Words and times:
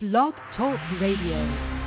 Blog 0.00 0.32
Talk 0.56 0.78
Radio. 1.00 1.77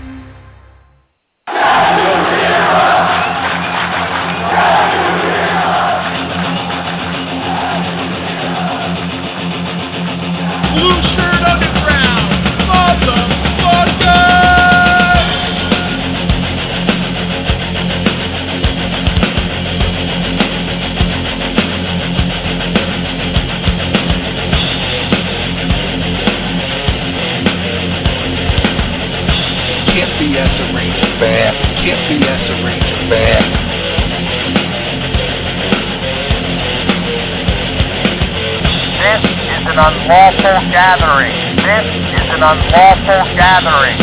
An 42.42 42.58
unlawful 42.58 43.22
gathering. 43.38 44.02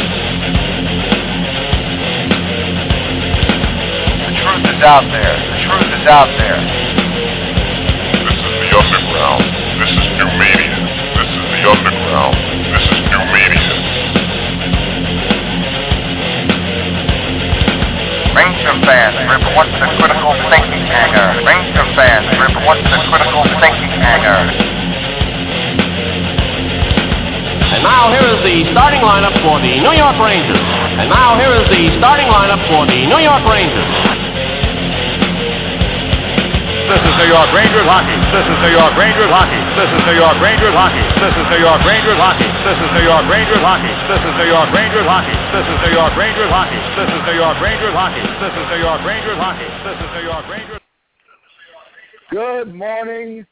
The 4.23 4.34
truth 4.38 4.62
is 4.62 4.80
out 4.87 5.02
there. 5.11 5.34
The 5.34 5.59
truth 5.66 5.91
is 5.91 6.06
out 6.06 6.30
there. 6.38 6.61
This 8.14 8.38
is 8.38 8.55
the 8.62 8.70
underground. 8.78 9.42
This 9.83 9.91
is 9.91 10.06
new 10.23 10.30
media. 10.38 10.70
This 11.19 11.30
is 11.34 11.47
the 11.51 11.62
underground. 11.66 12.38
This 12.70 12.87
is 12.87 12.98
new 13.11 13.24
media. 13.27 13.74
Ranger 18.39 18.75
fans, 18.86 19.19
report 19.34 19.67
the 19.83 19.89
critical 19.98 20.30
thinking 20.47 20.86
hangar. 20.86 21.42
Ranger 21.42 21.86
fans, 21.98 22.30
report 22.39 22.78
the 22.86 22.98
critical 23.11 23.42
thinking 23.58 23.98
hangar. 23.98 24.67
And 27.79 27.87
now 27.87 28.11
here 28.11 28.27
is 28.27 28.43
the 28.43 28.75
starting 28.75 29.07
lineup 29.07 29.39
for 29.39 29.62
the 29.62 29.79
New 29.79 29.95
York 29.95 30.19
Rangers. 30.19 30.59
And 30.98 31.07
now 31.07 31.39
here 31.39 31.55
is 31.55 31.62
the 31.71 31.95
starting 32.03 32.27
lineup 32.27 32.59
for 32.67 32.83
the 32.91 33.07
New 33.07 33.23
York 33.23 33.47
Rangers. 33.47 33.87
This 36.91 36.98
is 36.98 37.15
New 37.23 37.31
York 37.31 37.47
Rangers 37.55 37.87
hockey. 37.87 38.19
This 38.35 38.51
is 38.51 38.59
New 38.67 38.75
York 38.75 38.98
Rangers 38.98 39.31
hockey. 39.31 39.62
This 39.79 39.87
is 39.95 40.03
New 40.11 40.19
York 40.19 40.43
Rangers 40.43 40.75
hockey. 40.75 41.07
This 41.23 41.31
is 41.39 41.47
New 41.55 41.62
York 41.62 41.79
Rangers 41.87 42.19
hockey. 42.19 42.51
This 42.67 42.79
is 42.83 42.91
New 42.98 43.07
York 43.07 43.23
Rangers 43.31 43.62
hockey. 43.62 43.95
This 44.11 44.23
is 44.27 44.35
New 44.42 44.51
York 44.51 44.70
Rangers 44.75 45.07
hockey. 45.07 45.39
This 45.55 45.67
is 45.70 45.79
New 45.79 45.95
York 45.95 46.15
Rangers 46.19 46.51
hockey. 46.51 46.83
This 46.98 47.11
is 47.15 47.23
New 47.31 47.39
York 47.39 47.59
Rangers 47.63 47.95
hockey. 47.95 48.23
This 48.42 48.55
is 48.59 48.67
New 48.75 48.83
York 48.83 49.01
Rangers 49.07 49.39
hockey. 49.39 49.69
This 49.87 49.98
is 50.03 50.11
New 50.19 50.25
York 50.27 50.45
Rangers. 50.51 50.83
Good 52.35 52.75
morning, 52.75 53.47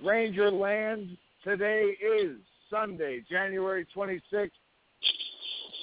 Ranger 0.00 0.48
Land. 0.48 1.20
Today 1.44 1.92
is 2.00 2.40
Sunday, 2.70 3.22
January 3.28 3.86
26th, 3.94 4.50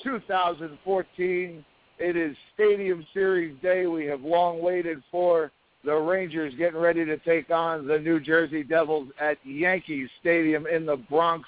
2014. 0.03 1.65
It 1.99 2.15
is 2.15 2.35
Stadium 2.53 3.05
Series 3.13 3.55
Day. 3.61 3.87
We 3.87 4.05
have 4.05 4.21
long 4.21 4.61
waited 4.61 5.03
for 5.11 5.51
the 5.83 5.93
Rangers 5.93 6.53
getting 6.57 6.79
ready 6.79 7.03
to 7.05 7.17
take 7.17 7.49
on 7.49 7.87
the 7.87 7.99
New 7.99 8.19
Jersey 8.19 8.63
Devils 8.63 9.09
at 9.19 9.37
Yankee 9.43 10.07
Stadium 10.21 10.65
in 10.67 10.85
the 10.85 10.95
Bronx. 10.95 11.47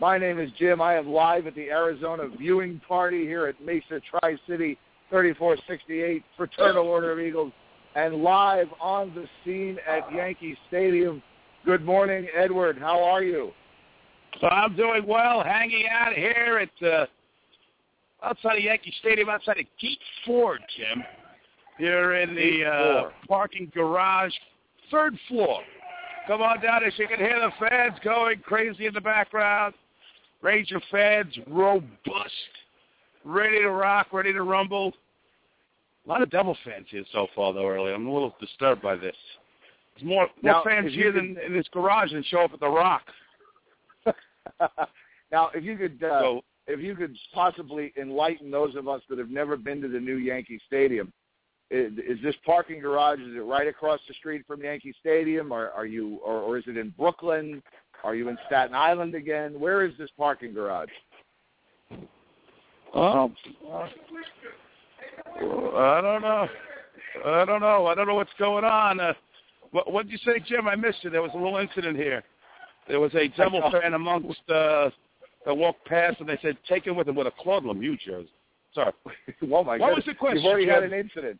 My 0.00 0.18
name 0.18 0.38
is 0.38 0.50
Jim. 0.58 0.80
I 0.80 0.96
am 0.96 1.08
live 1.08 1.46
at 1.46 1.54
the 1.54 1.70
Arizona 1.70 2.24
viewing 2.38 2.80
party 2.86 3.24
here 3.24 3.46
at 3.46 3.60
Mesa 3.64 4.00
Tri-City 4.10 4.76
3468 5.10 6.22
Fraternal 6.36 6.86
Order 6.86 7.12
of 7.12 7.20
Eagles 7.20 7.52
and 7.94 8.22
live 8.22 8.68
on 8.80 9.14
the 9.14 9.26
scene 9.44 9.78
at 9.88 10.12
Yankee 10.12 10.56
Stadium. 10.68 11.22
Good 11.64 11.84
morning, 11.84 12.26
Edward. 12.34 12.78
How 12.78 13.02
are 13.02 13.22
you? 13.22 13.52
So 14.40 14.48
I'm 14.48 14.74
doing 14.76 15.06
well, 15.06 15.42
hanging 15.44 15.86
out 15.90 16.12
here 16.14 16.60
at 16.62 16.86
uh, 16.86 17.06
outside 18.22 18.58
of 18.58 18.64
Yankee 18.64 18.92
Stadium, 19.00 19.28
outside 19.28 19.58
of 19.58 19.66
Gate 19.80 19.98
Four, 20.26 20.58
Jim. 20.76 21.04
Here 21.78 22.14
in 22.16 22.34
the 22.34 22.64
uh, 22.64 23.10
parking 23.26 23.70
garage, 23.74 24.32
third 24.90 25.18
floor. 25.28 25.60
Come 26.26 26.42
on 26.42 26.60
down 26.60 26.84
as 26.84 26.92
you 26.98 27.08
can 27.08 27.18
hear 27.18 27.40
the 27.40 27.50
fans 27.58 27.98
going 28.04 28.40
crazy 28.40 28.86
in 28.86 28.94
the 28.94 29.00
background. 29.00 29.74
Ranger 30.42 30.80
fans, 30.90 31.36
robust, 31.48 31.88
ready 33.24 33.60
to 33.60 33.70
rock, 33.70 34.08
ready 34.12 34.32
to 34.32 34.42
rumble. 34.42 34.92
A 36.04 36.08
lot 36.08 36.22
of 36.22 36.30
Devil 36.30 36.56
fans 36.64 36.86
here 36.90 37.04
so 37.12 37.26
far, 37.34 37.52
though. 37.52 37.68
Early, 37.68 37.92
I'm 37.92 38.06
a 38.06 38.12
little 38.12 38.34
disturbed 38.40 38.82
by 38.82 38.96
this. 38.96 39.16
There's 39.94 40.08
more, 40.08 40.28
more 40.42 40.52
Now, 40.54 40.62
fans 40.64 40.92
here 40.92 41.12
than 41.12 41.36
in 41.44 41.52
this 41.52 41.66
garage 41.72 42.12
than 42.12 42.22
show 42.24 42.40
up 42.40 42.52
at 42.52 42.60
the 42.60 42.68
Rock. 42.68 43.02
now, 45.32 45.50
if 45.54 45.64
you 45.64 45.76
could, 45.76 46.02
uh, 46.02 46.20
So 46.20 46.44
if 46.66 46.80
you 46.80 46.94
could 46.94 47.16
possibly 47.34 47.92
enlighten 48.00 48.50
those 48.50 48.76
of 48.76 48.88
us 48.88 49.02
that 49.08 49.18
have 49.18 49.30
never 49.30 49.56
been 49.56 49.80
to 49.82 49.88
the 49.88 50.00
new 50.00 50.16
Yankee 50.16 50.60
Stadium, 50.66 51.12
is, 51.70 51.92
is 51.98 52.22
this 52.22 52.34
parking 52.44 52.80
garage? 52.80 53.18
Is 53.20 53.34
it 53.34 53.40
right 53.40 53.66
across 53.66 54.00
the 54.06 54.14
street 54.14 54.44
from 54.46 54.62
Yankee 54.62 54.94
Stadium, 55.00 55.52
or 55.52 55.70
are 55.70 55.86
you, 55.86 56.20
or, 56.24 56.34
or 56.40 56.58
is 56.58 56.64
it 56.66 56.76
in 56.76 56.90
Brooklyn? 56.90 57.62
Are 58.04 58.14
you 58.14 58.28
in 58.28 58.36
Staten 58.46 58.74
Island 58.74 59.14
again? 59.14 59.58
Where 59.58 59.84
is 59.84 59.92
this 59.98 60.10
parking 60.18 60.52
garage? 60.52 60.90
Oh, 62.94 63.32
uh, 63.72 63.88
I 65.40 66.00
don't 66.02 66.22
know. 66.22 66.48
I 67.24 67.44
don't 67.44 67.60
know. 67.60 67.86
I 67.86 67.94
don't 67.94 68.06
know 68.06 68.14
what's 68.14 68.30
going 68.38 68.64
on. 68.64 69.00
Uh, 69.00 69.14
what 69.70 69.90
what 69.90 70.06
did 70.06 70.12
you 70.12 70.18
say, 70.18 70.40
Jim? 70.46 70.68
I 70.68 70.76
missed 70.76 70.98
you. 71.02 71.10
There 71.10 71.22
was 71.22 71.30
a 71.34 71.38
little 71.38 71.56
incident 71.56 71.96
here. 71.96 72.22
There 72.88 73.00
was 73.00 73.14
a 73.14 73.28
Devil 73.36 73.62
fan 73.70 73.94
amongst 73.94 74.40
uh, 74.48 74.90
that 75.46 75.56
walked 75.56 75.84
past, 75.86 76.20
and 76.20 76.28
they 76.28 76.38
said, 76.42 76.56
"Take 76.68 76.84
him 76.86 76.96
with 76.96 77.08
him 77.08 77.14
with 77.14 77.26
a 77.26 77.32
Claude 77.40 77.64
Lemieux 77.64 77.98
jersey." 77.98 78.28
Sorry. 78.74 78.92
oh 79.52 79.64
my 79.64 79.76
What 79.76 79.78
goodness! 79.78 79.96
was 79.96 80.04
the 80.06 80.14
question, 80.14 80.38
You've 80.42 80.50
already 80.50 80.66
had 80.68 80.82
an 80.82 80.92
incident. 80.94 81.38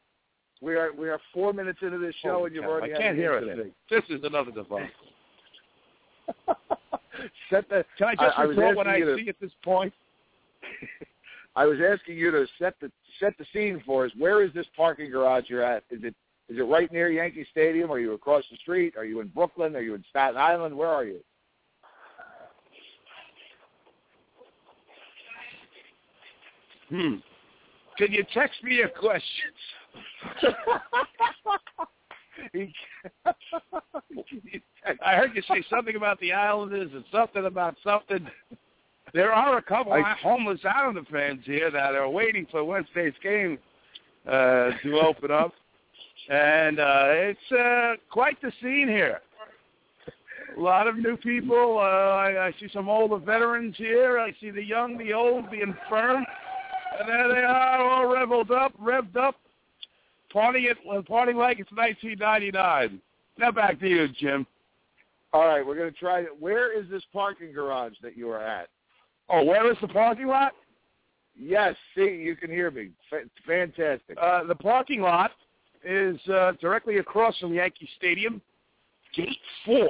We 0.60 0.76
are 0.76 0.92
we 0.92 1.08
are 1.08 1.18
four 1.34 1.52
minutes 1.52 1.78
into 1.82 1.98
this 1.98 2.14
show, 2.22 2.34
Holy 2.34 2.46
and 2.48 2.54
you've 2.56 2.64
already 2.66 2.92
I 2.92 2.96
had 2.96 3.02
can't 3.02 3.16
an 3.16 3.22
hear 3.22 3.34
incident. 3.34 3.60
anything. 3.60 3.74
This 3.90 4.04
is 4.18 4.24
another 4.24 4.52
device. 4.52 4.90
Set 7.50 7.68
the. 7.68 7.84
Can 7.98 8.08
I 8.08 8.14
just 8.14 8.38
I- 8.38 8.42
I 8.42 8.44
report 8.44 8.76
what 8.76 8.86
I 8.86 9.00
to- 9.00 9.16
see 9.16 9.28
at 9.28 9.36
this 9.40 9.50
point? 9.64 9.92
I 11.54 11.66
was 11.66 11.78
asking 11.80 12.16
you 12.16 12.30
to 12.30 12.46
set 12.58 12.74
the 12.80 12.90
set 13.20 13.36
the 13.38 13.44
scene 13.52 13.82
for 13.84 14.06
us. 14.06 14.12
Where 14.16 14.42
is 14.42 14.52
this 14.54 14.66
parking 14.76 15.10
garage 15.10 15.44
you're 15.48 15.62
at? 15.62 15.84
Is 15.90 16.00
it 16.04 16.14
is 16.48 16.58
it 16.58 16.62
right 16.62 16.90
near 16.92 17.10
Yankee 17.10 17.46
Stadium? 17.50 17.90
Are 17.90 17.98
you 17.98 18.12
across 18.14 18.44
the 18.50 18.56
street? 18.56 18.94
Are 18.96 19.04
you 19.04 19.20
in 19.20 19.28
Brooklyn? 19.28 19.76
Are 19.76 19.80
you 19.82 19.94
in 19.94 20.04
Staten 20.10 20.36
Island? 20.36 20.76
Where 20.76 20.88
are 20.88 21.04
you? 21.04 21.20
Hmm. 26.92 27.14
Can 27.96 28.12
you 28.12 28.22
text 28.34 28.62
me 28.62 28.74
your 28.74 28.88
questions? 28.88 29.24
I 35.04 35.14
heard 35.14 35.30
you 35.34 35.40
say 35.48 35.64
something 35.70 35.96
about 35.96 36.20
the 36.20 36.34
Islanders 36.34 36.90
and 36.92 37.04
something 37.10 37.46
about 37.46 37.76
something. 37.82 38.26
There 39.14 39.32
are 39.32 39.56
a 39.56 39.62
couple 39.62 39.94
I- 39.94 40.00
of 40.00 40.18
homeless 40.18 40.60
Islander 40.64 41.04
fans 41.10 41.40
here 41.46 41.70
that 41.70 41.94
are 41.94 42.10
waiting 42.10 42.46
for 42.50 42.62
Wednesday's 42.62 43.14
game 43.22 43.58
uh, 44.26 44.72
to 44.82 45.00
open 45.00 45.30
up, 45.30 45.52
and 46.28 46.78
uh, 46.78 47.04
it's 47.06 47.52
uh, 47.52 47.94
quite 48.10 48.38
the 48.42 48.52
scene 48.60 48.88
here. 48.88 49.20
A 50.56 50.60
lot 50.60 50.86
of 50.86 50.98
new 50.98 51.16
people. 51.16 51.78
Uh, 51.78 51.82
I, 51.82 52.48
I 52.48 52.52
see 52.60 52.68
some 52.70 52.88
older 52.88 53.16
veterans 53.16 53.74
here. 53.78 54.18
I 54.18 54.34
see 54.38 54.50
the 54.50 54.62
young, 54.62 54.98
the 54.98 55.14
old, 55.14 55.46
the 55.50 55.62
infirm, 55.62 56.26
and 56.98 57.08
there 57.08 57.28
they 57.28 57.42
are, 57.42 57.80
all 57.80 58.06
reveled 58.06 58.50
up, 58.50 58.72
revved 58.80 59.16
up, 59.16 59.36
partying 60.34 60.70
it, 60.70 60.76
partying 61.08 61.36
like 61.36 61.58
it's 61.58 61.72
1999. 61.72 63.00
Now 63.38 63.50
back 63.50 63.80
to 63.80 63.88
you, 63.88 64.08
Jim. 64.08 64.46
All 65.32 65.46
right, 65.46 65.66
we're 65.66 65.76
going 65.76 65.92
to 65.92 65.98
try. 65.98 66.24
Where 66.38 66.78
is 66.78 66.88
this 66.90 67.02
parking 67.12 67.52
garage 67.52 67.94
that 68.02 68.16
you 68.16 68.30
are 68.30 68.42
at? 68.42 68.68
Oh, 69.28 69.44
where 69.44 69.70
is 69.70 69.78
the 69.80 69.88
parking 69.88 70.26
lot? 70.26 70.52
Yes, 71.38 71.74
see, 71.94 72.02
you 72.02 72.36
can 72.36 72.50
hear 72.50 72.70
me. 72.70 72.90
Fa- 73.08 73.22
fantastic. 73.46 74.18
Uh, 74.20 74.44
the 74.44 74.54
parking 74.54 75.00
lot 75.00 75.30
is 75.84 76.18
uh, 76.28 76.52
directly 76.60 76.98
across 76.98 77.36
from 77.38 77.54
Yankee 77.54 77.88
Stadium, 77.96 78.42
Gate 79.16 79.38
4. 79.64 79.88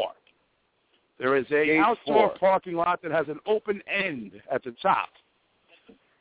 There 1.18 1.36
is 1.36 1.46
a 1.46 1.66
Gate 1.66 1.78
outdoor 1.80 2.28
four. 2.28 2.38
parking 2.38 2.74
lot 2.74 3.02
that 3.02 3.10
has 3.10 3.26
an 3.28 3.38
open 3.46 3.82
end 3.92 4.32
at 4.50 4.62
the 4.62 4.74
top. 4.80 5.08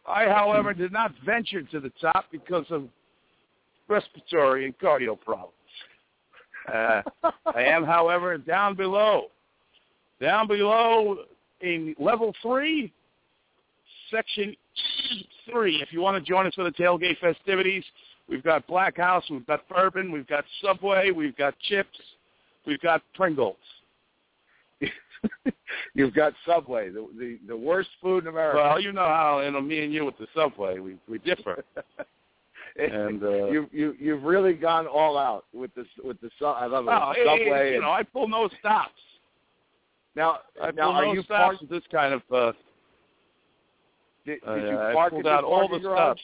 I, 0.05 0.25
however, 0.25 0.73
did 0.73 0.91
not 0.91 1.13
venture 1.25 1.61
to 1.61 1.79
the 1.79 1.91
top 2.01 2.25
because 2.31 2.65
of 2.69 2.83
respiratory 3.87 4.65
and 4.65 4.77
cardio 4.79 5.19
problems. 5.19 5.53
Uh, 6.71 7.01
I 7.55 7.63
am, 7.63 7.83
however, 7.83 8.37
down 8.37 8.75
below. 8.75 9.27
Down 10.19 10.47
below 10.47 11.17
in 11.61 11.95
level 11.99 12.33
three, 12.41 12.91
Section 14.11 14.55
E3. 15.49 15.81
If 15.81 15.91
you 15.91 16.01
want 16.01 16.23
to 16.23 16.29
join 16.29 16.45
us 16.45 16.53
for 16.53 16.63
the 16.63 16.71
tailgate 16.71 17.17
festivities, 17.19 17.83
we've 18.27 18.43
got 18.43 18.67
Blackhaus, 18.67 19.21
we've 19.29 19.45
got 19.47 19.67
bourbon, 19.69 20.11
we've 20.11 20.27
got 20.27 20.43
Subway, 20.63 21.11
we've 21.11 21.35
got 21.35 21.57
chips, 21.59 21.97
we've 22.65 22.81
got 22.81 23.01
Pringles. 23.15 23.57
You've 25.93 26.13
got 26.13 26.33
Subway, 26.45 26.89
the, 26.89 27.07
the 27.17 27.39
the 27.47 27.57
worst 27.57 27.89
food 28.01 28.23
in 28.23 28.27
America. 28.29 28.57
Well, 28.57 28.79
you 28.79 28.91
know 28.91 29.05
how, 29.05 29.41
you 29.41 29.51
know, 29.51 29.61
me 29.61 29.83
and 29.83 29.93
you 29.93 30.05
with 30.05 30.17
the 30.17 30.27
Subway, 30.35 30.79
we 30.79 30.95
we 31.07 31.19
differ. 31.19 31.63
and 32.77 33.23
uh, 33.23 33.47
you 33.47 33.69
you 33.71 33.95
you've 33.99 34.23
really 34.23 34.53
gone 34.53 34.87
all 34.87 35.17
out 35.17 35.45
with 35.53 35.73
this 35.75 35.87
with 36.03 36.17
the 36.21 36.29
I 36.45 36.65
love 36.65 36.85
it. 36.87 36.91
oh, 36.91 37.13
Subway. 37.25 37.69
it- 37.71 37.73
you 37.75 37.81
know, 37.81 37.91
I 37.91 38.03
pull 38.03 38.27
no 38.27 38.49
stops. 38.59 38.91
now 40.15 40.39
I 40.61 40.71
now 40.71 40.91
are 40.91 41.05
no 41.05 41.13
you 41.13 41.23
stops 41.23 41.39
parked? 41.43 41.61
with 41.61 41.69
this 41.69 41.83
kind 41.91 42.13
of. 42.13 42.21
Uh, 42.31 42.51
Did, 44.25 44.39
did 44.41 44.49
uh, 44.49 44.55
you 44.55 44.93
park 44.93 45.11
pulled 45.11 45.25
at 45.25 45.29
this 45.29 45.31
out 45.31 45.43
all 45.43 45.59
parking 45.67 45.81
the 45.83 45.89
garage? 45.89 46.17
stops. 46.17 46.21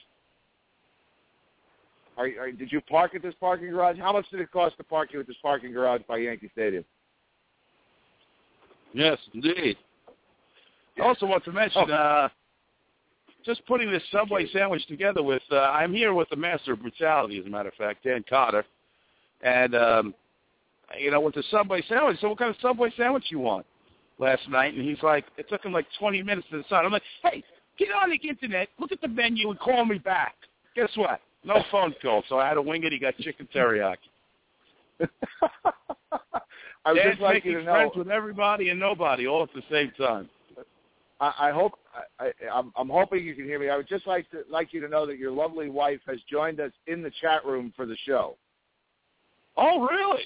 Are, 2.17 2.25
are, 2.39 2.51
did 2.51 2.71
you 2.71 2.81
park 2.81 3.13
at 3.13 3.21
this 3.21 3.35
parking 3.39 3.69
garage? 3.69 3.97
How 3.99 4.11
much 4.11 4.25
did 4.31 4.39
it 4.39 4.51
cost 4.51 4.75
to 4.77 4.83
park 4.83 5.13
you 5.13 5.19
at 5.19 5.27
this 5.27 5.35
parking 5.41 5.71
garage 5.71 6.01
by 6.07 6.17
Yankee 6.17 6.49
Stadium? 6.51 6.83
Yes, 8.97 9.19
indeed. 9.31 9.77
I 10.99 11.03
also 11.03 11.27
want 11.27 11.45
to 11.45 11.51
mention, 11.51 11.91
uh, 11.91 12.29
just 13.45 13.63
putting 13.67 13.91
this 13.91 14.01
Subway 14.11 14.47
sandwich 14.51 14.87
together 14.87 15.21
with, 15.21 15.43
uh, 15.51 15.57
I'm 15.57 15.93
here 15.93 16.15
with 16.15 16.27
the 16.29 16.35
master 16.35 16.73
of 16.73 16.81
brutality, 16.81 17.37
as 17.37 17.45
a 17.45 17.49
matter 17.49 17.69
of 17.69 17.75
fact, 17.75 18.03
Dan 18.03 18.25
Cotter. 18.27 18.65
And, 19.41 19.75
um, 19.75 20.15
you 20.99 21.11
know, 21.11 21.21
with 21.21 21.35
the 21.35 21.43
Subway 21.51 21.83
sandwich, 21.87 22.17
so 22.21 22.29
what 22.29 22.39
kind 22.39 22.49
of 22.49 22.59
Subway 22.59 22.91
sandwich 22.97 23.25
you 23.29 23.37
want? 23.37 23.67
Last 24.17 24.49
night, 24.49 24.73
and 24.73 24.83
he's 24.83 25.03
like, 25.03 25.25
it 25.37 25.47
took 25.47 25.63
him 25.63 25.73
like 25.73 25.85
20 25.99 26.23
minutes 26.23 26.47
to 26.49 26.63
decide. 26.63 26.83
I'm 26.83 26.91
like, 26.91 27.03
hey, 27.21 27.43
get 27.77 27.89
on 27.89 28.09
the 28.09 28.27
internet, 28.27 28.67
look 28.79 28.91
at 28.91 28.99
the 28.99 29.07
menu, 29.07 29.51
and 29.51 29.59
call 29.59 29.85
me 29.85 29.99
back. 29.99 30.33
Guess 30.75 30.89
what? 30.95 31.21
No 31.45 31.63
phone 31.69 31.93
call, 32.01 32.23
so 32.27 32.39
I 32.39 32.47
had 32.47 32.55
to 32.55 32.63
wing 32.63 32.83
it. 32.83 32.91
He 32.91 32.97
got 32.97 33.15
chicken 33.17 33.47
teriyaki. 33.53 33.97
I 36.87 36.93
would 36.93 36.99
Dan's 36.99 37.15
just 37.15 37.21
like 37.21 37.33
making 37.33 37.51
you 37.51 37.57
to 37.59 37.63
know. 37.65 37.73
friends 37.73 37.91
with 37.97 38.09
everybody 38.09 38.69
and 38.69 38.79
nobody 38.79 39.27
all 39.27 39.43
at 39.43 39.49
the 39.53 39.61
same 39.69 39.91
time. 39.97 40.29
I, 41.19 41.33
I 41.37 41.51
hope 41.51 41.73
I, 42.17 42.27
I, 42.27 42.31
I'm, 42.49 42.71
I'm 42.77 42.87
hoping 42.87 43.25
you 43.25 43.35
can 43.35 43.43
hear 43.43 43.59
me. 43.59 43.69
I 43.69 43.75
would 43.75 43.89
just 43.89 44.07
like 44.07 44.29
to 44.31 44.43
like 44.49 44.71
you 44.71 44.79
to 44.79 44.87
know 44.87 45.05
that 45.05 45.17
your 45.17 45.31
lovely 45.31 45.69
wife 45.69 45.99
has 46.07 46.19
joined 46.31 46.61
us 46.61 46.71
in 46.85 47.01
the 47.01 47.11
chat 47.19 47.45
room 47.45 47.73
for 47.75 47.85
the 47.85 47.97
show. 48.05 48.37
Oh, 49.57 49.85
really? 49.85 50.23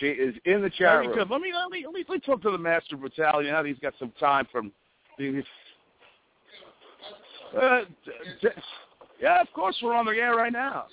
She 0.00 0.06
is 0.06 0.34
in 0.46 0.62
the 0.62 0.70
chat 0.70 0.80
Very 0.80 1.06
room. 1.06 1.14
good. 1.18 1.30
Let 1.30 1.40
me 1.40 1.52
let 1.54 1.70
me 1.70 1.84
let 1.84 1.94
me, 1.94 2.04
let 2.08 2.14
me 2.16 2.20
talk 2.26 2.42
to 2.42 2.50
the 2.50 2.58
master 2.58 2.96
of 2.96 3.02
brutality 3.02 3.48
now 3.48 3.62
he's 3.62 3.78
got 3.78 3.94
some 4.00 4.12
time 4.18 4.48
from 4.50 4.72
the. 5.18 5.44
Uh, 7.56 7.82
d- 8.04 8.10
d- 8.40 8.48
yeah, 9.20 9.40
of 9.40 9.52
course 9.52 9.76
we're 9.80 9.94
on 9.94 10.06
the 10.06 10.12
air 10.12 10.34
right 10.34 10.52
now. 10.52 10.86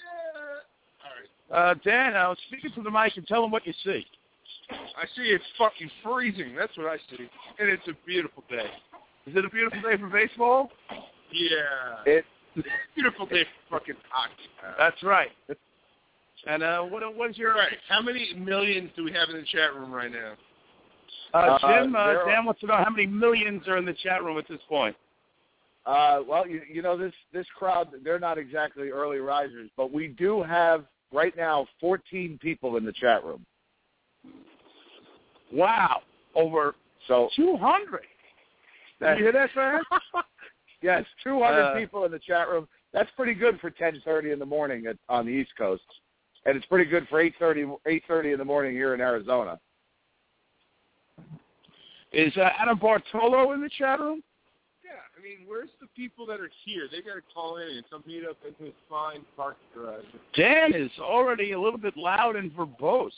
Uh, 1.49 1.73
Dan, 1.83 2.15
I 2.15 2.27
was 2.27 2.37
speaking 2.47 2.71
to 2.75 2.83
the 2.83 2.91
mic 2.91 3.17
and 3.17 3.25
tell 3.25 3.43
him 3.43 3.49
what 3.49 3.65
you 3.65 3.73
see. 3.83 4.05
I 4.71 5.05
see 5.15 5.23
it's 5.23 5.43
fucking 5.57 5.89
freezing. 6.03 6.55
That's 6.55 6.75
what 6.77 6.87
I 6.87 6.97
see. 7.09 7.29
And 7.59 7.69
it's 7.69 7.87
a 7.87 7.93
beautiful 8.05 8.43
day. 8.49 8.67
Is 9.25 9.35
it 9.35 9.45
a 9.45 9.49
beautiful 9.49 9.81
day 9.81 9.97
for 9.97 10.07
baseball? 10.09 10.71
Yeah. 11.31 11.57
It 12.05 12.25
it's 12.55 12.67
a 12.67 12.95
beautiful 12.95 13.25
day 13.27 13.45
for 13.69 13.79
fucking 13.79 13.95
hockey. 14.09 14.33
That's 14.77 15.01
right. 15.03 15.29
And 16.47 16.63
uh, 16.63 16.81
what 16.81 17.03
what 17.15 17.29
is 17.29 17.37
your 17.37 17.53
Right. 17.53 17.73
How 17.87 18.01
many 18.01 18.33
millions 18.33 18.89
do 18.95 19.03
we 19.03 19.11
have 19.11 19.29
in 19.29 19.35
the 19.35 19.45
chat 19.45 19.75
room 19.75 19.91
right 19.91 20.11
now? 20.11 20.33
uh, 21.33 21.37
Uh, 21.37 21.59
Jim? 21.59 21.95
Uh, 21.95 22.07
there 22.07 22.23
are- 22.23 22.31
Dan 22.31 22.45
wants 22.45 22.61
to 22.61 22.67
know 22.67 22.77
how 22.77 22.89
many 22.89 23.05
millions 23.05 23.67
are 23.67 23.77
in 23.77 23.85
the 23.85 23.93
chat 23.93 24.23
room 24.23 24.37
at 24.37 24.47
this 24.47 24.61
point. 24.67 24.95
Uh, 25.85 26.21
well, 26.27 26.47
you, 26.47 26.61
you 26.71 26.81
know 26.81 26.97
this 26.97 27.13
this 27.33 27.45
crowd 27.57 27.89
they're 28.03 28.19
not 28.19 28.37
exactly 28.37 28.89
early 28.89 29.19
risers, 29.19 29.69
but 29.77 29.91
we 29.91 30.07
do 30.07 30.43
have 30.43 30.85
right 31.11 31.35
now 31.35 31.67
14 31.79 32.37
people 32.41 32.77
in 32.77 32.85
the 32.85 32.91
chat 32.93 33.23
room. 33.23 33.45
Wow, 35.51 36.01
over 36.35 36.75
So 37.07 37.29
200. 37.35 38.01
Did 38.99 39.17
you 39.17 39.23
hear 39.23 39.31
that, 39.31 39.49
man? 39.55 39.81
yes, 40.81 41.05
200 41.23 41.61
Uh, 41.61 41.79
people 41.79 42.05
in 42.05 42.11
the 42.11 42.19
chat 42.19 42.49
room. 42.49 42.67
That's 42.93 43.09
pretty 43.15 43.33
good 43.33 43.59
for 43.59 43.71
10:30 43.71 44.33
in 44.33 44.39
the 44.39 44.45
morning 44.45 44.85
at, 44.87 44.97
on 45.07 45.25
the 45.25 45.31
East 45.31 45.51
Coast, 45.57 45.83
and 46.45 46.57
it's 46.57 46.65
pretty 46.65 46.89
good 46.89 47.07
for 47.07 47.23
8:30 47.23 47.77
8:30 47.85 48.33
in 48.33 48.39
the 48.39 48.45
morning 48.45 48.73
here 48.73 48.93
in 48.93 49.01
Arizona. 49.01 49.59
Is 52.11 52.35
uh, 52.37 52.49
Adam 52.59 52.79
Bartolo 52.79 53.51
in 53.53 53.61
the 53.61 53.69
chat 53.69 53.99
room? 53.99 54.23
Yeah, 54.83 54.91
I 55.15 55.21
mean, 55.21 55.47
where's 55.47 55.69
the 55.79 55.87
people 55.95 56.25
that 56.25 56.39
are 56.39 56.49
here? 56.65 56.87
They 56.91 57.01
got 57.01 57.15
to 57.15 57.21
call 57.33 57.57
in 57.57 57.69
and 57.69 57.83
come 57.89 58.03
meet 58.07 58.25
up 58.25 58.37
at 58.45 58.57
this 58.57 58.73
fine 58.89 59.21
parking 59.37 59.67
garage. 59.75 60.03
Dan 60.35 60.73
is 60.73 60.89
already 60.99 61.51
a 61.51 61.59
little 61.59 61.77
bit 61.77 61.95
loud 61.95 62.35
and 62.35 62.51
verbose. 62.51 63.11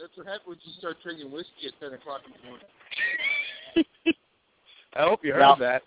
That's 0.00 0.16
what 0.16 0.26
happens 0.26 0.46
when 0.46 0.58
you 0.62 0.72
start 0.78 0.96
drinking 1.02 1.30
whiskey 1.30 1.66
at 1.66 1.78
10 1.80 1.92
o'clock 1.94 2.20
in 2.26 2.32
the 2.32 2.48
morning. 2.48 2.66
I 4.94 5.02
hope 5.02 5.20
you 5.24 5.32
heard 5.32 5.40
Now- 5.40 5.54
that. 5.56 5.82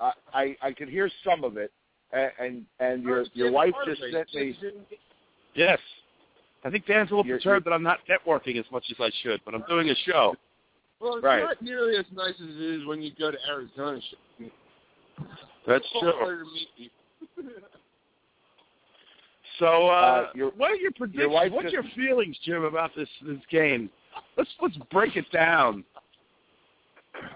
I 0.00 0.12
I, 0.32 0.56
I 0.62 0.72
could 0.72 0.88
hear 0.88 1.10
some 1.24 1.44
of 1.44 1.56
it, 1.56 1.70
and 2.12 2.30
and, 2.38 2.64
and 2.80 3.02
your 3.02 3.24
your 3.34 3.50
wife 3.52 3.74
just 3.86 4.00
sent 4.12 4.32
me. 4.34 4.56
Yes. 5.54 5.78
I 6.64 6.70
think 6.70 6.86
Dan's 6.86 7.10
a 7.10 7.14
little 7.14 7.26
You're- 7.26 7.38
perturbed 7.38 7.66
that 7.66 7.72
I'm 7.72 7.82
not 7.82 7.98
networking 8.08 8.58
as 8.58 8.64
much 8.72 8.84
as 8.90 8.96
I 9.00 9.10
should, 9.22 9.40
but 9.44 9.54
I'm 9.54 9.64
doing 9.68 9.90
a 9.90 9.94
show. 10.06 10.34
Well, 11.00 11.16
it's 11.16 11.24
Right. 11.24 11.42
not 11.42 11.62
nearly 11.62 11.96
as 11.96 12.04
nice 12.12 12.34
as 12.34 12.48
it 12.56 12.60
is 12.60 12.86
when 12.86 13.00
you 13.00 13.10
go 13.18 13.30
to 13.30 13.38
Arizona. 13.48 14.00
That's 15.66 15.86
true. 15.98 16.12
harder 16.16 16.44
to 16.44 16.50
meet 16.50 16.68
people. 16.76 17.52
So, 19.60 19.88
uh, 19.88 19.90
Uh, 19.90 20.30
your- 20.34 20.50
what 20.52 20.72
are 20.72 20.76
your 20.76 20.90
predictions? 20.92 21.32
wife 21.32 21.52
What's 21.52 21.70
just- 21.70 21.74
your 21.74 21.82
feelings, 21.94 22.36
Jim, 22.40 22.64
about 22.64 22.92
this 22.96 23.08
this 23.20 23.44
game? 23.46 23.88
Let's 24.36 24.50
let's 24.60 24.76
break 24.90 25.16
it 25.16 25.30
down. 25.30 25.84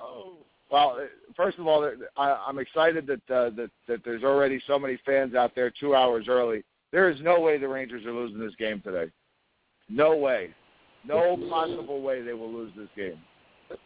oh. 0.01 0.33
Well, 0.71 0.99
uh, 1.01 1.07
first 1.37 1.59
of 1.59 1.69
all, 1.69 1.85
I, 2.17 2.31
I'm 2.49 2.59
excited 2.59 3.07
that, 3.07 3.31
uh, 3.31 3.51
that 3.51 3.71
that 3.87 4.03
there's 4.05 4.25
already 4.25 4.59
so 4.67 4.79
many 4.79 4.97
fans 5.07 5.35
out 5.35 5.55
there 5.55 5.71
two 5.71 5.95
hours 5.95 6.27
early. 6.29 6.65
There 6.91 7.09
is 7.11 7.21
no 7.21 7.39
way 7.41 7.59
the 7.59 7.69
Rangers 7.69 8.05
are 8.07 8.13
losing 8.13 8.39
this 8.39 8.55
game 8.57 8.81
today. 8.81 9.11
No 9.89 10.17
way. 10.17 10.53
No 11.07 11.37
possible 11.51 12.01
way 12.01 12.23
they 12.23 12.33
will 12.33 12.51
lose 12.51 12.73
this 12.75 12.89
game. 12.97 13.21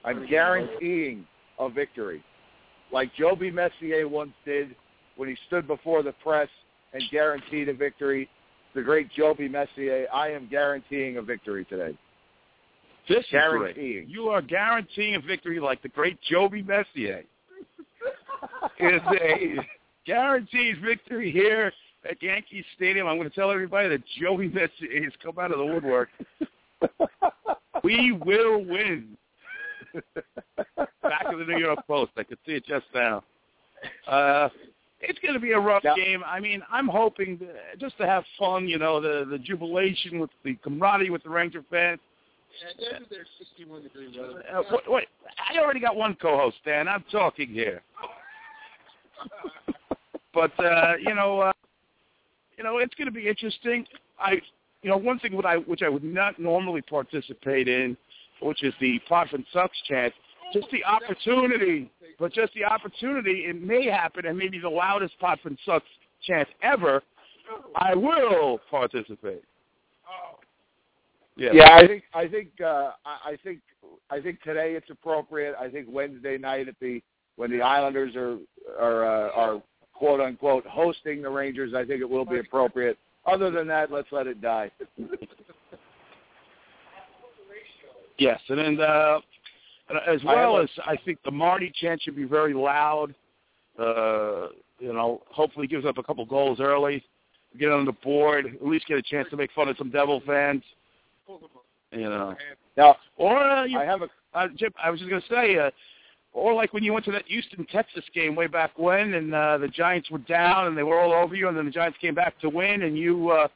I'm 0.05 0.27
guaranteeing 0.27 1.27
a 1.59 1.69
victory, 1.69 2.23
like 2.93 3.13
Joby 3.15 3.51
Messier 3.51 4.07
once 4.07 4.33
did 4.45 4.77
when 5.17 5.29
he 5.29 5.37
stood 5.49 5.67
before 5.67 6.03
the 6.03 6.13
press 6.13 6.49
and 6.93 7.03
guaranteed 7.11 7.69
a 7.69 7.75
victory. 7.75 8.29
The 8.75 8.83
great 8.83 9.11
Joby 9.13 9.49
Messier, 9.49 10.07
I 10.13 10.29
am 10.31 10.49
guaranteeing 10.49 11.17
a 11.17 11.23
victory 11.23 11.65
today. 11.65 11.97
This 13.09 13.19
is 13.21 13.27
Guaranteeing. 13.31 13.93
great. 14.05 14.09
You 14.09 14.29
are 14.29 14.43
guaranteeing 14.43 15.15
a 15.15 15.21
victory 15.21 15.59
like 15.61 15.83
the 15.83 15.89
great 15.89 16.19
Joby 16.31 16.63
Messier. 16.63 17.25
is 18.79 19.01
a 19.21 19.57
guarantees 20.07 20.77
victory 20.85 21.33
here 21.33 21.73
at 22.09 22.23
Yankee 22.23 22.65
Stadium. 22.77 23.07
I'm 23.07 23.17
going 23.17 23.29
to 23.29 23.35
tell 23.35 23.51
everybody 23.51 23.89
that 23.89 24.03
Joey 24.21 24.49
Messier 24.49 25.03
has 25.05 25.13
come 25.23 25.39
out 25.39 25.51
of 25.53 25.59
the 25.59 25.65
woodwork. 25.65 26.09
we 27.83 28.13
will 28.13 28.65
win. 28.65 29.17
Back 31.03 31.25
of 31.33 31.39
the 31.39 31.45
New 31.47 31.59
York 31.59 31.79
Post. 31.87 32.13
I 32.17 32.23
could 32.25 32.39
see 32.47 32.53
it 32.53 32.67
just 32.67 32.87
now. 32.95 33.25
Uh, 34.07 34.49
it's 35.01 35.19
going 35.21 35.35
to 35.35 35.41
be 35.41 35.53
a 35.53 35.59
rough 35.59 35.85
Yeah. 35.85 35.95
game. 35.95 36.23
I 36.27 36.41
mean, 36.41 36.63
I'm 36.71 36.89
hoping 36.89 37.39
to, 37.39 37.47
just 37.79 37.97
to 37.99 38.07
have 38.07 38.25
fun, 38.39 38.67
you 38.69 38.79
know, 38.79 39.01
the 39.01 39.25
the 39.29 39.39
jubilation 39.39 40.19
with 40.19 40.31
the 40.45 40.55
camaraderie 40.57 41.11
with 41.11 41.23
the 41.23 41.31
Ranger 41.31 41.65
fans. 41.71 42.01
Yeah, 42.79 42.99
those 42.99 43.19
are 43.19 43.27
61 43.39 43.83
degree. 43.83 44.19
Uh, 44.19 44.63
wait, 44.71 44.81
wait, 44.89 45.09
I 45.39 45.59
already 45.59 45.81
got 45.81 45.95
one 45.95 46.17
co-host, 46.21 46.57
Dan. 46.65 46.89
I'm 46.89 47.05
talking 47.13 47.49
here. 47.51 47.83
but 50.35 50.59
uh, 50.59 50.95
you 51.01 51.15
know, 51.15 51.41
uh, 51.41 51.53
you 52.57 52.65
know, 52.65 52.79
it's 52.79 52.95
going 52.95 53.07
to 53.07 53.13
be 53.13 53.29
interesting. 53.29 53.87
I, 54.19 54.41
you 54.83 54.91
know, 54.91 54.97
one 54.97 55.19
thing 55.21 55.35
what 55.37 55.47
I 55.47 55.57
which 55.57 55.83
I 55.83 55.89
would 55.89 56.05
not 56.05 56.39
normally 56.39 56.83
participate 56.83 57.69
in, 57.69 57.97
which 58.41 58.63
is 58.65 58.75
the 58.81 59.01
Potvin 59.09 59.45
Sucks 59.53 59.79
chant. 59.87 60.13
Just 60.53 60.69
the 60.73 60.83
opportunity, 60.85 61.91
but 62.19 62.33
just 62.33 62.53
the 62.55 62.65
opportunity, 62.65 63.45
it 63.47 63.61
may 63.61 63.87
happen, 63.87 64.27
and 64.27 64.37
maybe 64.37 64.59
the 64.59 64.69
loudest 64.69 65.19
Potvin 65.21 65.57
Sucks 65.65 65.87
chance 66.27 66.49
ever. 66.63 67.03
I 67.77 67.95
will 67.95 68.61
participate. 68.71 69.43
Oh. 70.07 70.39
Yeah. 71.37 71.51
Yeah, 71.53 71.77
I 71.77 71.87
think 71.87 72.03
I 72.13 72.29
think 72.29 72.49
uh, 72.61 72.93
I 73.07 73.31
I 73.31 73.37
think 73.43 73.61
I 74.11 74.21
think 74.21 74.43
today 74.43 74.75
it's 74.75 74.91
appropriate. 74.91 75.55
I 75.59 75.71
think 75.71 75.87
Wednesday 75.91 76.37
night 76.37 76.69
at 76.69 76.75
the 76.81 77.01
when 77.37 77.51
the 77.51 77.63
Islanders 77.63 78.17
are 78.17 78.39
are 78.79 79.05
uh, 79.07 79.31
are 79.31 79.63
quote 79.95 80.21
unquote 80.21 80.67
hosting 80.67 81.23
the 81.23 81.31
Rangers, 81.31 81.73
I 81.75 81.85
think 81.85 82.01
it 82.01 82.09
will 82.09 82.25
be 82.25 82.39
appropriate. 82.39 82.99
Other 83.27 83.51
than 83.51 83.67
that, 83.69 83.91
let's 83.91 84.09
let 84.11 84.27
it 84.27 84.41
die. 84.41 84.71
Yes, 88.19 88.41
and 88.49 88.59
then 88.59 88.81
uh, 88.81 89.15
and 89.15 89.23
as 90.07 90.23
well 90.25 90.59
as 90.59 90.69
I 90.87 90.97
think 91.05 91.19
the 91.25 91.31
Marty 91.31 91.73
chant 91.81 92.03
should 92.03 92.17
be 92.17 92.25
very 92.25 92.55
loud. 92.55 93.15
Uh, 93.79 94.49
you 94.79 94.93
know, 94.93 95.23
hopefully 95.31 95.67
gives 95.67 95.87
up 95.87 95.99
a 95.99 96.03
couple 96.03 96.25
goals 96.25 96.61
early, 96.61 97.03
get 97.59 97.71
on 97.71 97.85
the 97.85 97.93
board, 97.93 98.47
at 98.47 98.67
least 98.67 98.87
get 98.87 98.99
a 98.99 99.03
chance 99.03 99.29
to 99.31 99.37
make 99.37 99.53
fun 99.53 99.69
of 99.69 99.77
some 99.77 99.91
Devil 99.91 100.23
fans. 100.27 100.63
You 101.91 102.03
know, 102.03 102.37
Now, 102.77 102.97
or 103.17 103.39
uh, 103.39 103.65
you, 103.65 103.79
I 103.79 103.85
have 103.85 104.03
a 104.03 104.09
uh, 104.35 104.49
Jim, 104.57 104.73
I 104.83 104.91
was 104.91 105.01
just 105.01 105.11
gonna 105.11 105.23
say, 105.31 105.59
uh, 105.59 105.71
or 106.33 106.53
like 106.55 106.73
when 106.73 106.85
you 106.85 106.93
went 106.93 107.05
to 107.07 107.13
that 107.13 107.27
Houston 107.27 107.65
Texans 107.67 108.05
game 108.15 108.35
way 108.35 108.47
back 108.47 108.79
when, 108.79 109.15
and 109.15 109.35
uh, 109.35 109.59
the 109.59 109.69
Giants 109.69 110.11
were 110.11 110.19
down 110.19 110.67
and 110.67 110.77
they 110.77 110.83
were 110.83 111.01
all 111.01 111.13
over 111.13 111.35
you, 111.35 111.49
and 111.49 111.57
then 111.57 111.65
the 111.65 111.71
Giants 111.71 111.99
came 112.01 112.15
back 112.15 112.39
to 112.41 112.49
win, 112.49 112.83
and 112.83 112.97
you 112.97 113.31
uh, 113.31 113.49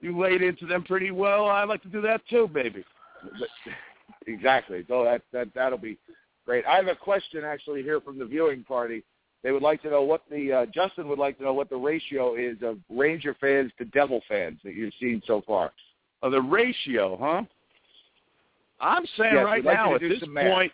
you 0.00 0.18
laid 0.18 0.42
into 0.42 0.66
them 0.66 0.82
pretty 0.82 1.10
well. 1.10 1.46
I'd 1.46 1.68
like 1.68 1.82
to 1.82 1.88
do 1.88 2.00
that 2.02 2.22
too, 2.28 2.48
baby. 2.52 2.84
Exactly. 4.32 4.84
So 4.88 5.04
that 5.04 5.22
that 5.32 5.48
that'll 5.54 5.78
be 5.78 5.98
great. 6.46 6.64
I 6.66 6.76
have 6.76 6.88
a 6.88 6.94
question 6.94 7.44
actually 7.44 7.82
here 7.82 8.00
from 8.00 8.18
the 8.18 8.24
viewing 8.24 8.64
party. 8.64 9.02
They 9.42 9.52
would 9.52 9.62
like 9.62 9.80
to 9.82 9.90
know 9.90 10.02
what 10.02 10.22
the 10.30 10.52
uh, 10.52 10.66
Justin 10.66 11.08
would 11.08 11.18
like 11.18 11.38
to 11.38 11.44
know 11.44 11.54
what 11.54 11.70
the 11.70 11.76
ratio 11.76 12.34
is 12.34 12.58
of 12.62 12.78
Ranger 12.90 13.34
fans 13.40 13.72
to 13.78 13.84
Devil 13.86 14.20
fans 14.28 14.58
that 14.64 14.74
you've 14.74 14.92
seen 15.00 15.22
so 15.26 15.42
far. 15.46 15.72
Uh, 16.22 16.28
the 16.28 16.42
ratio, 16.42 17.16
huh? 17.18 17.42
I'm 18.80 19.04
saying 19.16 19.34
Yes, 19.34 19.44
right 19.44 19.64
like 19.64 19.74
now 19.74 19.90
you 19.90 19.94
at 19.94 20.00
to 20.00 20.08
do 20.08 20.18
this 20.18 20.28
point, 20.28 20.72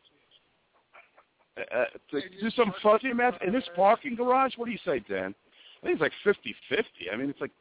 uh, 1.59 1.85
to 2.11 2.21
do 2.41 2.51
some 2.51 2.73
fuzzy 2.83 3.13
math 3.13 3.35
in 3.45 3.53
this 3.53 3.69
parking 3.75 4.17
garage. 4.17 4.55
What 4.57 4.67
do 4.67 4.73
you 4.73 4.79
say, 4.85 5.01
Dan? 5.09 5.35
I 5.83 5.87
think 5.87 5.95
it's 5.95 6.01
like 6.01 6.13
fifty-fifty. 6.25 7.11
I 7.13 7.17
mean, 7.17 7.31
it's 7.31 7.41
like 7.41 7.53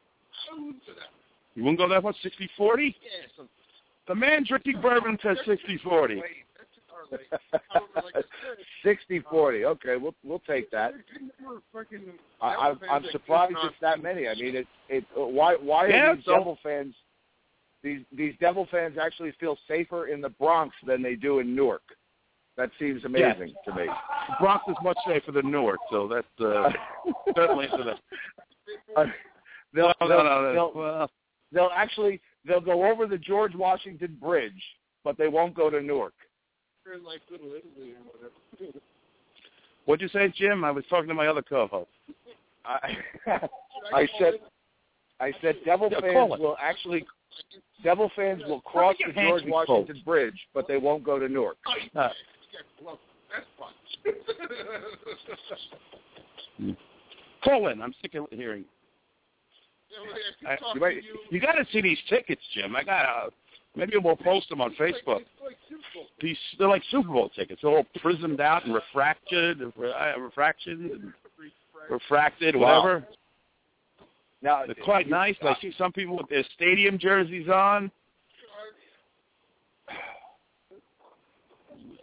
you 1.56 1.64
wouldn't 1.64 1.78
go 1.78 1.88
that 1.90 2.04
much, 2.04 2.16
sixty-forty. 2.24 2.96
The 4.08 4.16
man 4.16 4.44
drinking 4.48 4.82
bourbon 4.82 5.18
says 5.24 5.38
sixty-forty. 5.46 6.22
Sixty 8.84 9.20
forty. 9.30 9.66
Okay, 9.66 9.96
we'll 9.98 10.16
we'll 10.24 10.40
take 10.40 10.70
that. 10.72 10.94
I, 12.42 12.48
I'm, 12.56 12.80
I'm 12.90 13.04
surprised 13.12 13.54
it's 13.64 13.76
that 13.82 14.02
many. 14.02 14.28
I 14.28 14.36
mean, 14.36 14.56
it 14.56 14.68
it 14.90 15.04
why 15.16 15.56
why 15.56 15.88
Yeah, 15.88 16.12
are 16.12 16.16
these 16.16 16.26
so- 16.26 16.38
Devil 16.38 16.58
fans? 16.64 16.94
These 17.84 18.02
these 18.16 18.34
Devil 18.40 18.68
fans 18.72 18.98
actually 19.00 19.32
feel 19.40 19.58
safer 19.68 20.08
in 20.08 20.22
the 20.22 20.30
Bronx 20.30 20.76
than 20.88 21.04
they 21.04 21.16
do 21.16 21.40
in 21.40 21.56
Newark. 21.56 21.84
That 22.58 22.72
seems 22.80 23.04
amazing 23.06 23.54
to 23.66 23.76
me. 23.76 23.86
The 23.86 24.36
Bronx 24.40 24.64
is 24.70 24.76
much 24.82 24.98
safer 25.06 25.32
than 25.32 25.52
Newark, 25.52 25.80
so 25.92 26.08
that's 26.08 26.26
uh, 26.40 26.72
certainly 27.36 27.68
to 27.68 27.78
the. 27.84 27.92
Uh, 29.00 29.06
they'll, 29.74 29.94
No, 30.02 30.08
no, 30.08 30.24
no. 30.24 30.54
they'll, 30.54 31.10
they'll 31.52 31.72
actually 31.76 32.22
they'll 32.48 32.62
go 32.62 32.90
over 32.90 33.08
the 33.08 33.18
George 33.18 33.56
Washington 33.56 34.18
Bridge, 34.22 34.62
but 35.04 35.18
they 35.18 35.28
won't 35.28 35.54
go 35.56 35.70
to 35.70 35.82
Newark. 35.82 36.14
like 37.04 37.22
Little 37.32 37.48
Italy 37.48 37.94
or 37.94 38.04
whatever. 38.12 38.80
what'd 39.86 40.02
you 40.02 40.10
say, 40.10 40.34
Jim? 40.36 40.64
I 40.64 40.72
was 40.72 40.84
talking 40.90 41.08
to 41.08 41.14
my 41.14 41.28
other 41.28 41.42
co-host. 41.42 41.90
I, 42.66 42.98
I 43.94 44.08
said 44.20 44.34
I 45.20 45.32
said 45.42 45.56
Devil 45.66 45.90
Yeah, 45.92 46.02
fans 46.02 46.34
will 46.40 46.58
actually 46.60 47.06
Devil 47.84 48.12
fans 48.16 48.42
will 48.48 48.62
cross 48.62 48.96
the 49.06 49.14
George 49.14 49.46
be 49.46 49.52
Washington 49.52 50.02
Bridge, 50.04 50.40
but 50.54 50.68
they 50.68 50.78
won't 50.78 51.04
go 51.04 51.20
to 51.20 51.28
Newark. 51.30 51.58
Uh, 51.96 52.10
Well, 52.84 53.00
call 57.44 57.68
in. 57.68 57.82
I'm 57.82 57.94
sick 58.02 58.16
of 58.16 58.26
hearing. 58.32 58.66
I- 60.48 60.58
You 60.74 60.80
might- 60.82 61.04
You 61.32 61.40
got 61.40 61.54
to 61.54 61.66
see 61.72 61.82
these 61.82 62.00
tickets, 62.10 62.42
Jim. 62.54 62.76
I 62.76 62.84
got 62.84 63.02
to. 63.04 63.34
Maybe 63.78 63.98
we'll 63.98 64.16
post 64.16 64.48
them 64.50 64.62
on 64.62 64.74
Facebook. 64.76 65.26
These 66.22 66.38
they're 66.58 66.68
like 66.70 66.84
Super 66.90 67.10
Bowl 67.10 67.30
tickets. 67.30 67.62
They're 67.62 67.72
all 67.72 67.86
prismed 67.98 68.40
out 68.40 68.64
and 68.66 68.74
refracted, 68.74 69.62
uh, 69.62 70.20
refraction, 70.20 70.90
and 70.94 71.14
refracted, 71.90 72.56
Wow. 72.56 72.82
whatever. 72.84 73.08
Now 74.42 74.66
They're 74.66 74.76
quite 74.76 75.08
you- 75.08 75.12
nice. 75.12 75.36
I 75.42 75.56
see 75.56 75.72
some 75.78 75.92
people 75.92 76.16
with 76.18 76.30
their 76.30 76.44
stadium 76.56 76.98
jerseys 76.98 77.50
on. 77.50 77.92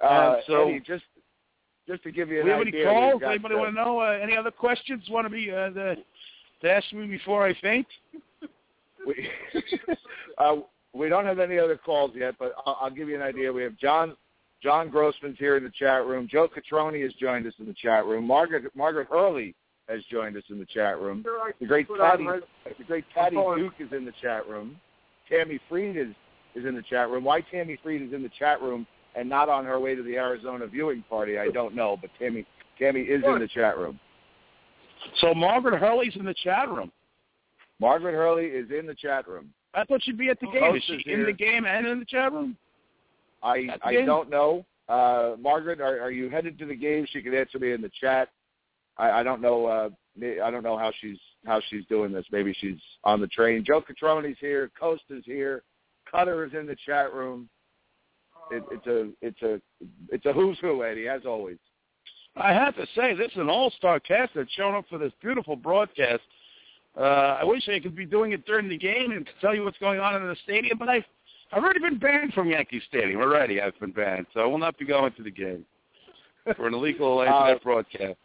Uh, 0.03 0.41
so- 0.47 0.69
Eddie, 0.69 0.81
just 0.81 1.05
just 1.89 2.03
to 2.05 2.13
give 2.13 2.29
you 2.31 2.41
an 2.41 2.45
we 2.45 2.51
have 2.51 2.61
any 2.61 2.71
calls? 2.85 3.23
Anybody 3.25 3.55
uh, 3.55 3.59
want 3.59 3.71
to 3.71 3.75
know? 3.75 3.99
Uh, 4.01 4.19
any 4.23 4.37
other 4.37 4.51
questions? 4.51 5.09
Want 5.11 5.27
to 5.27 5.31
be 5.31 5.51
uh, 5.51 5.71
the, 5.71 5.97
to 5.97 6.03
ask 6.65 6.93
me 6.93 7.07
before 7.07 7.47
I 7.47 7.55
faint? 7.61 7.87
we, 9.07 9.29
uh, 10.39 10.57
we 10.95 11.09
don't 11.09 11.27
have 11.27 11.39
any 11.39 11.59
other 11.59 11.77
calls 11.77 12.13
yet, 12.15 12.35
but 12.39 12.55
I'll, 12.67 12.79
I'll 12.83 12.91
give 12.91 13.09
you 13.09 13.17
an 13.17 13.23
idea. 13.23 13.53
We 13.53 13.63
have 13.63 13.77
John 13.77 14.17
John 14.63 14.91
Grossman's 14.91 15.39
here 15.39 15.57
in 15.57 15.65
the 15.65 15.73
chat 15.77 16.07
room. 16.07 16.29
Joe 16.31 16.49
Catroni 16.49 17.03
has 17.03 17.13
joined 17.15 17.47
us 17.47 17.55
in 17.59 17.67
the 17.67 17.75
chat 17.75 18.07
room. 18.07 18.27
Margaret 18.27 18.65
Margaret 18.77 19.09
Hurley 19.11 19.55
has 19.89 20.03
joined 20.11 20.37
us 20.37 20.45
in 20.51 20.59
the 20.59 20.67
chat 20.67 21.01
room. 21.01 21.25
The 21.61 21.67
great 21.67 21.89
Patty 21.89 22.27
the 22.79 22.85
great 22.85 23.05
Patty 23.15 23.37
Duke 23.37 23.75
is 23.81 23.93
in 23.93 24.05
the 24.05 24.13
chat 24.23 24.49
room. 24.49 24.77
Tammy 25.29 25.59
Freed 25.69 25.97
is 25.97 26.15
is 26.55 26.65
in 26.65 26.75
the 26.77 26.83
chat 26.83 27.09
room. 27.11 27.25
Why 27.25 27.41
Tammy 27.41 27.79
Freed 27.83 28.03
is 28.03 28.13
in 28.13 28.23
the 28.23 28.31
chat 28.39 28.63
room 28.63 28.87
and 29.15 29.29
not 29.29 29.49
on 29.49 29.65
her 29.65 29.81
way 29.81 29.95
to 29.95 30.03
the 30.03 30.17
Arizona 30.17 30.67
viewing 30.67 31.05
party, 31.09 31.39
I 31.39 31.49
don't 31.49 31.75
know. 31.75 31.99
But 32.01 32.11
Tammy 32.19 32.47
Tammy 32.79 33.01
is 33.01 33.23
in 33.25 33.39
the 33.39 33.49
chat 33.49 33.77
room. 33.79 33.99
So 35.21 35.35
Margaret 35.35 35.79
Hurley's 35.79 36.17
in 36.17 36.25
the 36.25 36.35
chat 36.43 36.69
room. 36.69 36.91
Margaret 37.81 38.13
Hurley 38.13 38.47
is 38.47 38.71
in 38.71 38.87
the 38.87 38.95
chat 38.95 39.27
room. 39.27 39.53
I 39.75 39.85
thought 39.85 40.03
she'd 40.03 40.19
be 40.19 40.29
at 40.29 40.39
the 40.41 40.47
game. 40.47 40.63
Host 40.63 40.85
Is 40.89 41.03
she 41.03 41.11
is 41.11 41.19
in 41.19 41.25
the 41.25 41.33
game 41.33 41.65
and 41.65 41.87
in 41.87 41.99
the 41.99 42.05
chat 42.05 42.33
room? 42.33 42.57
I 43.43 43.69
I 43.83 43.93
game? 43.93 44.07
don't 44.07 44.31
know. 44.31 44.65
Uh, 44.89 45.37
Margaret, 45.41 45.81
are, 45.81 46.01
are 46.01 46.11
you 46.11 46.29
headed 46.29 46.59
to 46.59 46.67
the 46.67 46.75
game? 46.75 47.07
She 47.11 47.23
can 47.23 47.35
answer 47.35 47.59
me 47.59 47.73
in 47.73 47.81
the 47.81 47.91
chat. 48.01 48.29
I, 48.99 49.11
I 49.11 49.23
don't 49.23 49.41
know. 49.41 49.67
Uh, 49.67 49.89
I 50.23 50.51
don't 50.51 50.63
know 50.63 50.77
how 50.77 50.93
she's 51.01 51.19
how 51.47 51.61
she's 51.71 51.85
doing 51.87 52.13
this. 52.13 52.27
Maybe 52.31 52.55
she's 52.61 52.79
on 53.05 53.21
the 53.21 53.27
train. 53.29 53.65
Joe 53.67 53.81
Catroni's 53.83 54.37
here. 54.41 54.71
Costa's 54.79 55.25
here. 55.25 55.63
Cutter 56.11 56.45
is 56.45 56.53
in 56.53 56.67
the 56.67 56.77
chat 56.85 57.13
room. 57.15 57.49
It, 58.51 58.63
it's 58.71 58.87
a 58.87 59.09
it's 59.23 59.43
a 59.43 59.61
it's 60.11 60.27
a 60.27 60.33
who's 60.33 60.59
who, 60.61 60.85
Eddie, 60.85 61.09
as 61.09 61.23
always. 61.27 61.57
I 62.37 62.53
have 62.53 62.75
to 62.77 62.87
say, 62.97 63.15
this 63.15 63.31
is 63.33 63.39
an 63.39 63.51
all-star 63.51 64.01
cast 64.01 64.33
that's 64.35 64.51
shown 64.53 64.75
up 64.75 64.85
for 64.89 64.99
this 64.99 65.13
beautiful 65.21 65.55
broadcast. 65.57 66.23
Uh, 66.97 67.39
I 67.41 67.45
wish 67.45 67.69
I 67.69 67.79
could 67.81 67.95
be 67.97 68.07
doing 68.07 68.33
it 68.33 68.45
during 68.47 68.69
the 68.69 68.79
game 68.79 69.13
and 69.13 69.29
tell 69.41 69.55
you 69.55 69.65
what's 69.65 69.79
going 69.79 70.01
on 70.01 70.21
in 70.21 70.27
the 70.27 70.37
stadium, 70.45 70.79
but 70.79 70.89
I've, 70.89 71.05
I've 71.53 71.63
already 71.63 71.81
been 71.81 71.99
banned 71.99 72.33
from 72.33 72.49
Yankee 72.49 72.83
Stadium. 72.89 73.21
Already, 73.21 73.61
I've 73.61 73.79
been 73.81 73.93
banned, 73.93 74.27
so 74.33 74.41
I 74.41 74.47
will 74.47 74.59
not 74.59 74.79
be 74.79 74.85
going 74.87 75.13
to 75.13 75.23
the 75.23 75.31
game 75.31 75.65
for 76.57 76.67
an 76.67 76.75
illegal 76.75 77.21
internet 77.21 77.57
Uh, 77.57 77.59
broadcast. 77.63 78.17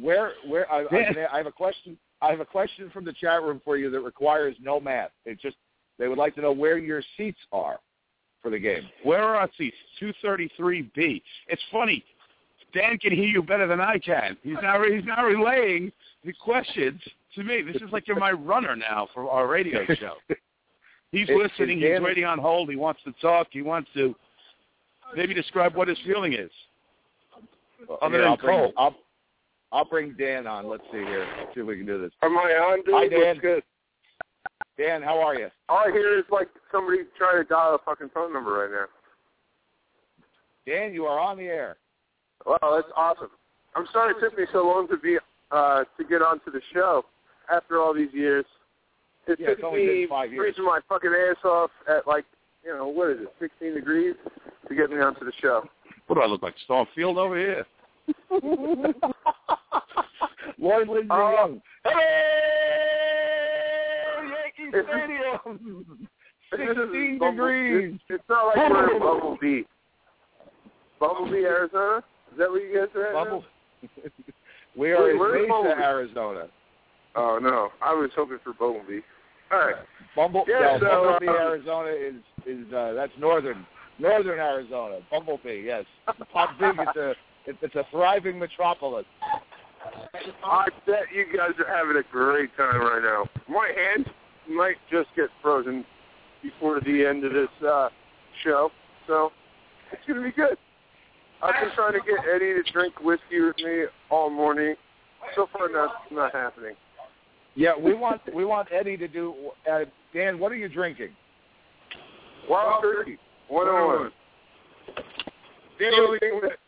Where 0.00 0.32
where 0.46 0.70
I, 0.72 0.82
Yeah. 0.92 1.26
I, 1.30 1.34
I 1.34 1.36
have 1.38 1.46
a 1.46 1.52
question. 1.52 1.98
I 2.22 2.30
have 2.30 2.40
a 2.40 2.44
question 2.44 2.90
from 2.90 3.04
the 3.04 3.12
chat 3.14 3.42
room 3.42 3.60
for 3.64 3.76
you 3.76 3.90
that 3.90 4.00
requires 4.00 4.54
no 4.60 4.78
math. 4.78 5.10
It 5.24 5.40
just 5.40 5.56
they 5.98 6.08
would 6.08 6.18
like 6.18 6.34
to 6.36 6.40
know 6.40 6.52
where 6.52 6.78
your 6.78 7.02
seats 7.16 7.38
are 7.52 7.78
for 8.40 8.50
the 8.50 8.58
game. 8.58 8.84
Where 9.02 9.22
are 9.22 9.36
our 9.36 9.50
seats? 9.58 9.76
233B. 10.00 11.20
It's 11.48 11.62
funny. 11.70 12.04
Dan 12.72 12.98
can 12.98 13.12
hear 13.12 13.24
you 13.24 13.42
better 13.42 13.66
than 13.66 13.80
I 13.80 13.98
can. 13.98 14.36
He's 14.42 14.56
now 14.62 14.82
he's 14.84 15.04
now 15.04 15.24
relaying 15.24 15.92
the 16.24 16.32
questions 16.32 17.00
to 17.34 17.42
me. 17.44 17.62
This 17.62 17.76
is 17.82 17.90
like 17.92 18.06
you're 18.06 18.18
my 18.18 18.32
runner 18.32 18.76
now 18.76 19.08
for 19.14 19.30
our 19.30 19.46
radio 19.48 19.84
show. 19.94 20.14
He's 21.12 21.28
It- 21.28 21.36
listening. 21.36 21.78
He's 21.80 21.88
Dan- 21.90 22.02
waiting 22.02 22.24
on 22.24 22.38
hold. 22.38 22.70
He 22.70 22.76
wants 22.76 23.02
to 23.04 23.12
talk. 23.20 23.48
He 23.50 23.62
wants 23.62 23.90
to 23.94 24.14
maybe 25.16 25.34
describe 25.34 25.74
what 25.74 25.88
his 25.88 25.98
feeling 26.00 26.34
is. 26.34 26.50
Other 28.02 28.10
Here, 28.16 28.18
than 28.20 28.28
I'll 28.28 28.36
bring, 28.36 28.58
Cole. 28.58 28.72
I'll, 28.76 28.94
I'll 29.72 29.84
bring 29.86 30.12
Dan 30.18 30.46
on. 30.46 30.68
Let's 30.68 30.84
see 30.92 30.98
here. 30.98 31.26
Let's 31.38 31.54
see 31.54 31.60
if 31.60 31.66
we 31.66 31.76
can 31.78 31.86
do 31.86 32.00
this. 32.00 32.12
Am 32.22 32.36
I 32.36 32.52
on, 32.52 32.84
dude? 32.84 32.94
Hi, 32.94 33.08
Dan. 33.08 33.20
What's 33.20 33.40
good? 33.40 33.62
Dan, 34.78 35.02
how 35.02 35.18
are 35.20 35.34
you? 35.34 35.48
All 35.68 35.78
I 35.78 35.90
hear 35.90 36.18
is 36.18 36.24
like 36.30 36.48
somebody 36.70 36.98
trying 37.18 37.42
to 37.42 37.48
dial 37.48 37.74
a 37.74 37.78
fucking 37.84 38.10
phone 38.14 38.32
number 38.32 38.52
right 38.52 38.70
now. 38.70 38.86
Dan, 40.66 40.94
you 40.94 41.06
are 41.06 41.18
on 41.18 41.36
the 41.38 41.44
air. 41.46 41.76
Wow, 42.46 42.58
that's 42.76 42.88
awesome. 42.96 43.28
I'm 43.76 43.86
sorry 43.92 44.14
it 44.16 44.20
took 44.20 44.36
me 44.38 44.44
so 44.52 44.64
long 44.66 44.88
to 44.88 44.96
be 44.96 45.18
uh 45.52 45.84
to 45.98 46.04
get 46.04 46.22
onto 46.22 46.50
the 46.50 46.60
show 46.72 47.04
after 47.52 47.80
all 47.80 47.92
these 47.94 48.12
years. 48.12 48.44
It 49.26 49.38
Yeah, 49.40 49.50
it's 49.50 49.60
took 49.60 49.68
only 49.70 49.86
me 49.86 50.00
been 50.02 50.08
five 50.08 50.32
years. 50.32 50.40
freezing 50.54 50.64
my 50.64 50.80
fucking 50.88 51.10
ass 51.12 51.36
off 51.44 51.70
at 51.88 52.06
like 52.06 52.24
you 52.64 52.72
know 52.74 52.88
what 52.88 53.10
is 53.10 53.18
it, 53.22 53.32
16 53.40 53.74
degrees 53.74 54.14
to 54.68 54.74
get 54.74 54.90
me 54.90 54.98
onto 55.00 55.24
the 55.24 55.32
show. 55.40 55.62
What 56.06 56.16
do 56.16 56.22
I 56.22 56.26
look 56.26 56.42
like? 56.42 56.54
Stormfield 56.64 57.18
over 57.18 57.36
here? 57.38 57.64
Lloyd 60.58 60.88
Lindsay 60.88 61.08
Oh. 61.10 61.30
Young. 61.32 61.62
Hey, 61.84 61.92
Yankee 64.58 64.70
Stadium. 64.88 66.08
This 66.52 66.60
16 66.66 67.18
Bumble- 67.20 67.30
degrees. 67.46 67.94
It's, 67.94 68.02
it's 68.10 68.24
not 68.28 68.46
like 68.48 68.56
we're 68.72 68.92
in 68.96 68.98
Bumblebee. 69.06 69.62
Bumblebee, 70.98 71.44
Arizona. 71.44 72.02
Is 72.32 72.38
that 72.38 72.50
what 72.50 72.62
you 72.62 72.78
guys 72.78 72.94
are? 72.96 73.12
Bumble. 73.12 73.44
we 74.76 74.92
are 74.92 75.04
Wait, 75.04 75.12
in 75.12 75.18
Mesa, 75.18 75.48
Bumblebee? 75.48 75.82
Arizona. 75.82 76.46
Oh 77.16 77.38
no, 77.42 77.70
I 77.82 77.92
was 77.92 78.10
hoping 78.14 78.38
for 78.44 78.52
Bumblebee. 78.52 79.00
All 79.52 79.58
right. 79.58 79.74
Bumble, 80.14 80.44
Yeah, 80.46 80.78
no, 80.80 80.80
so, 80.80 81.10
Bumblebee, 81.10 81.28
um, 81.28 81.36
Arizona 81.36 81.90
is 81.90 82.14
is 82.46 82.72
uh, 82.72 82.92
that's 82.92 83.12
northern 83.18 83.66
northern 83.98 84.38
Arizona. 84.38 84.98
Bumblebee, 85.10 85.62
yes. 85.66 85.84
Not 86.34 86.58
big. 86.58 86.74
It's 86.78 86.96
a 86.96 87.14
it's, 87.46 87.58
it's 87.62 87.74
a 87.74 87.84
thriving 87.90 88.38
metropolis. 88.38 89.06
I 90.44 90.68
bet 90.86 91.04
you 91.14 91.24
guys 91.36 91.52
are 91.58 91.74
having 91.76 91.96
a 91.96 92.12
great 92.12 92.54
time 92.56 92.80
right 92.80 93.02
now. 93.02 93.28
My 93.48 93.72
hand 93.74 94.06
might 94.48 94.76
just 94.90 95.08
get 95.16 95.28
frozen 95.40 95.84
before 96.42 96.80
the 96.80 97.06
end 97.06 97.24
of 97.24 97.32
this 97.32 97.48
uh, 97.66 97.88
show, 98.44 98.70
so 99.06 99.32
it's 99.92 100.02
gonna 100.06 100.22
be 100.22 100.32
good. 100.32 100.56
I've 101.42 101.54
been 101.60 101.70
trying 101.74 101.92
to 101.94 102.00
get 102.00 102.18
Eddie 102.32 102.62
to 102.62 102.72
drink 102.72 103.00
whiskey 103.00 103.40
with 103.40 103.56
me 103.58 103.84
all 104.10 104.30
morning. 104.30 104.74
So 105.34 105.48
far, 105.52 105.68
that's 105.72 105.92
not 106.10 106.32
happening. 106.32 106.74
Yeah, 107.54 107.72
we 107.78 107.94
want 107.94 108.20
we 108.34 108.44
want 108.44 108.68
Eddie 108.72 108.96
to 108.96 109.08
do. 109.08 109.34
Uh, 109.70 109.80
Dan, 110.14 110.38
what 110.38 110.52
are 110.52 110.56
you 110.56 110.68
drinking? 110.68 111.10
Wild 112.48 112.82
turkey, 112.82 113.18
one 113.48 113.66
on 113.66 114.00
one. 114.02 114.10
The 115.78 115.86
only 115.86 116.18
thing 116.18 116.40
that 116.42 116.58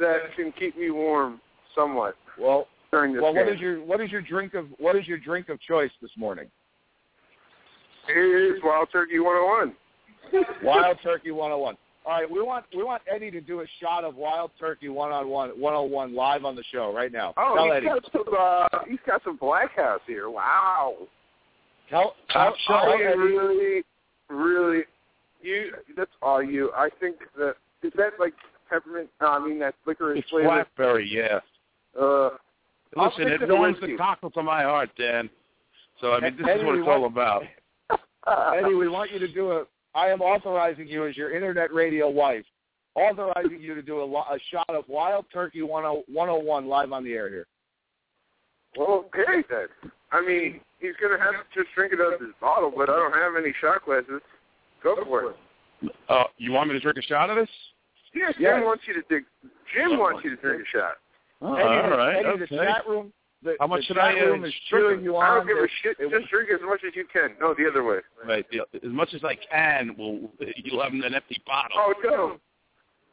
that 0.00 0.18
can 0.36 0.52
keep 0.52 0.76
me 0.76 0.90
warm 0.90 1.40
somewhat 1.74 2.16
Well, 2.38 2.68
during 2.90 3.12
this 3.12 3.22
well, 3.22 3.32
game. 3.32 3.44
what 3.46 3.54
is 3.54 3.60
your 3.60 3.84
what 3.84 4.00
is 4.00 4.10
your 4.10 4.22
drink 4.22 4.54
of 4.54 4.66
what 4.78 4.96
is 4.96 5.06
your 5.06 5.18
drink 5.18 5.48
of 5.48 5.60
choice 5.60 5.90
this 6.00 6.10
morning? 6.16 6.46
It 8.08 8.56
is 8.56 8.62
Wild 8.62 8.88
Turkey 8.92 9.18
101. 9.18 9.74
Wild 10.62 10.98
Turkey 11.02 11.30
101. 11.30 11.76
All 12.06 12.12
right, 12.12 12.30
we 12.30 12.42
want 12.42 12.66
we 12.76 12.82
want 12.84 13.02
Eddie 13.12 13.30
to 13.30 13.40
do 13.40 13.60
a 13.60 13.64
shot 13.80 14.04
of 14.04 14.14
Wild 14.16 14.50
Turkey 14.60 14.88
101 14.90 15.50
101 15.58 16.14
live 16.14 16.44
on 16.44 16.54
the 16.54 16.64
show 16.70 16.92
right 16.94 17.10
now. 17.10 17.32
Oh, 17.38 17.54
Tell 17.56 17.64
he's 17.64 17.72
Eddie. 17.76 17.86
got 17.86 18.12
some. 18.12 18.24
Uh, 18.38 18.68
he's 18.88 18.98
got 19.06 19.24
some 19.24 19.38
Blackhaus 19.38 20.00
here. 20.06 20.28
Wow. 20.28 20.96
Tell 21.88 22.14
tell, 22.30 22.54
I 22.68 22.94
Eddie. 23.02 23.16
really, 23.18 23.82
really, 24.28 24.82
you. 25.42 25.72
That's 25.96 26.10
all 26.20 26.42
you. 26.42 26.70
I 26.76 26.90
think 27.00 27.16
that 27.38 27.54
is 27.82 27.92
that 27.96 28.12
like 28.20 28.34
peppermint. 28.68 29.08
No, 29.22 29.28
I 29.28 29.38
mean 29.46 29.58
that 29.60 29.74
licorice 29.86 30.18
It's 30.18 30.28
flavor. 30.30 30.48
blackberry, 30.48 31.08
yeah. 31.10 31.40
Uh, 31.98 32.30
Listen, 32.96 33.28
it 33.28 33.40
warms 33.48 33.78
the 33.80 33.96
cockle 33.96 34.30
to 34.32 34.42
my 34.42 34.62
heart, 34.62 34.90
Dan. 34.98 35.28
So 36.00 36.12
I 36.12 36.20
mean, 36.20 36.36
this 36.36 36.46
Eddie, 36.48 36.60
is 36.60 36.66
what 36.66 36.74
it's 36.78 36.88
all 36.88 37.06
about. 37.06 37.42
Eddie, 38.56 38.74
we 38.74 38.88
want 38.88 39.10
you 39.10 39.18
to 39.20 39.28
do 39.28 39.52
a. 39.52 39.64
I 39.94 40.08
am 40.08 40.20
authorizing 40.20 40.88
you 40.88 41.06
as 41.06 41.16
your 41.16 41.34
internet 41.34 41.72
radio 41.72 42.08
wife, 42.08 42.44
authorizing 42.94 43.60
you 43.60 43.74
to 43.74 43.82
do 43.82 44.00
a, 44.00 44.06
a 44.06 44.38
shot 44.50 44.68
of 44.70 44.84
Wild 44.88 45.26
Turkey 45.32 45.62
101 45.62 46.66
live 46.68 46.92
on 46.92 47.04
the 47.04 47.12
air 47.12 47.28
here. 47.28 47.46
Well, 48.76 49.04
okay 49.06 49.44
then. 49.48 49.66
I 50.10 50.20
mean, 50.20 50.60
he's 50.80 50.94
gonna 51.00 51.18
have 51.18 51.32
to 51.34 51.62
just 51.62 51.72
drink 51.74 51.92
it 51.92 52.00
out 52.00 52.14
of 52.14 52.20
his 52.20 52.30
bottle, 52.40 52.72
but 52.76 52.88
I 52.90 52.96
don't 52.96 53.12
have 53.14 53.36
any 53.36 53.54
shot 53.60 53.84
glasses. 53.84 54.20
Go 54.82 54.96
for 55.04 55.30
it. 55.30 55.36
Uh, 56.08 56.24
you 56.38 56.52
want 56.52 56.68
me 56.68 56.74
to 56.74 56.80
drink 56.80 56.98
a 56.98 57.02
shot 57.02 57.30
of 57.30 57.36
this? 57.36 57.48
Yes, 58.14 58.34
Jim 58.34 58.42
Yes. 58.42 58.62
wants 58.64 58.84
you 58.86 58.94
to 58.94 59.02
dig. 59.08 59.24
Jim 59.74 59.98
wants 59.98 60.24
you 60.24 60.30
to 60.30 60.36
drink 60.42 60.62
a 60.62 60.76
shot. 60.76 60.94
Oh, 61.42 61.54
Eddie, 61.54 61.68
all 61.68 61.90
the- 61.90 61.96
right. 61.96 62.16
Eddie, 62.26 62.38
the 62.38 62.44
okay. 62.44 62.56
chat 62.56 62.88
room. 62.88 63.12
The, 63.44 63.56
How 63.60 63.66
much 63.66 63.80
the 63.80 63.84
should 63.88 63.98
I, 63.98 64.12
room 64.14 64.44
is 64.44 64.52
drink? 64.70 64.86
cheering 64.86 65.04
you 65.04 65.16
I 65.16 65.28
on. 65.28 65.36
don't 65.38 65.46
give 65.48 65.58
a 65.58 65.68
shit. 65.82 65.96
it- 66.00 66.10
Just 66.10 66.30
drink 66.30 66.48
as 66.50 66.60
much 66.64 66.80
as 66.86 66.96
you 66.96 67.04
can. 67.12 67.34
No, 67.40 67.54
the 67.54 67.68
other 67.68 67.84
way. 67.84 67.98
Right. 68.26 68.46
yeah, 68.50 68.62
As 68.74 68.80
much 68.90 69.12
as 69.14 69.22
I 69.22 69.34
can, 69.50 69.94
will 69.98 70.30
you'll 70.56 70.82
have 70.82 70.92
an 70.94 71.04
empty 71.14 71.40
bottle. 71.46 71.76
Oh 71.78 71.94
no. 72.02 72.40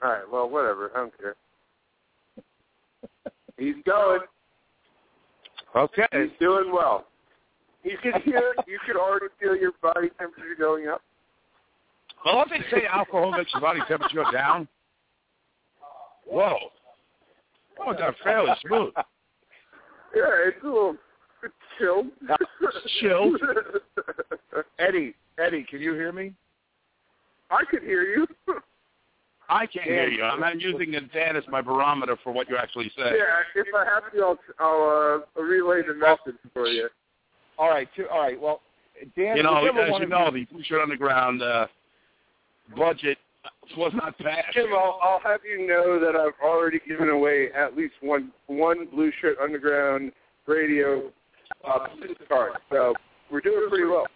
All 0.04 0.10
right. 0.12 0.24
Well, 0.32 0.50
whatever. 0.50 0.90
I 0.96 1.00
don't 1.00 1.18
care. 1.18 1.36
He's 3.58 3.76
going. 3.86 4.22
Okay. 5.76 6.08
He's 6.14 6.32
doing 6.40 6.72
well. 6.72 7.06
You 7.84 7.98
can 8.02 8.22
hear. 8.22 8.54
You 8.68 8.80
can 8.86 8.96
already 8.98 9.28
feel 9.40 9.56
your 9.56 9.72
body 9.82 10.10
temperature 10.18 10.56
going 10.58 10.88
up. 10.88 11.02
Well, 12.26 12.36
don't 12.36 12.50
they 12.50 12.62
say 12.72 12.86
alcohol 12.86 13.32
makes 13.32 13.52
your 13.54 13.62
body 13.62 13.80
temperature 13.88 14.24
go 14.24 14.32
down? 14.32 14.68
Whoa. 16.26 16.58
That 17.78 17.84
Oh, 17.88 17.94
that's 17.98 18.18
fairly 18.24 18.52
smooth. 18.66 18.94
Yeah, 20.16 20.24
it's 20.48 20.64
a 20.64 20.68
little 20.68 20.96
it's 21.44 21.54
chilled. 21.80 22.08
Chilled? 23.00 23.38
Eddie, 24.80 25.16
Eddie, 25.38 25.66
can 25.70 25.82
you 25.82 25.94
hear 25.94 26.12
me? 26.12 26.34
I 27.50 27.64
can 27.70 27.82
hear 27.82 28.04
you. 28.04 28.28
I 29.50 29.66
can't 29.66 29.86
hear 29.86 30.08
you. 30.08 30.24
I'm, 30.24 30.44
I'm 30.44 30.60
using 30.60 30.92
the 30.92 31.02
Dan 31.14 31.36
as 31.36 31.44
my 31.50 31.62
barometer 31.62 32.16
for 32.24 32.32
what 32.32 32.50
you 32.50 32.56
actually 32.56 32.90
say. 32.96 33.12
Yeah, 33.18 33.42
if 33.56 33.68
I 33.76 33.84
have 33.84 34.12
to, 34.14 34.22
I'll, 34.22 34.40
I'll 34.60 35.26
uh, 35.38 35.42
relay 35.42 35.82
the 35.86 35.94
message 35.94 36.40
for 36.54 36.68
you. 36.68 36.88
All 37.58 37.70
right, 37.70 37.88
two, 37.96 38.08
all 38.10 38.22
right. 38.22 38.40
Well, 38.40 38.62
Dan, 39.18 39.36
You 39.36 39.44
know, 39.44 39.62
whichever 39.62 39.82
as 39.82 39.92
one 39.92 40.02
you 40.02 40.06
of 40.06 40.12
know, 40.12 40.32
the 40.32 40.46
Blue 40.46 40.64
Shirt 40.64 40.82
Underground 40.82 41.42
uh, 41.42 41.68
budget 42.78 43.18
was 43.78 43.92
not 43.96 44.18
passed. 44.18 44.54
Jim, 44.54 44.68
I'll, 44.74 45.00
I'll 45.02 45.20
have 45.20 45.42
you 45.44 45.68
know 45.68 46.00
that 46.00 46.16
I've 46.16 46.34
already 46.44 46.80
given 46.88 47.10
away 47.10 47.50
at 47.56 47.76
least 47.76 47.94
one 48.02 48.32
one 48.48 48.88
Blue 48.88 49.12
Shirt 49.22 49.38
Underground 49.42 50.12
radio 50.48 51.12
uh, 51.68 51.88
card. 52.28 52.54
So 52.70 52.94
we're 53.32 53.42
doing 53.42 53.70
pretty 53.70 53.86
well. 53.86 54.08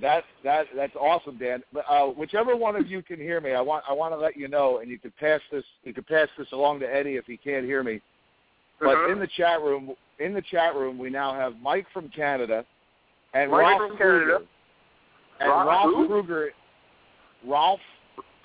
That 0.00 0.24
that 0.44 0.66
that's 0.76 0.94
awesome, 0.94 1.38
Dan. 1.38 1.62
But, 1.72 1.84
Uh, 1.88 2.08
whichever 2.08 2.54
one 2.54 2.76
of 2.76 2.86
you 2.86 3.02
can 3.02 3.18
hear 3.18 3.40
me, 3.40 3.52
I 3.52 3.60
want 3.60 3.84
I 3.88 3.94
want 3.94 4.12
to 4.12 4.18
let 4.18 4.36
you 4.36 4.46
know, 4.46 4.78
and 4.78 4.90
you 4.90 4.98
can 4.98 5.12
pass 5.18 5.40
this 5.50 5.64
you 5.84 5.94
can 5.94 6.04
pass 6.04 6.28
this 6.36 6.48
along 6.52 6.80
to 6.80 6.86
Eddie 6.86 7.16
if 7.16 7.24
he 7.24 7.36
can't 7.36 7.64
hear 7.64 7.82
me. 7.82 8.00
But 8.78 8.88
Uh-huh. 8.88 9.12
in 9.12 9.18
the 9.18 9.28
chat 9.38 9.62
room, 9.62 9.94
in 10.18 10.34
the 10.34 10.42
chat 10.42 10.74
room, 10.74 10.98
we 10.98 11.08
now 11.08 11.32
have 11.32 11.54
Mike 11.62 11.86
from 11.94 12.10
Canada 12.10 12.66
and 13.32 13.50
Mike 13.50 13.60
Ralph 13.60 13.78
from 13.78 13.96
Canada. 13.96 14.24
Kruger. 14.24 14.46
And 15.40 15.50
Ralph? 15.50 16.08
Kruger, 16.08 16.50
Ralph 17.44 17.80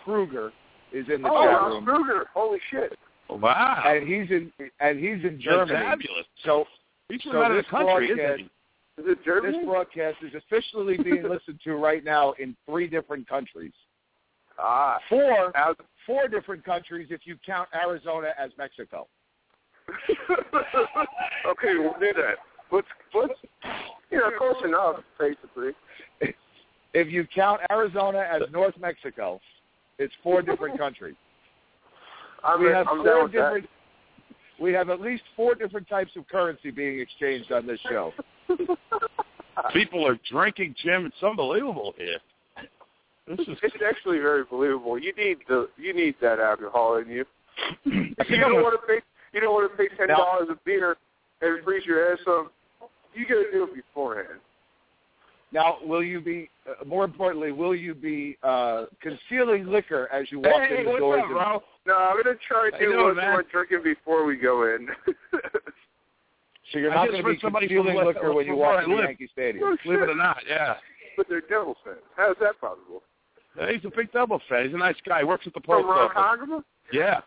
Kruger 0.03 0.51
is 0.91 1.05
in 1.13 1.21
the 1.21 1.29
oh, 1.29 1.43
chat 1.43 1.49
Ralph 1.49 1.73
room, 1.73 1.85
Kruger. 1.85 2.25
Holy 2.33 2.59
shit. 2.71 2.97
Wow. 3.29 3.83
and 3.85 4.07
he's 4.07 4.29
in 4.29 4.51
and 4.79 4.99
he's 4.99 5.23
in 5.23 5.39
Germany. 5.41 5.71
Fabulous. 5.79 6.25
So 6.43 6.65
He's 7.09 7.21
from 7.23 7.33
So 7.33 7.41
out 7.43 7.51
of 7.51 7.57
the 7.57 7.61
this 7.63 7.69
country, 7.69 8.05
isn't 8.05 8.17
broadcast- 8.17 8.39
he? 8.39 9.01
Is 9.01 9.07
it 9.07 9.23
Germany? 9.25 9.57
this 9.57 9.65
broadcast 9.65 10.17
is 10.21 10.33
officially 10.35 10.97
being 10.97 11.23
listened 11.29 11.59
to 11.63 11.75
right 11.75 12.03
now 12.03 12.33
in 12.39 12.55
three 12.69 12.87
different 12.87 13.27
countries. 13.27 13.71
ah. 14.59 14.97
Four 15.09 15.55
Out- 15.57 15.79
four 16.05 16.27
different 16.27 16.63
countries 16.65 17.07
if 17.09 17.21
you 17.25 17.37
count 17.45 17.69
Arizona 17.73 18.31
as 18.37 18.51
Mexico. 18.57 19.07
okay, 20.29 21.73
we'll 21.77 21.93
do 21.99 22.13
that. 22.15 22.35
Let's 22.71 22.87
let's 23.13 23.33
you 24.09 24.17
know 24.19 24.31
close 24.37 24.61
enough, 24.63 24.97
basically. 25.19 25.71
If 26.93 27.11
you 27.11 27.25
count 27.33 27.61
Arizona 27.71 28.25
as 28.29 28.41
uh, 28.41 28.45
North 28.51 28.75
Mexico, 28.79 29.39
it's 29.97 30.13
four 30.23 30.41
different 30.41 30.77
countries. 30.77 31.15
I'm, 32.43 32.63
We 32.63 32.71
have 32.71 32.87
I'm 32.87 33.03
down 33.03 33.05
four 33.05 33.23
with 33.23 33.31
different. 33.31 33.69
We 34.59 34.73
have 34.73 34.89
at 34.89 35.01
least 35.01 35.23
four 35.35 35.55
different 35.55 35.87
types 35.87 36.11
of 36.15 36.27
currency 36.27 36.69
being 36.69 36.99
exchanged 36.99 37.51
on 37.51 37.65
this 37.65 37.79
show. 37.89 38.13
People 39.73 40.07
are 40.07 40.19
drinking, 40.29 40.75
Jim. 40.83 41.05
It's 41.05 41.23
unbelievable 41.23 41.93
here. 41.97 42.17
This 43.27 43.39
is 43.47 43.57
It's 43.63 43.75
actually 43.87 44.19
very 44.19 44.43
believable. 44.43 44.99
You 44.99 45.13
need 45.15 45.37
the 45.47 45.69
you 45.77 45.93
need 45.93 46.15
that 46.21 46.39
alcohol 46.39 46.97
in 46.97 47.09
you. 47.09 47.25
If 47.85 48.29
you 48.29 48.37
don't 48.37 48.61
want 48.61 48.79
to 48.79 48.87
pay 48.87 49.01
you 49.33 49.39
don't 49.39 49.53
want 49.53 49.71
to 49.71 49.77
pay 49.77 49.95
ten 49.95 50.09
dollars 50.09 50.47
a 50.49 50.55
beer 50.65 50.97
and 51.41 51.63
freeze 51.63 51.85
your 51.85 52.11
ass 52.11 52.19
off. 52.27 52.47
You 53.13 53.25
got 53.25 53.35
to 53.35 53.51
do 53.51 53.63
it 53.63 53.75
beforehand. 53.75 54.39
Now, 55.53 55.77
will 55.83 56.03
you 56.03 56.21
be? 56.21 56.49
Uh, 56.65 56.85
more 56.85 57.03
importantly, 57.03 57.51
will 57.51 57.75
you 57.75 57.93
be 57.93 58.37
uh, 58.43 58.85
concealing 59.01 59.65
liquor 59.67 60.07
as 60.13 60.31
you 60.31 60.39
walk 60.39 60.61
Hey, 60.69 60.77
in 60.79 60.83
the 60.85 60.89
what's 60.91 60.99
doors? 61.01 61.19
up, 61.23 61.25
of- 61.25 61.31
bro? 61.31 61.63
No, 61.87 61.97
I'm 61.97 62.23
gonna 62.23 62.35
try 62.47 62.69
to 62.69 62.77
you 62.77 62.85
do 62.85 62.91
doing, 62.93 63.05
one 63.07 63.15
man? 63.17 63.31
more 63.31 63.43
drinking 63.43 63.81
before 63.83 64.23
we 64.25 64.37
go 64.37 64.63
in. 64.75 64.87
so 66.71 66.79
you're 66.79 66.89
not 66.93 67.07
going 67.09 67.17
to 67.21 67.23
be 67.27 67.33
heard 67.33 67.39
somebody 67.41 67.67
concealing 67.67 67.95
West- 67.95 68.07
liquor 68.07 68.33
when 68.33 68.45
you 68.45 68.55
walk 68.55 68.69
where 68.69 68.79
I 68.79 68.83
into. 68.83 68.95
Yankee 69.03 69.29
Stadium. 69.33 69.63
Oh, 69.65 69.77
Believe 69.83 70.01
it 70.03 70.09
or 70.09 70.15
not, 70.15 70.37
yeah. 70.47 70.75
but 71.17 71.27
they're 71.27 71.41
Devils 71.41 71.77
fans. 71.83 71.97
How's 72.15 72.35
that 72.39 72.59
possible? 72.61 73.01
He's 73.69 73.83
a 73.83 73.91
big 73.95 74.11
Devil 74.13 74.39
fan. 74.47 74.65
He's 74.65 74.73
a 74.73 74.77
nice 74.77 74.95
guy. 75.05 75.19
He 75.19 75.25
works 75.25 75.45
at 75.47 75.53
the 75.53 75.59
From 75.65 75.83
post 75.83 75.87
Ron 75.87 76.11
office. 76.15 76.41
Hagema? 76.47 76.63
Yeah, 76.93 77.19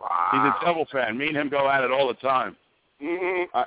Wow. 0.00 0.28
he's 0.32 0.40
a 0.40 0.64
Devil 0.64 0.86
fan. 0.90 1.18
Me 1.18 1.26
and 1.26 1.36
him 1.36 1.48
go 1.50 1.68
at 1.68 1.82
it 1.84 1.90
all 1.90 2.08
the 2.08 2.14
time. 2.14 2.56
Mm-hmm. 3.02 3.56
I, 3.56 3.64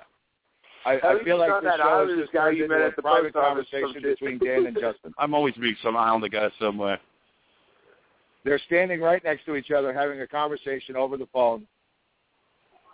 I 0.86 0.96
At 0.96 1.24
feel 1.24 1.38
like 1.38 1.50
not 1.50 1.62
this 1.64 1.72
that 1.72 1.78
show 1.80 1.84
has 1.84 1.92
Islanders 1.92 2.20
just 2.22 2.34
guy 2.34 2.50
you 2.52 2.68
met 2.68 2.82
a 2.82 2.86
at 2.86 2.96
the 2.96 3.02
private 3.04 3.34
conversation 3.34 4.02
between 4.02 4.40
Dan 4.40 4.66
and 4.66 4.76
Justin. 4.80 5.14
I'm 5.20 5.34
always 5.34 5.56
meeting 5.58 5.78
some 5.84 5.96
Islander 5.96 6.30
guy 6.30 6.50
somewhere. 6.60 7.00
They're 8.44 8.60
standing 8.66 9.00
right 9.02 9.24
next 9.24 9.46
to 9.46 9.56
each 9.56 9.70
other, 9.70 9.94
having 9.94 10.22
a 10.22 10.28
conversation 10.28 10.96
over 10.96 11.18
the 11.18 11.28
phone 11.32 11.68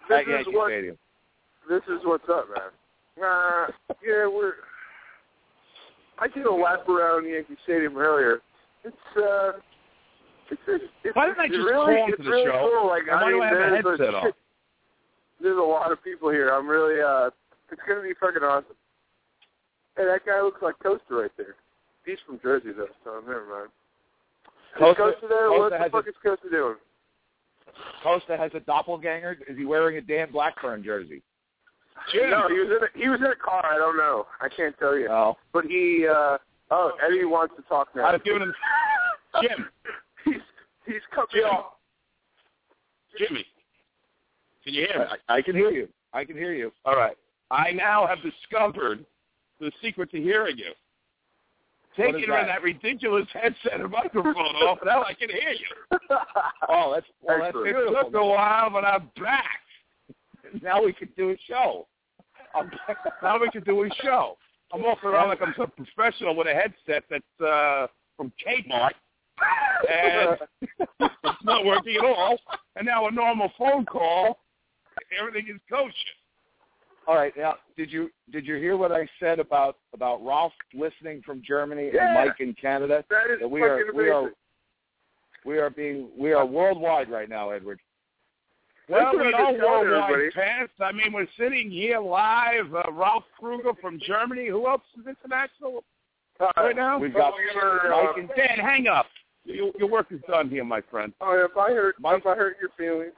This 0.09 0.17
at 0.17 0.21
is 0.23 0.27
Yankee 0.29 0.51
what 0.55 0.69
Stadium. 0.69 0.97
this 1.69 1.81
is 1.87 1.99
what's 2.03 2.27
up, 2.29 2.47
man. 2.49 3.23
Uh, 3.25 3.67
yeah, 4.05 4.27
we're. 4.27 4.53
I 6.19 6.27
did 6.27 6.45
a 6.45 6.51
lap 6.53 6.87
around 6.89 7.25
Yankee 7.29 7.55
Stadium 7.63 7.95
earlier. 7.97 8.41
It's 8.83 8.95
uh, 9.15 9.51
it's 10.51 10.61
it's, 10.67 10.83
it's 11.05 11.15
Why 11.15 11.27
didn't 11.27 11.39
I 11.39 11.45
it's 11.45 11.55
just 11.55 11.65
really, 11.65 11.95
call 11.95 12.05
into 12.07 12.23
the 12.23 12.29
really 12.29 12.45
show? 12.45 12.69
Cool. 12.79 12.87
Like, 12.89 13.03
And 13.09 13.21
why 13.21 13.23
I 13.23 13.29
do 13.29 13.33
mean, 13.35 13.43
I 13.43 13.47
have 13.47 13.57
a 13.57 13.81
there's 13.83 13.99
headset 13.99 14.15
on? 14.15 14.31
There's 15.41 15.57
a 15.57 15.61
lot 15.61 15.91
of 15.91 16.03
people 16.03 16.29
here. 16.31 16.49
I'm 16.49 16.67
really 16.67 16.99
uh, 17.01 17.29
it's 17.71 17.81
gonna 17.87 18.01
be 18.01 18.13
fucking 18.19 18.43
awesome. 18.43 18.75
Hey, 19.95 20.05
that 20.05 20.25
guy 20.25 20.41
looks 20.41 20.61
like 20.61 20.75
Costa 20.81 21.01
right 21.13 21.31
there. 21.37 21.55
He's 22.05 22.17
from 22.25 22.39
Jersey 22.41 22.71
though, 22.75 22.87
so 23.03 23.19
never 23.27 23.45
mind. 23.49 23.69
Is 24.75 24.79
Costa- 24.79 25.01
Costa 25.01 25.27
there? 25.27 25.47
Costa 25.49 25.59
what 25.59 25.71
the 25.71 25.89
fuck 25.89 26.05
a- 26.05 26.09
is 26.09 26.15
Costa 26.23 26.49
doing? 26.49 26.75
Costa 28.03 28.37
has 28.37 28.51
a 28.53 28.59
doppelganger? 28.61 29.37
Is 29.47 29.57
he 29.57 29.65
wearing 29.65 29.97
a 29.97 30.01
Dan 30.01 30.31
Blackburn 30.31 30.83
jersey? 30.83 31.21
Jim. 32.11 32.29
No, 32.29 32.47
he 32.47 32.59
was 32.59 32.69
in 32.69 32.83
a, 32.83 33.03
he 33.03 33.09
was 33.09 33.19
in 33.19 33.25
a 33.27 33.35
car. 33.35 33.65
I 33.65 33.77
don't 33.77 33.97
know. 33.97 34.27
I 34.39 34.47
can't 34.49 34.77
tell 34.77 34.97
you. 34.97 35.07
No. 35.07 35.37
But 35.53 35.65
he. 35.65 36.07
uh 36.07 36.37
Oh, 36.69 36.91
Eddie 37.05 37.23
wants 37.23 37.55
to 37.55 37.61
talk 37.63 37.87
now. 37.95 38.05
I've 38.07 38.23
given 38.25 38.41
him 38.41 38.53
Jim. 39.41 39.69
he's 40.25 40.41
he's 40.85 41.01
coming 41.15 41.27
Jim. 41.33 41.45
off. 41.45 41.73
Jimmy. 43.17 43.45
Can 44.63 44.73
you 44.73 44.85
hear 44.85 44.99
me? 44.99 45.05
I, 45.29 45.35
I 45.37 45.41
can 45.41 45.55
hear 45.55 45.71
you. 45.71 45.87
I 46.13 46.25
can 46.25 46.35
hear 46.35 46.53
you. 46.53 46.71
All 46.85 46.95
right. 46.95 47.15
I 47.51 47.71
now 47.71 48.05
have 48.07 48.19
discovered 48.21 49.05
the 49.59 49.71
secret 49.81 50.11
to 50.11 50.21
hearing 50.21 50.57
you. 50.57 50.71
Taking 51.95 52.29
that? 52.29 52.45
that 52.45 52.61
ridiculous 52.61 53.25
headset 53.33 53.81
and 53.81 53.89
microphone 53.89 54.35
off, 54.35 54.77
now 54.85 55.03
I 55.03 55.13
can 55.13 55.29
hear 55.29 55.51
you. 55.51 55.97
Oh, 56.69 56.93
that's 56.93 57.05
well, 57.21 57.39
that's. 57.39 57.55
It 57.55 58.03
took 58.03 58.13
a 58.13 58.25
while, 58.25 58.69
but 58.69 58.83
I'm 58.83 59.09
back. 59.19 59.61
Now 60.61 60.83
we 60.83 60.93
can 60.93 61.09
do 61.17 61.31
a 61.31 61.35
show. 61.47 61.87
I'm, 62.53 62.69
now 63.23 63.39
we 63.39 63.49
can 63.49 63.63
do 63.63 63.83
a 63.83 63.89
show. 64.03 64.37
I'm 64.73 64.83
walking 64.83 65.09
around 65.09 65.29
like 65.29 65.41
I'm 65.41 65.53
some 65.57 65.71
professional 65.71 66.35
with 66.35 66.47
a 66.47 66.53
headset 66.53 67.03
that's 67.09 67.41
uh, 67.41 67.87
from 68.17 68.31
Kmart, 68.45 68.91
and 69.89 70.37
it's 70.99 71.43
not 71.43 71.65
working 71.65 71.95
at 71.95 72.05
all. 72.05 72.37
And 72.75 72.85
now 72.85 73.07
a 73.07 73.11
normal 73.11 73.51
phone 73.57 73.85
call, 73.85 74.39
everything 75.17 75.47
is 75.53 75.61
kosher. 75.69 75.93
All 77.07 77.15
right. 77.15 77.33
Now, 77.37 77.55
did 77.77 77.91
you 77.91 78.09
did 78.31 78.45
you 78.45 78.55
hear 78.55 78.75
what 78.75 78.91
I 78.91 79.07
said 79.19 79.39
about 79.39 79.77
about 79.93 80.23
Ralph 80.25 80.53
listening 80.73 81.21
from 81.25 81.41
Germany 81.45 81.89
Yeah. 81.93 82.05
and 82.07 82.13
Mike 82.27 82.39
in 82.39 82.53
Canada? 82.53 83.03
That 83.09 83.31
is 83.31 83.39
That 83.39 83.47
we 83.49 83.61
are 83.61 83.75
amazing. 83.81 83.95
we 83.97 84.09
are 84.09 84.31
we 85.45 85.57
are 85.57 85.69
being 85.69 86.09
we 86.17 86.33
are 86.33 86.45
worldwide 86.45 87.09
right 87.09 87.29
now, 87.29 87.51
Edward. 87.51 87.79
Well, 88.89 89.17
we 89.17 89.33
are 89.33 89.53
worldwide 89.53 90.33
past. 90.33 90.71
I 90.79 90.91
mean, 90.91 91.11
we're 91.13 91.27
sitting 91.37 91.69
here 91.71 91.99
live. 91.99 92.73
Uh, 92.73 92.83
Ralph 92.91 93.25
Kruger 93.39 93.73
from 93.81 93.99
Germany. 94.05 94.47
Who 94.47 94.67
else 94.67 94.81
is 94.99 95.07
international 95.07 95.83
Uh, 96.39 96.51
right 96.57 96.75
now? 96.75 96.97
We've 96.99 97.13
got 97.13 97.33
Over, 97.33 97.93
uh, 97.93 98.03
Mike 98.05 98.17
and 98.17 98.29
Dan, 98.35 98.59
hang 98.59 98.87
up. 98.87 99.07
Your, 99.43 99.71
your 99.79 99.87
work 99.89 100.07
is 100.11 100.19
done 100.27 100.49
here, 100.49 100.63
my 100.65 100.81
friend. 100.81 101.13
Oh, 101.21 101.33
if 101.49 101.55
I 101.57 101.71
hurt, 101.73 101.95
if 101.99 102.25
I 102.25 102.35
hurt 102.35 102.57
your 102.61 102.69
feelings 102.77 103.13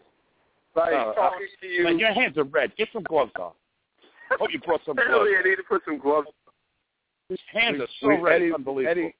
by 0.75 0.91
Uh, 0.93 1.13
talking 1.13 1.47
to 1.61 1.67
you, 1.67 1.83
Man, 1.83 1.97
your 1.99 2.13
hands 2.13 2.37
are 2.37 2.43
red. 2.43 2.75
Get 2.75 2.87
some 2.93 3.03
gloves 3.03 3.31
on. 3.39 3.51
Hope 4.37 4.51
you 4.51 4.59
brought 4.59 4.81
some 4.85 4.95
gloves. 4.95 5.07
apparently 5.09 5.37
I 5.37 5.49
need 5.49 5.55
to 5.55 5.63
put 5.63 5.81
some 5.85 5.97
gloves. 5.97 6.27
His 7.29 7.39
hands 7.51 7.77
We- 7.77 7.83
are 7.83 7.87
so 7.99 8.07
we- 8.09 8.15
red. 8.17 8.35
Eddie, 8.35 8.45
it's 8.47 8.55
unbelievable. 8.55 8.91
Eddie, 8.91 9.15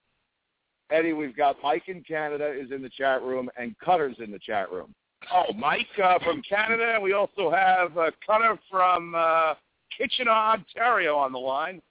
Eddie, 0.92 1.14
we've 1.14 1.36
got 1.36 1.58
Mike 1.62 1.88
in 1.88 2.04
Canada 2.04 2.52
is 2.52 2.72
in 2.72 2.82
the 2.82 2.90
chat 2.90 3.22
room 3.22 3.50
and 3.58 3.78
Cutter's 3.80 4.18
in 4.20 4.32
the 4.32 4.40
chat 4.40 4.72
room. 4.72 4.94
Oh, 5.32 5.52
Mike 5.54 5.88
uh, 6.02 6.18
from 6.20 6.42
Canada. 6.42 6.98
We 7.02 7.14
also 7.14 7.52
have 7.52 7.96
uh, 7.98 8.10
Cutter 8.26 8.58
from 8.72 9.14
uh, 9.16 9.54
Kitchener, 9.96 10.32
Ontario, 10.32 11.16
on 11.18 11.32
the 11.32 11.40
line. 11.40 11.82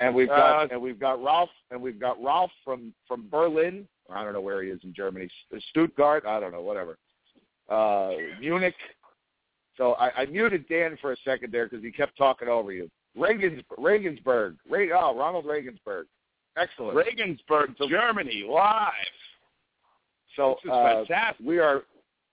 And 0.00 0.14
we've 0.14 0.28
got 0.28 0.64
Uh, 0.64 0.68
and 0.72 0.80
we've 0.82 0.98
got 1.00 1.22
Ralph 1.22 1.50
and 1.70 1.80
we've 1.80 1.98
got 1.98 2.22
Ralph 2.22 2.52
from 2.64 2.92
from 3.06 3.28
Berlin. 3.30 3.88
I 4.10 4.22
don't 4.24 4.32
know 4.32 4.40
where 4.40 4.62
he 4.62 4.70
is 4.70 4.80
in 4.84 4.92
Germany. 4.94 5.28
Stuttgart. 5.70 6.24
I 6.26 6.40
don't 6.40 6.52
know. 6.52 6.62
Whatever. 6.62 6.98
Uh, 7.68 8.12
Munich. 8.40 8.74
So 9.78 9.92
I, 9.92 10.22
I 10.22 10.26
muted 10.26 10.68
Dan 10.68 10.98
for 11.00 11.12
a 11.12 11.16
second 11.24 11.52
there 11.52 11.66
because 11.66 11.82
he 11.82 11.90
kept 11.90 12.18
talking 12.18 12.48
over 12.48 12.72
you. 12.72 12.90
Regans, 13.16 13.64
Regensburg. 13.78 14.56
Ray, 14.68 14.90
oh, 14.92 15.16
Ronald 15.16 15.46
Regensburg. 15.46 16.06
Excellent. 16.56 16.96
Regensburg, 16.96 17.76
to 17.78 17.88
Germany, 17.88 18.44
live. 18.48 18.92
so 20.36 20.56
This 20.64 20.70
is 20.70 20.74
uh, 20.74 21.04
fantastic. 21.06 21.46
we 21.46 21.58
are 21.58 21.82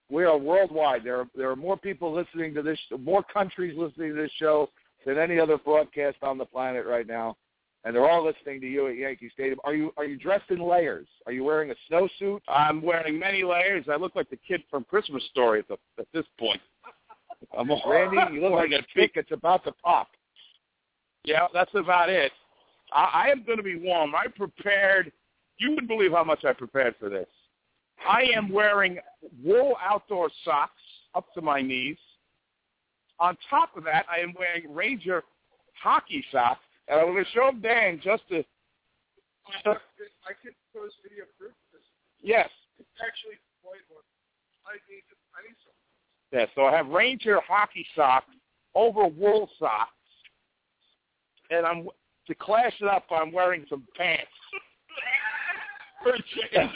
we 0.10 0.24
are 0.24 0.38
worldwide. 0.38 1.04
There 1.04 1.20
are 1.20 1.28
there 1.36 1.50
are 1.50 1.56
more 1.56 1.78
people 1.78 2.14
listening 2.14 2.54
to 2.56 2.64
this, 2.64 2.80
more 3.00 3.24
countries 3.24 3.76
listening 3.78 4.16
to 4.16 4.22
this 4.22 4.32
show 4.38 4.70
than 5.06 5.20
any 5.20 5.40
other 5.40 5.58
broadcast 5.58 6.18
on 6.24 6.40
the 6.40 6.46
planet 6.46 6.86
right 6.88 7.06
now, 7.06 7.38
and 7.84 7.96
they're 7.96 8.10
all 8.10 8.26
listening 8.26 8.60
to 8.62 8.68
you 8.68 8.88
at 8.88 8.96
Yankee 8.96 9.30
Stadium. 9.32 9.60
Are 9.64 9.76
you 9.76 9.94
are 9.98 10.06
you 10.06 10.18
dressed 10.18 10.50
in 10.50 10.60
layers? 10.60 11.08
Are 11.28 11.32
you 11.32 11.44
wearing 11.44 11.72
a 11.72 11.76
snowsuit? 11.92 12.42
I'm 12.48 12.82
wearing 12.82 13.20
many 13.20 13.44
layers. 13.44 13.86
I 13.92 13.96
look 13.98 14.16
like 14.16 14.30
the 14.32 14.40
kid 14.48 14.64
from 14.72 14.84
Christmas 14.86 15.24
Story 15.32 15.60
at, 15.60 15.68
the, 15.68 15.78
at 16.00 16.08
this 16.14 16.26
point. 16.40 16.62
I'm 17.58 17.72
all, 17.72 17.82
Randy, 17.88 18.36
you 18.36 18.42
look 18.42 18.54
like 18.54 18.72
a 18.72 18.84
chick 18.94 19.14
that's 19.16 19.32
about 19.32 19.64
to 19.66 19.72
pop. 19.84 20.08
Yeah, 21.24 21.48
that's 21.54 21.74
about 21.74 22.10
it. 22.10 22.32
I, 22.94 23.26
I 23.26 23.28
am 23.30 23.44
going 23.44 23.58
to 23.58 23.64
be 23.64 23.76
warm. 23.78 24.16
I 24.16 24.28
prepared. 24.28 25.12
You 25.58 25.72
wouldn't 25.72 25.88
believe 25.88 26.12
how 26.12 26.24
much 26.24 26.46
I 26.46 26.54
prepared 26.54 26.96
for 27.00 27.10
this. 27.10 27.28
I 28.08 28.24
am 28.36 28.50
wearing 28.50 29.00
wool 29.44 29.76
outdoor 29.82 30.30
socks 30.44 30.82
up 31.16 31.34
to 31.34 31.42
my 31.42 31.62
knees. 31.62 31.98
On 33.20 33.38
top 33.50 33.76
of 33.78 33.84
that, 33.86 34.06
I 34.12 34.20
am 34.20 34.34
wearing 34.38 34.74
Ranger 34.74 35.24
hockey 35.82 36.24
socks, 36.32 36.66
and 36.88 37.00
I'm 37.00 37.14
going 37.14 37.24
to 37.24 37.32
show 37.32 37.52
Dan 37.62 38.00
just 38.04 38.28
to. 38.30 38.44
I 39.64 40.34
could 40.42 40.58
post 40.74 40.96
video 41.06 41.24
proof 41.38 41.54
of 41.54 41.70
this. 41.72 41.86
Yes, 42.22 42.50
It's 42.80 42.90
actually 43.00 43.38
quite 43.64 43.86
one. 43.94 44.04
I 44.66 44.82
need 44.90 45.06
to, 45.08 45.15
I 45.15 45.15
need 45.15 45.15
some. 45.15 45.15
Yeah, 46.36 46.48
so 46.54 46.66
I 46.66 46.76
have 46.76 46.88
Ranger 46.88 47.40
hockey 47.48 47.86
socks 47.96 48.26
over 48.76 49.08
wool 49.08 49.50
socks, 49.58 49.92
and 51.50 51.66
I'm 51.66 51.88
to 52.28 52.36
clash 52.36 52.74
it 52.82 52.88
up. 52.90 53.06
I'm 53.10 53.32
wearing 53.32 53.66
some 53.70 53.84
pants. 53.96 54.24
For 56.04 56.16
a 56.16 56.18
change. 56.18 56.72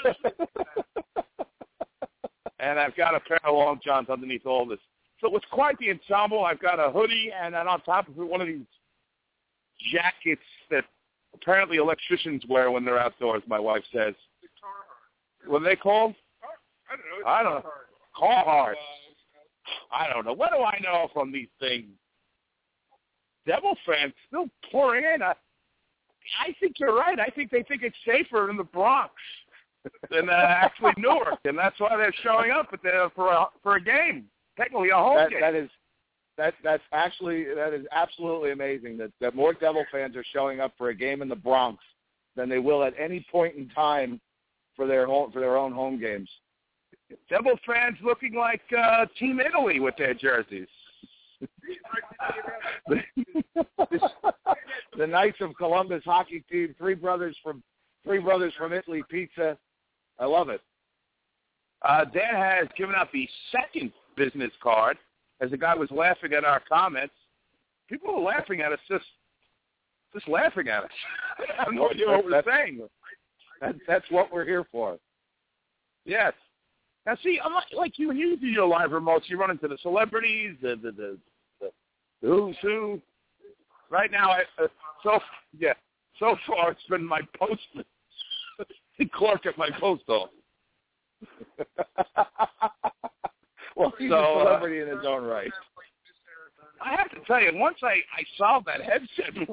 and 2.59 2.79
I've 2.79 2.95
got 2.95 3.15
a 3.15 3.19
pair 3.19 3.39
of 3.43 3.53
long 3.53 3.81
johns 3.83 4.09
underneath 4.09 4.45
all 4.45 4.65
this. 4.65 4.79
So 5.19 5.35
it's 5.35 5.45
quite 5.51 5.77
the 5.79 5.91
ensemble. 5.91 6.45
I've 6.45 6.61
got 6.61 6.79
a 6.79 6.89
hoodie, 6.89 7.33
and 7.37 7.53
then 7.53 7.67
on 7.67 7.81
top 7.81 8.07
of 8.07 8.17
it, 8.17 8.23
one 8.23 8.39
of 8.39 8.47
these 8.47 8.61
jackets 9.91 10.41
that 10.71 10.85
apparently 11.33 11.77
electricians 11.77 12.43
wear 12.47 12.71
when 12.71 12.85
they're 12.85 12.97
outdoors. 12.99 13.43
My 13.45 13.59
wife 13.59 13.83
says. 13.93 14.13
The 15.43 15.51
What 15.51 15.63
are 15.63 15.65
they 15.65 15.75
called? 15.75 16.15
I 16.89 16.95
don't 16.95 17.05
know. 17.05 17.17
It's 17.17 17.27
I 17.27 17.43
don't 17.43 17.53
know. 17.55 17.69
Carhartt. 18.17 18.45
Carhartt. 18.45 18.75
I 19.91 20.07
don't 20.11 20.25
know. 20.25 20.33
What 20.33 20.51
do 20.51 20.63
I 20.63 20.79
know 20.81 21.09
from 21.13 21.31
these 21.31 21.49
things? 21.59 21.87
Devil 23.45 23.75
fans 23.85 24.13
still 24.27 24.47
pouring 24.71 25.03
in. 25.15 25.21
I, 25.21 25.33
I 26.39 26.53
think 26.59 26.75
you're 26.79 26.95
right. 26.95 27.19
I 27.19 27.27
think 27.27 27.49
they 27.51 27.63
think 27.63 27.81
it's 27.83 27.95
safer 28.05 28.49
in 28.49 28.57
the 28.57 28.63
Bronx 28.63 29.13
than 30.11 30.29
uh, 30.29 30.33
actually 30.33 30.93
Newark, 30.97 31.39
and 31.45 31.57
that's 31.57 31.79
why 31.79 31.95
they're 31.97 32.13
showing 32.21 32.51
up 32.51 32.69
at 32.73 32.81
the, 32.83 33.09
for 33.15 33.31
a 33.31 33.45
for 33.63 33.75
a 33.77 33.81
game, 33.81 34.25
technically 34.57 34.89
a 34.89 34.95
home 34.95 35.15
That 35.17 35.29
game. 35.29 35.41
that 35.41 35.55
is 35.55 35.69
that 36.37 36.53
that's 36.63 36.83
actually 36.91 37.45
that 37.55 37.73
is 37.73 37.85
absolutely 37.91 38.51
amazing 38.51 38.97
that 38.97 39.11
that 39.21 39.35
more 39.35 39.53
Devil 39.53 39.85
fans 39.91 40.15
are 40.15 40.25
showing 40.31 40.59
up 40.59 40.73
for 40.77 40.89
a 40.89 40.95
game 40.95 41.21
in 41.21 41.29
the 41.29 41.35
Bronx 41.35 41.83
than 42.35 42.49
they 42.49 42.59
will 42.59 42.83
at 42.83 42.93
any 42.99 43.25
point 43.31 43.55
in 43.55 43.67
time 43.69 44.19
for 44.75 44.85
their 44.85 45.05
home 45.05 45.31
for 45.31 45.39
their 45.39 45.57
own 45.57 45.71
home 45.71 45.99
games. 45.99 46.29
Devil 47.29 47.53
fans 47.65 47.97
looking 48.03 48.33
like 48.35 48.61
uh, 48.77 49.05
Team 49.17 49.39
Italy 49.39 49.79
with 49.79 49.95
their 49.97 50.13
jerseys. 50.13 50.67
the 54.97 55.07
Knights 55.07 55.37
of 55.41 55.55
Columbus 55.57 56.03
hockey 56.05 56.43
team, 56.51 56.75
three 56.77 56.95
brothers 56.95 57.35
from 57.43 57.63
three 58.03 58.19
brothers 58.19 58.53
from 58.57 58.73
Italy 58.73 59.03
pizza. 59.09 59.57
I 60.19 60.25
love 60.25 60.49
it. 60.49 60.61
Uh, 61.81 62.05
Dan 62.05 62.35
has 62.35 62.67
given 62.77 62.95
out 62.95 63.11
the 63.13 63.27
second 63.51 63.91
business 64.17 64.51
card 64.61 64.97
as 65.39 65.51
the 65.51 65.57
guy 65.57 65.75
was 65.75 65.89
laughing 65.91 66.33
at 66.33 66.43
our 66.43 66.61
comments. 66.67 67.13
People 67.87 68.15
are 68.15 68.21
laughing 68.21 68.61
at 68.61 68.73
us, 68.73 68.79
just 68.87 69.05
just 70.13 70.27
laughing 70.27 70.67
at 70.67 70.83
us. 70.83 70.89
I 71.57 71.63
have 71.63 71.73
no 71.73 71.89
idea 71.89 72.07
what 72.07 72.25
we're 72.25 72.31
That's- 72.31 72.53
saying. 72.53 72.81
That, 73.61 73.75
that's 73.87 74.05
what 74.09 74.31
we're 74.31 74.45
here 74.45 74.65
for. 74.71 74.97
Yes. 76.05 76.33
Now, 77.05 77.17
see, 77.23 77.39
I'm 77.43 77.53
like, 77.75 77.97
you, 77.97 78.11
you 78.11 78.37
do 78.37 78.47
your 78.47 78.67
live 78.67 78.91
remotes. 78.91 79.27
You 79.27 79.39
run 79.39 79.51
into 79.51 79.67
the 79.67 79.77
celebrities, 79.81 80.55
the 80.61 80.75
the 80.75 80.91
the, 80.91 81.17
the, 81.61 81.71
the 82.21 82.27
who's 82.27 82.55
who. 82.61 83.01
Right 83.89 84.11
now, 84.11 84.29
I, 84.29 84.41
uh, 84.63 84.67
so 85.01 85.19
yeah, 85.57 85.73
so 86.19 86.35
far 86.45 86.71
it's 86.71 86.81
been 86.89 87.03
my 87.03 87.21
post, 87.37 87.61
the 88.99 89.05
clerk 89.05 89.45
at 89.47 89.57
my 89.57 89.69
post 89.79 90.03
office. 90.07 90.35
well, 93.75 93.93
he's 93.97 94.11
So, 94.11 94.15
a 94.15 94.21
uh, 94.21 94.43
celebrity 94.43 94.81
in 94.81 94.87
his 94.95 95.05
own 95.07 95.23
right. 95.23 95.51
I 96.81 96.91
have 96.95 97.09
to 97.11 97.19
tell 97.25 97.41
you, 97.41 97.51
once 97.55 97.77
I 97.81 97.95
I 98.15 98.23
solved 98.37 98.67
that 98.67 98.81
headset 98.81 99.33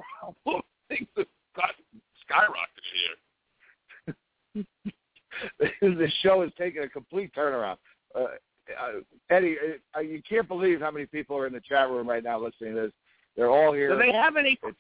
problem, 0.44 0.62
things 0.88 1.09
have 1.16 1.26
got 1.56 1.70
skyrocketed 2.28 2.92
here. 4.54 4.64
the 5.80 6.11
show 6.22 6.42
has 6.42 6.50
taken 6.59 6.82
a 6.82 6.88
complete 6.88 7.32
turnaround. 7.35 7.76
Uh, 8.14 8.24
uh, 8.80 9.00
Eddie, 9.30 9.56
uh, 9.96 10.00
you 10.00 10.22
can't 10.28 10.48
believe 10.48 10.80
how 10.80 10.90
many 10.90 11.06
people 11.06 11.37
are 11.37 11.46
in 11.46 11.52
the 11.52 11.61
chat 11.61 11.88
room 11.88 12.09
right 12.09 12.24
now 12.24 12.38
listening 12.42 12.74
to 12.74 12.82
this. 12.82 12.92
They're 13.37 13.50
all 13.50 13.72
here. 13.72 13.90
Do 13.90 13.98
they 13.98 14.12
have 14.12 14.37
any? 14.37 14.59
It's, 14.62 14.76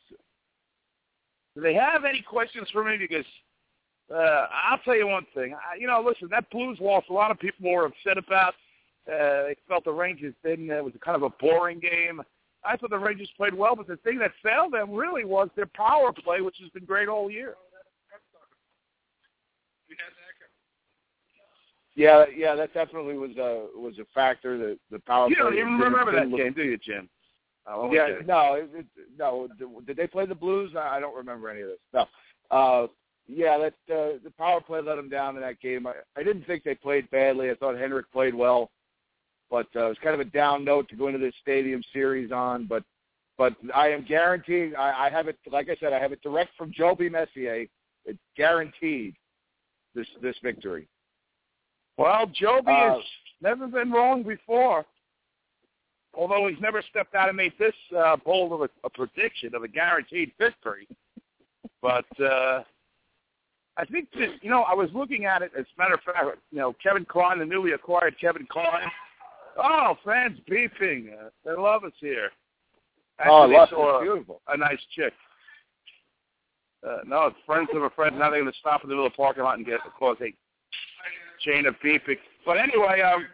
Do 1.54 1.60
they 1.60 1.74
have 1.74 2.04
any 2.04 2.22
questions 2.22 2.68
for 2.72 2.82
me? 2.82 2.96
Because 2.96 3.26
uh, 4.12 4.46
I'll 4.70 4.78
tell 4.84 4.96
you 4.96 5.06
one 5.06 5.26
thing. 5.34 5.54
I, 5.54 5.78
you 5.78 5.86
know, 5.86 6.02
listen, 6.06 6.28
that 6.30 6.50
Blues 6.50 6.78
loss, 6.80 7.04
a 7.10 7.12
lot 7.12 7.30
of 7.30 7.38
people 7.38 7.70
were 7.70 7.86
upset 7.86 8.18
about. 8.18 8.54
uh, 9.08 9.48
they 9.48 9.56
felt 9.68 9.84
the 9.84 9.92
Rangers 9.92 10.34
didn't. 10.44 10.70
It 10.70 10.82
was 10.82 10.94
kind 11.04 11.16
of 11.16 11.22
a 11.22 11.30
boring 11.40 11.80
game. 11.80 12.22
I 12.64 12.76
thought 12.76 12.90
the 12.90 12.98
Rangers 12.98 13.30
played 13.36 13.54
well, 13.54 13.76
but 13.76 13.86
the 13.86 13.96
thing 13.98 14.18
that 14.18 14.32
failed 14.42 14.72
them 14.72 14.92
really 14.92 15.24
was 15.24 15.48
their 15.54 15.66
power 15.66 16.12
play, 16.12 16.40
which 16.40 16.56
has 16.60 16.70
been 16.70 16.84
great 16.84 17.08
all 17.08 17.30
year. 17.30 17.54
Yeah, 21.96 22.26
yeah, 22.34 22.54
that 22.54 22.74
definitely 22.74 23.16
was 23.16 23.30
a 23.38 23.66
was 23.74 23.98
a 23.98 24.04
factor. 24.14 24.58
The 24.58 24.78
the 24.90 24.98
power. 25.00 25.28
You 25.28 25.36
don't 25.36 25.54
even 25.54 25.78
remember 25.78 26.12
that 26.12 26.28
look- 26.28 26.38
game, 26.40 26.52
do 26.52 26.62
you, 26.62 26.76
Jim? 26.76 27.08
Oh, 27.68 27.92
Yeah, 27.92 28.02
okay. 28.02 28.24
no, 28.26 28.54
it, 28.54 28.70
it, 28.72 28.86
no. 29.18 29.48
Did 29.86 29.96
they 29.96 30.06
play 30.06 30.24
the 30.24 30.34
Blues? 30.34 30.72
I 30.76 30.96
I 30.96 31.00
don't 31.00 31.16
remember 31.16 31.48
any 31.48 31.62
of 31.62 31.68
this. 31.68 31.78
No. 31.92 32.06
Uh, 32.50 32.86
yeah, 33.26 33.58
that 33.58 33.92
uh, 33.92 34.18
the 34.22 34.32
power 34.38 34.60
play 34.60 34.80
let 34.80 34.94
them 34.96 35.08
down 35.08 35.34
in 35.34 35.42
that 35.42 35.58
game. 35.60 35.86
I, 35.86 35.94
I 36.16 36.22
didn't 36.22 36.46
think 36.46 36.62
they 36.62 36.76
played 36.76 37.10
badly. 37.10 37.50
I 37.50 37.54
thought 37.54 37.76
Henrik 37.76 38.12
played 38.12 38.34
well, 38.34 38.70
but 39.50 39.66
uh, 39.74 39.86
it 39.86 39.88
was 39.88 39.98
kind 40.02 40.14
of 40.14 40.20
a 40.20 40.30
down 40.30 40.64
note 40.64 40.88
to 40.90 40.96
go 40.96 41.08
into 41.08 41.18
this 41.18 41.34
Stadium 41.40 41.82
Series 41.92 42.30
on. 42.30 42.66
But 42.66 42.84
but 43.38 43.56
I 43.74 43.88
am 43.88 44.04
guaranteeing. 44.04 44.76
I, 44.76 45.06
I 45.06 45.10
have 45.10 45.28
it. 45.28 45.38
Like 45.50 45.68
I 45.70 45.76
said, 45.80 45.92
I 45.92 45.98
have 45.98 46.12
it 46.12 46.22
direct 46.22 46.50
from 46.56 46.72
Joby 46.72 47.08
Messier. 47.08 47.66
It's 48.04 48.18
guaranteed 48.36 49.14
this 49.94 50.06
this 50.22 50.36
victory. 50.42 50.86
Well, 51.96 52.26
Joby 52.26 52.70
Uh, 52.72 52.94
has 52.94 53.02
never 53.40 53.66
been 53.66 53.90
wrong 53.90 54.22
before. 54.22 54.84
Although 56.14 56.48
he's 56.48 56.60
never 56.60 56.82
stepped 56.90 57.14
out 57.14 57.28
and 57.28 57.36
made 57.36 57.52
this 57.58 57.74
uh, 57.96 58.16
bold 58.16 58.52
of 58.52 58.62
a, 58.62 58.68
a 58.84 58.90
prediction 58.90 59.54
of 59.54 59.62
a 59.64 59.68
guaranteed 59.68 60.32
victory. 60.38 60.88
But 61.82 62.06
uh, 62.20 62.62
I 63.76 63.84
think 63.84 64.08
that, 64.12 64.42
you 64.42 64.48
know, 64.48 64.62
I 64.62 64.72
was 64.72 64.88
looking 64.94 65.26
at 65.26 65.42
it, 65.42 65.52
as 65.58 65.66
a 65.76 65.78
matter 65.78 65.94
of 65.94 66.00
fact, 66.00 66.38
you 66.50 66.58
know, 66.58 66.74
Kevin 66.82 67.04
Klein, 67.04 67.38
the 67.38 67.44
newly 67.44 67.72
acquired 67.72 68.16
Kevin 68.18 68.46
Klein. 68.50 68.90
Oh, 69.58 69.96
fans 70.04 70.38
beefing. 70.48 71.10
Uh, 71.18 71.28
they 71.44 71.52
love 71.52 71.84
us 71.84 71.92
here. 72.00 72.30
Oh, 73.26 73.42
I 73.42 73.46
love 73.46 73.50
they 73.50 73.56
it. 73.56 73.68
saw 73.70 74.00
beautiful. 74.02 74.40
a 74.48 74.56
nice 74.56 74.80
chick. 74.94 75.12
Uh, 76.86 76.98
no, 77.06 77.26
it's 77.26 77.36
friends 77.44 77.68
of 77.74 77.82
a 77.82 77.90
friend. 77.90 78.18
Now 78.18 78.30
they're 78.30 78.40
going 78.40 78.52
to 78.52 78.58
stop 78.58 78.84
in 78.84 78.88
the 78.88 78.94
middle 78.94 79.06
of 79.06 79.12
the 79.12 79.16
parking 79.16 79.44
lot 79.44 79.56
and 79.58 79.66
get 79.66 79.80
cause 79.98 80.16
a 80.22 80.32
chain 81.40 81.66
of 81.66 81.74
beeping. 81.84 82.18
But 82.44 82.58
anyway, 82.58 83.00
um, 83.00 83.26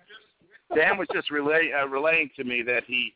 Dan 0.75 0.99
was 0.99 1.09
just 1.13 1.31
relay, 1.31 1.71
uh, 1.73 1.87
relaying 1.87 2.31
to 2.37 2.45
me 2.45 2.63
that 2.63 2.85
he 2.87 3.15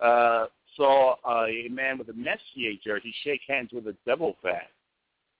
uh, 0.00 0.46
saw 0.76 1.16
a 1.26 1.68
man 1.68 1.98
with 1.98 2.08
a 2.08 2.14
Messier 2.14 2.72
jersey 2.84 3.14
shake 3.24 3.40
hands 3.48 3.70
with 3.72 3.86
a 3.86 3.96
Devil 4.06 4.36
fan, 4.42 4.60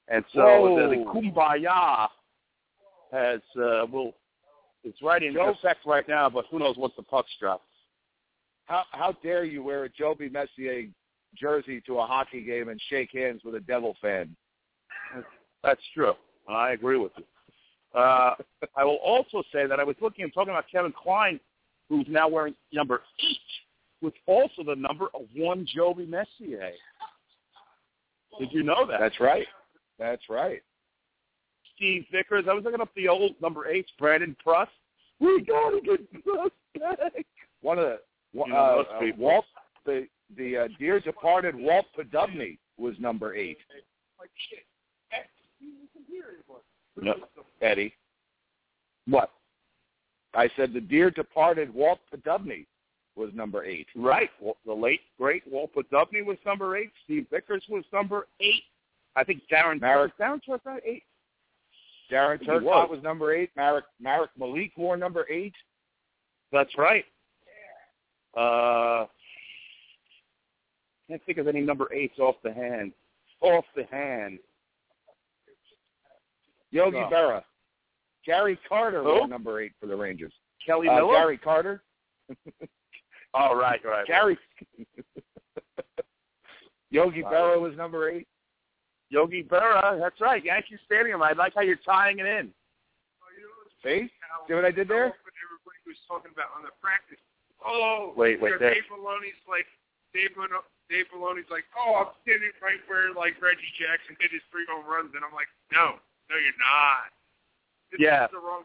and 0.08 0.24
so 0.34 0.76
the, 0.76 0.96
the 0.96 1.04
kumbaya 1.04 2.08
has 3.12 3.40
uh, 3.56 3.86
will 3.90 4.14
it's 4.84 5.00
right 5.02 5.22
in 5.22 5.34
Joe- 5.34 5.50
effect 5.50 5.86
right 5.86 6.06
now. 6.08 6.28
But 6.28 6.46
who 6.50 6.58
knows 6.58 6.76
once 6.76 6.94
the 6.96 7.02
pucks 7.02 7.30
drop? 7.40 7.62
How 8.66 8.84
how 8.92 9.16
dare 9.22 9.44
you 9.44 9.62
wear 9.62 9.84
a 9.84 9.88
Joby 9.88 10.28
Messier 10.28 10.86
jersey 11.36 11.80
to 11.86 11.98
a 11.98 12.06
hockey 12.06 12.42
game 12.42 12.68
and 12.68 12.80
shake 12.88 13.10
hands 13.12 13.42
with 13.44 13.54
a 13.54 13.60
Devil 13.60 13.96
fan? 14.00 14.34
That's 15.62 15.80
true. 15.94 16.14
I 16.48 16.72
agree 16.72 16.96
with 16.96 17.12
you. 17.16 17.24
Uh, 17.94 18.34
I 18.76 18.84
will 18.84 18.98
also 19.04 19.42
say 19.52 19.66
that 19.66 19.78
I 19.78 19.84
was 19.84 19.96
looking 20.00 20.24
and 20.24 20.32
talking 20.32 20.50
about 20.50 20.64
Kevin 20.70 20.92
Klein, 20.92 21.38
who's 21.88 22.06
now 22.08 22.28
wearing 22.28 22.54
number 22.72 23.02
eight, 23.20 23.38
with 24.00 24.14
also 24.26 24.62
the 24.64 24.74
number 24.74 25.06
of 25.14 25.22
one 25.36 25.66
Joby 25.72 26.06
Messier. 26.06 26.70
Did 28.38 28.50
you 28.52 28.62
know 28.62 28.86
that? 28.86 28.98
That's 28.98 29.20
right. 29.20 29.46
That's 29.98 30.22
right. 30.30 30.62
Steve 31.76 32.04
Vickers. 32.10 32.46
I 32.48 32.54
was 32.54 32.64
looking 32.64 32.80
up 32.80 32.90
the 32.96 33.08
old 33.08 33.32
number 33.42 33.66
eight, 33.68 33.86
Brandon 33.98 34.36
Prust. 34.42 34.70
We 35.20 35.42
gotta 35.42 35.80
get 35.80 36.24
Prust 36.24 36.52
back. 36.78 37.26
One 37.60 37.78
of 37.78 37.84
the 37.84 37.98
You 38.32 38.46
know, 38.48 38.84
uh, 38.90 38.96
uh. 38.96 39.06
Walt 39.18 39.44
the 39.84 40.06
the 40.36 40.56
uh, 40.56 40.68
dear 40.78 41.00
departed 41.00 41.54
Walt 41.54 41.86
Poddubny 41.96 42.58
was 42.78 42.94
number 42.98 43.34
eight. 43.34 43.58
No. 47.00 47.14
Eddie, 47.60 47.94
What? 49.06 49.30
I 50.34 50.48
said 50.56 50.72
the 50.72 50.80
dear 50.80 51.10
departed 51.10 51.72
Walt 51.74 52.00
Poddubny 52.12 52.66
was 53.16 53.30
number 53.34 53.64
eight. 53.64 53.86
Right. 53.94 54.30
The 54.66 54.72
late 54.72 55.00
great 55.18 55.42
Walt 55.50 55.70
Poddubny 55.74 56.24
was 56.24 56.38
number 56.46 56.76
eight. 56.76 56.90
Steve 57.04 57.26
Vickers 57.30 57.64
was 57.68 57.84
number 57.92 58.26
eight. 58.40 58.62
I 59.16 59.24
think 59.24 59.42
Darren 59.50 59.80
Marek- 59.80 60.16
Darren 60.18 60.40
was 60.48 60.60
that 60.64 60.80
eight. 60.86 61.02
Darren 62.10 62.42
Turcotte 62.42 62.62
was. 62.62 62.90
was. 62.90 63.02
number 63.02 63.34
eight. 63.34 63.50
Marek 63.56 63.84
Marek 64.00 64.30
Malik 64.38 64.72
wore 64.76 64.96
number 64.96 65.26
eight. 65.30 65.54
That's 66.50 66.76
right. 66.78 67.04
Uh, 68.34 69.06
can't 71.08 71.22
think 71.26 71.38
of 71.38 71.48
any 71.48 71.60
number 71.60 71.92
eights 71.92 72.18
off 72.18 72.36
the 72.42 72.52
hand. 72.52 72.92
Off 73.42 73.64
the 73.76 73.84
hand. 73.90 74.38
Yogi 76.72 76.98
No. 76.98 77.08
Berra. 77.08 77.42
Gary 78.26 78.58
Carter 78.68 79.02
Who? 79.02 79.08
wore 79.08 79.28
number 79.28 79.60
eight 79.60 79.72
for 79.80 79.86
the 79.86 79.94
Rangers. 79.96 80.32
Kelly 80.64 80.88
Uh, 80.88 80.96
Miller. 80.96 81.14
Gary 81.14 81.38
Carter. 81.38 81.82
Oh, 83.34 83.56
right, 83.56 83.80
right. 83.82 84.06
Gary. 84.06 84.36
Yogi 86.90 87.22
Wow. 87.22 87.30
Berra 87.32 87.60
was 87.60 87.72
number 87.76 88.10
eight. 88.10 88.28
Yogi 89.08 89.42
Berra. 89.42 89.98
That's 89.98 90.20
right. 90.20 90.44
Yankee 90.44 90.76
Stadium. 90.84 91.22
I 91.22 91.32
like 91.32 91.54
how 91.54 91.62
you're 91.62 91.80
tying 91.80 92.18
it 92.18 92.26
in. 92.26 92.52
See? 93.82 94.08
See 94.48 94.54
what 94.54 94.64
I 94.64 94.70
did 94.70 94.86
there? 94.88 95.16
Everybody 95.16 95.80
was 95.88 95.96
talking 96.06 96.30
about 96.32 96.52
on 96.56 96.62
the 96.62 96.72
practice. 96.80 97.18
Oh, 97.64 98.12
Wait, 98.16 98.36
wait, 98.40 98.58
there. 98.60 98.74
Dave 98.74 98.84
Maloney's 98.92 99.38
like 99.48 99.66
Dave, 100.12 100.36
Malone- 100.36 100.66
Dave 100.90 101.06
Maloney's 101.14 101.48
like, 101.50 101.64
oh, 101.78 102.04
I'm 102.04 102.12
standing 102.22 102.52
right 102.60 102.84
where 102.84 103.14
like 103.16 103.40
Reggie 103.40 103.72
Jackson 103.80 104.12
did 104.20 104.28
his 104.30 104.44
three 104.52 104.66
home 104.68 104.84
runs, 104.84 105.14
and 105.16 105.24
I'm 105.24 105.32
like, 105.32 105.48
no, 105.72 105.96
no, 106.30 106.36
you're 106.36 106.58
not. 106.58 107.10
This 107.90 108.00
Yeah. 108.00 108.24
is 108.24 108.30
the 108.32 108.38
wrong 108.38 108.64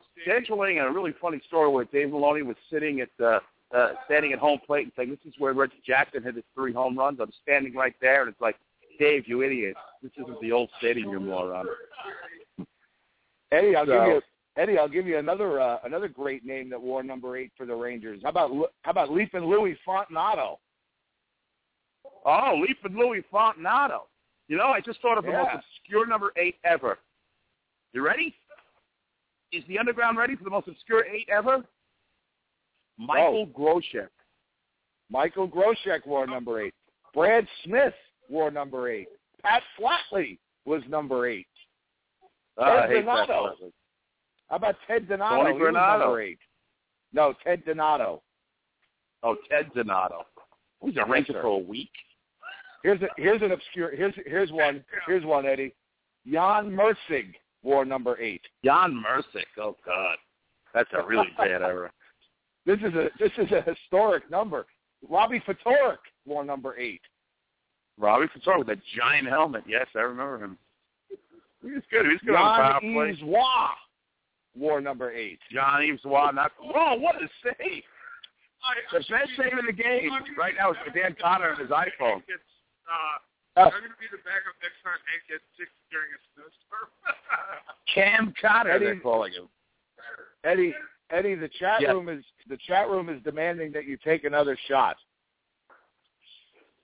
a 0.79 0.91
really 0.91 1.13
funny 1.21 1.39
story 1.47 1.69
where 1.69 1.85
Dave 1.85 2.11
Maloney 2.11 2.41
was 2.43 2.55
sitting 2.69 3.01
at 3.01 3.09
uh, 3.19 3.39
uh, 3.75 3.93
standing 4.05 4.31
at 4.31 4.39
home 4.39 4.59
plate 4.65 4.83
and 4.85 4.91
saying, 4.95 5.09
"This 5.09 5.33
is 5.33 5.39
where 5.39 5.53
Reggie 5.53 5.81
Jackson 5.85 6.23
hit 6.23 6.35
his 6.35 6.45
three 6.55 6.71
home 6.71 6.97
runs. 6.97 7.19
I'm 7.19 7.31
standing 7.43 7.73
right 7.73 7.95
there." 7.99 8.21
And 8.21 8.29
it's 8.31 8.39
like, 8.39 8.55
Dave, 8.99 9.27
you 9.27 9.43
idiot! 9.43 9.75
This 10.01 10.11
isn't 10.17 10.39
the 10.41 10.51
old 10.53 10.69
stadium, 10.77 11.09
you 11.09 11.19
moron. 11.19 11.67
Eddie, 13.51 13.75
I'll 13.75 13.85
So- 13.85 14.05
give 14.05 14.13
you 14.15 14.21
Eddie, 14.57 14.79
I'll 14.79 14.87
give 14.89 15.05
you 15.05 15.17
another 15.17 15.59
uh, 15.59 15.79
another 15.83 16.07
great 16.07 16.43
name 16.45 16.69
that 16.69 16.81
wore 16.81 17.03
number 17.03 17.37
eight 17.37 17.51
for 17.55 17.65
the 17.65 17.75
Rangers. 17.75 18.21
How 18.23 18.29
about 18.29 18.51
how 18.81 18.91
about 18.91 19.11
Leaping 19.11 19.45
Louis 19.45 19.77
Fontinato? 19.87 20.57
Oh, 22.25 22.55
Leaping 22.67 22.97
Louis 22.97 23.23
Fontinato. 23.31 24.01
You 24.47 24.57
know, 24.57 24.67
I 24.69 24.81
just 24.81 24.99
thought 25.01 25.17
of 25.17 25.25
the 25.25 25.31
most 25.31 25.49
obscure 25.53 26.07
number 26.07 26.31
eight 26.37 26.55
ever. 26.63 26.97
You 27.93 28.05
ready? 28.05 28.35
Is 29.51 29.63
the 29.67 29.79
underground 29.79 30.17
ready 30.17 30.35
for 30.35 30.43
the 30.43 30.49
most 30.49 30.67
obscure 30.67 31.05
eight 31.05 31.27
ever? 31.31 31.63
Michael 32.97 33.47
Grosek. 33.47 34.09
Michael 35.09 35.47
Grosek 35.47 36.05
wore 36.05 36.27
number 36.27 36.61
eight. 36.61 36.73
Brad 37.13 37.47
Smith 37.63 37.93
wore 38.29 38.51
number 38.51 38.89
eight. 38.89 39.07
Pat 39.41 39.61
Flatley 39.79 40.37
was 40.65 40.81
number 40.89 41.27
eight. 41.27 41.47
Uh, 42.57 42.87
Ted 42.87 43.05
Donato. 43.05 43.55
How 44.49 44.55
about 44.55 44.75
Ted 44.87 45.07
Donato? 45.07 45.43
Tony 45.43 45.53
was 45.53 45.73
number 45.73 46.21
eight. 46.21 46.39
No, 47.13 47.33
Ted 47.43 47.63
Donato. 47.65 48.21
Oh, 49.23 49.35
Ted 49.49 49.71
Donato. 49.73 50.25
Who's 50.81 50.95
a 50.95 50.99
Yes, 50.99 51.09
Ranger 51.09 51.33
for 51.41 51.47
a 51.47 51.57
week? 51.57 51.91
Here's 52.83 53.01
a, 53.01 53.07
here's 53.17 53.41
an 53.41 53.51
obscure 53.51 53.95
here's 53.95 54.13
here's 54.25 54.51
one 54.51 54.83
here's 55.07 55.25
one 55.25 55.45
Eddie. 55.45 55.73
Jan 56.31 56.69
Mertzig 56.69 57.33
wore 57.63 57.85
number 57.85 58.19
eight. 58.19 58.41
Jan 58.63 59.03
Mertzig. 59.05 59.45
Oh 59.59 59.75
God, 59.85 60.17
that's 60.73 60.89
a 60.93 61.05
really 61.05 61.27
bad 61.37 61.61
error. 61.61 61.91
This 62.65 62.79
is 62.79 62.93
a 62.93 63.09
this 63.19 63.31
is 63.37 63.51
a 63.51 63.61
historic 63.61 64.29
number. 64.29 64.65
Robbie 65.07 65.41
Ftorek 65.47 65.97
wore 66.25 66.43
number 66.43 66.77
eight. 66.77 67.01
Robbie 67.99 68.27
Ftorek 68.27 68.59
with 68.59 68.69
a 68.69 68.81
giant 68.95 69.27
helmet. 69.27 69.63
Yes, 69.67 69.87
I 69.95 69.99
remember 69.99 70.43
him. 70.43 70.57
He 71.63 71.71
was 71.71 71.83
good. 71.91 72.05
He 72.05 72.11
was 72.11 72.21
good 72.25 72.35
on 72.35 72.57
the 72.57 72.63
power 72.63 72.81
Jan 72.81 72.93
play. 72.93 73.09
Eves 73.11 73.19
Waugh 73.23 73.71
wore 74.57 74.81
number 74.81 75.11
eight. 75.11 75.39
John 75.51 75.83
Eves 75.83 76.01
Watt. 76.03 76.35
Not 76.35 76.51
oh, 76.61 76.95
what 76.99 77.15
a 77.15 77.27
save! 77.43 77.83
The 78.91 78.99
best 78.99 79.29
save 79.37 79.57
in 79.57 79.65
the 79.65 79.73
game 79.73 80.09
right 80.37 80.53
now 80.57 80.71
is 80.71 80.77
for 80.83 80.91
Dan 80.91 81.15
Connor 81.21 81.51
and 81.51 81.59
his 81.59 81.69
iPhone. 81.69 82.25
Gets, 82.27 82.43
Uh, 82.89 83.17
I'm 83.57 83.71
going 83.71 83.89
to 83.89 83.97
be 83.99 84.05
the 84.11 84.21
backup 84.21 84.53
next 84.61 84.77
time 84.85 84.99
Hank 85.09 85.23
gets 85.29 85.43
sick 85.57 85.69
during 85.89 86.09
a 86.13 86.19
snowstorm. 86.35 86.89
Cam 87.93 88.33
Connor, 88.39 88.71
Eddie- 88.71 88.85
they're 88.85 88.99
calling 88.99 89.33
him. 89.33 89.49
Eddie 90.43 90.73
Eddie, 91.09 91.35
the 91.35 91.49
chat 91.59 91.81
Yes. 91.81 91.93
room 91.93 92.09
is 92.09 92.23
the 92.49 92.57
chat 92.67 92.89
room 92.89 93.09
is 93.09 93.21
demanding 93.23 93.71
that 93.71 93.85
you 93.85 93.97
take 93.97 94.23
another 94.25 94.57
shot. 94.67 94.95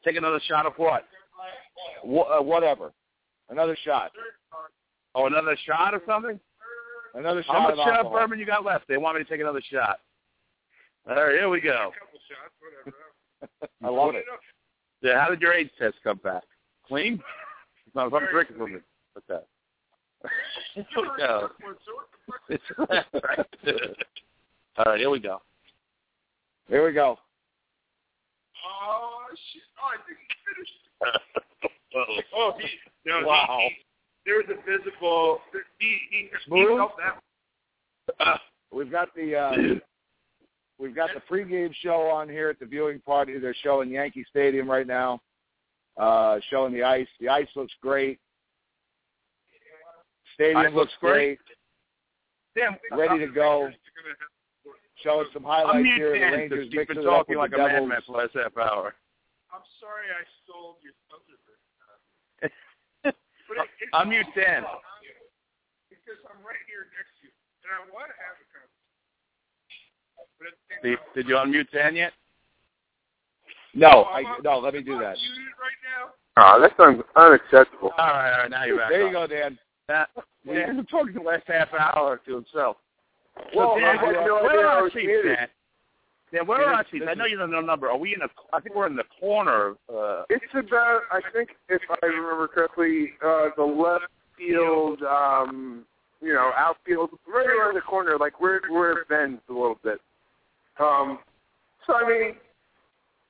Take 0.03 0.15
another 0.17 0.39
shot 0.47 0.65
of 0.65 0.73
what? 0.77 1.05
Wh- 2.03 2.39
uh, 2.39 2.41
whatever. 2.41 2.91
Another 3.49 3.77
shot. 3.85 4.11
Oh, 5.15 5.27
another 5.27 5.55
shot 5.65 5.93
or 5.93 6.01
something? 6.07 6.39
Another 7.13 7.43
shot 7.43 7.55
How 7.61 7.69
of 7.71 7.77
much 7.77 7.87
uh, 7.87 7.91
alcohol. 7.91 8.11
bourbon 8.11 8.39
you 8.39 8.45
got 8.45 8.65
left? 8.65 8.87
They 8.87 8.97
want 8.97 9.17
me 9.17 9.23
to 9.23 9.29
take 9.29 9.41
another 9.41 9.61
shot. 9.71 9.99
All 11.07 11.15
right, 11.15 11.33
here 11.33 11.49
we 11.49 11.61
go. 11.61 11.91
A 11.95 11.99
couple 11.99 12.19
shots, 12.27 12.53
whatever. 12.59 13.67
I 13.83 13.89
love 13.89 14.15
it. 14.15 14.23
Yeah, 15.01 15.21
how 15.21 15.29
did 15.29 15.41
your 15.41 15.53
AIDS 15.53 15.69
test 15.77 15.95
come 16.03 16.17
back? 16.23 16.43
Clean? 16.87 17.21
No, 17.95 18.07
if 18.07 18.13
I'm 18.15 18.25
drinking 18.31 18.57
from 18.57 18.73
it. 18.75 18.81
What's 19.13 19.27
that? 19.27 19.45
Here 20.73 20.85
we 20.95 21.17
go. 21.19 21.49
It's 22.49 22.63
right. 22.79 23.05
All 24.77 24.85
right, 24.85 24.99
here 24.99 25.11
we 25.11 25.19
go. 25.19 25.43
Here 26.69 26.83
we 26.83 26.91
go. 26.91 27.19
Oh 28.65 29.25
shit! 29.53 29.61
Oh, 29.77 29.89
I 29.93 29.97
think 30.07 30.17
he 30.27 30.33
finished. 30.55 30.79
Oh, 32.35 32.53
he 32.59 32.67
no, 33.05 33.21
Wow. 33.27 33.59
he, 33.61 33.75
there 34.25 34.37
was 34.37 34.45
a 34.49 34.55
physical. 34.65 35.39
He 35.77 35.97
he, 36.09 36.17
he 36.21 36.29
Smooth? 36.47 36.77
felt 36.79 36.93
that. 38.17 38.39
We've 38.71 38.89
got 38.91 39.13
the 39.15 39.35
uh, 39.35 39.51
we've 40.79 40.95
got 40.95 41.11
the 41.13 41.21
pregame 41.31 41.71
show 41.83 42.07
on 42.09 42.27
here 42.27 42.49
at 42.49 42.59
the 42.59 42.65
viewing 42.65 42.99
party. 43.01 43.37
They're 43.37 43.55
showing 43.61 43.91
Yankee 43.91 44.25
Stadium 44.31 44.67
right 44.67 44.87
now. 44.87 45.21
Uh, 45.97 46.39
showing 46.49 46.73
the 46.73 46.83
ice. 46.83 47.07
The 47.19 47.29
ice 47.29 47.47
looks 47.55 47.73
great. 47.81 48.19
Stadium 50.35 50.57
Ice 50.57 50.65
looks 50.73 50.75
looks 50.75 50.93
great. 50.99 51.37
great. 51.37 51.39
Damn, 52.55 52.97
Ready 52.97 53.19
to 53.25 53.31
go. 53.31 53.69
Showing 55.03 55.27
some 55.33 55.43
highlights 55.43 55.75
I'm 55.77 55.85
here. 55.85 56.13
The 56.13 56.19
Rangers 56.19 56.69
because 56.69 56.73
you've 56.73 56.87
been 56.87 56.97
it 56.97 57.05
up 57.05 57.27
talking 57.27 57.35
with 57.37 57.43
like 57.45 57.51
the 57.51 57.61
a 57.63 57.67
Devils. 57.69 57.89
madman 57.89 58.01
for 58.07 58.11
the 58.13 58.17
last 58.17 58.33
half 58.33 58.57
hour. 58.57 58.95
I'm 59.53 59.61
sorry, 59.77 60.09
I 60.09 60.23
stole 60.41 60.77
your 60.81 60.93
thunder. 61.11 61.37
But 63.05 63.13
it, 63.61 63.69
it's 63.81 63.91
I'm 63.93 64.09
mute 64.09 64.25
Dan. 64.33 64.65
because 65.93 66.17
I'm 66.25 66.41
right 66.41 66.57
here 66.65 66.89
next 66.97 67.13
to 67.21 67.29
you, 67.29 67.33
and 67.65 67.69
I 67.77 67.79
want 67.93 68.09
to 68.09 68.17
have 68.17 68.33
a 68.41 68.45
conversation. 68.49 69.93
But 70.41 70.45
at 70.49 70.55
the 70.57 70.65
same 70.73 70.81
Did, 70.81 70.97
did 71.13 71.25
you 71.29 71.35
unmute 71.37 71.69
Dan 71.69 71.93
yet? 71.93 72.13
No, 73.73 74.05
I'm 74.05 74.25
I, 74.25 74.31
up- 74.31 74.43
no. 74.43 74.59
Let 74.59 74.73
me 74.73 74.81
do 74.81 74.93
that. 74.99 75.17
muted 75.17 75.53
right 75.59 75.79
now. 75.83 76.11
Ah, 76.37 76.59
that's 76.59 76.73
un- 76.79 77.03
unacceptable. 77.15 77.91
All 77.97 78.07
right, 78.07 78.31
all 78.33 78.39
right, 78.41 78.49
now 78.51 78.65
you're 78.65 78.77
back. 78.77 78.89
There 78.89 79.01
you 79.01 79.07
on. 79.07 79.13
go, 79.13 79.27
Dan. 79.27 79.59
Uh, 79.89 80.05
Dan 80.45 80.77
was 80.77 80.85
talking 80.89 81.13
the 81.13 81.21
last 81.21 81.43
half 81.47 81.69
hour 81.73 82.19
to 82.25 82.35
himself. 82.35 82.77
Well, 83.55 83.73
so 83.75 83.79
Dan, 83.79 83.97
I 83.99 84.05
had 84.05 84.13
no 84.25 84.35
where 84.41 84.49
idea 84.49 84.59
I 84.61 84.63
are 84.63 84.81
our 84.83 84.89
seats. 84.91 85.11
Dan? 85.25 85.47
Dan, 86.33 86.47
where 86.47 86.61
are 86.65 86.73
our 86.73 86.85
seats? 86.91 87.05
I 87.07 87.13
know 87.13 87.25
you 87.25 87.37
don't 87.37 87.51
know 87.51 87.61
the 87.61 87.67
number. 87.67 87.89
Are 87.89 87.97
we 87.97 88.13
in 88.13 88.19
the? 88.19 88.29
I 88.53 88.59
think 88.61 88.75
we're 88.75 88.87
in 88.87 88.95
the 88.95 89.03
corner. 89.19 89.73
Uh, 89.93 90.23
It's 90.29 90.43
about, 90.53 91.01
I 91.11 91.19
think, 91.33 91.49
if 91.69 91.81
I 92.01 92.05
remember 92.05 92.47
correctly, 92.47 93.11
uh, 93.23 93.49
the 93.57 93.63
left 93.63 94.05
field, 94.37 95.01
um, 95.03 95.83
you 96.21 96.33
know, 96.33 96.51
outfield, 96.55 97.11
right 97.27 97.45
around 97.47 97.75
the 97.75 97.81
corner, 97.81 98.17
like 98.19 98.39
where 98.39 98.61
where 98.69 98.99
it 98.99 99.09
bends 99.09 99.41
a 99.49 99.53
little 99.53 99.77
bit. 99.83 99.99
Um, 100.79 101.19
so 101.85 101.93
I 101.95 102.07
mean, 102.07 102.35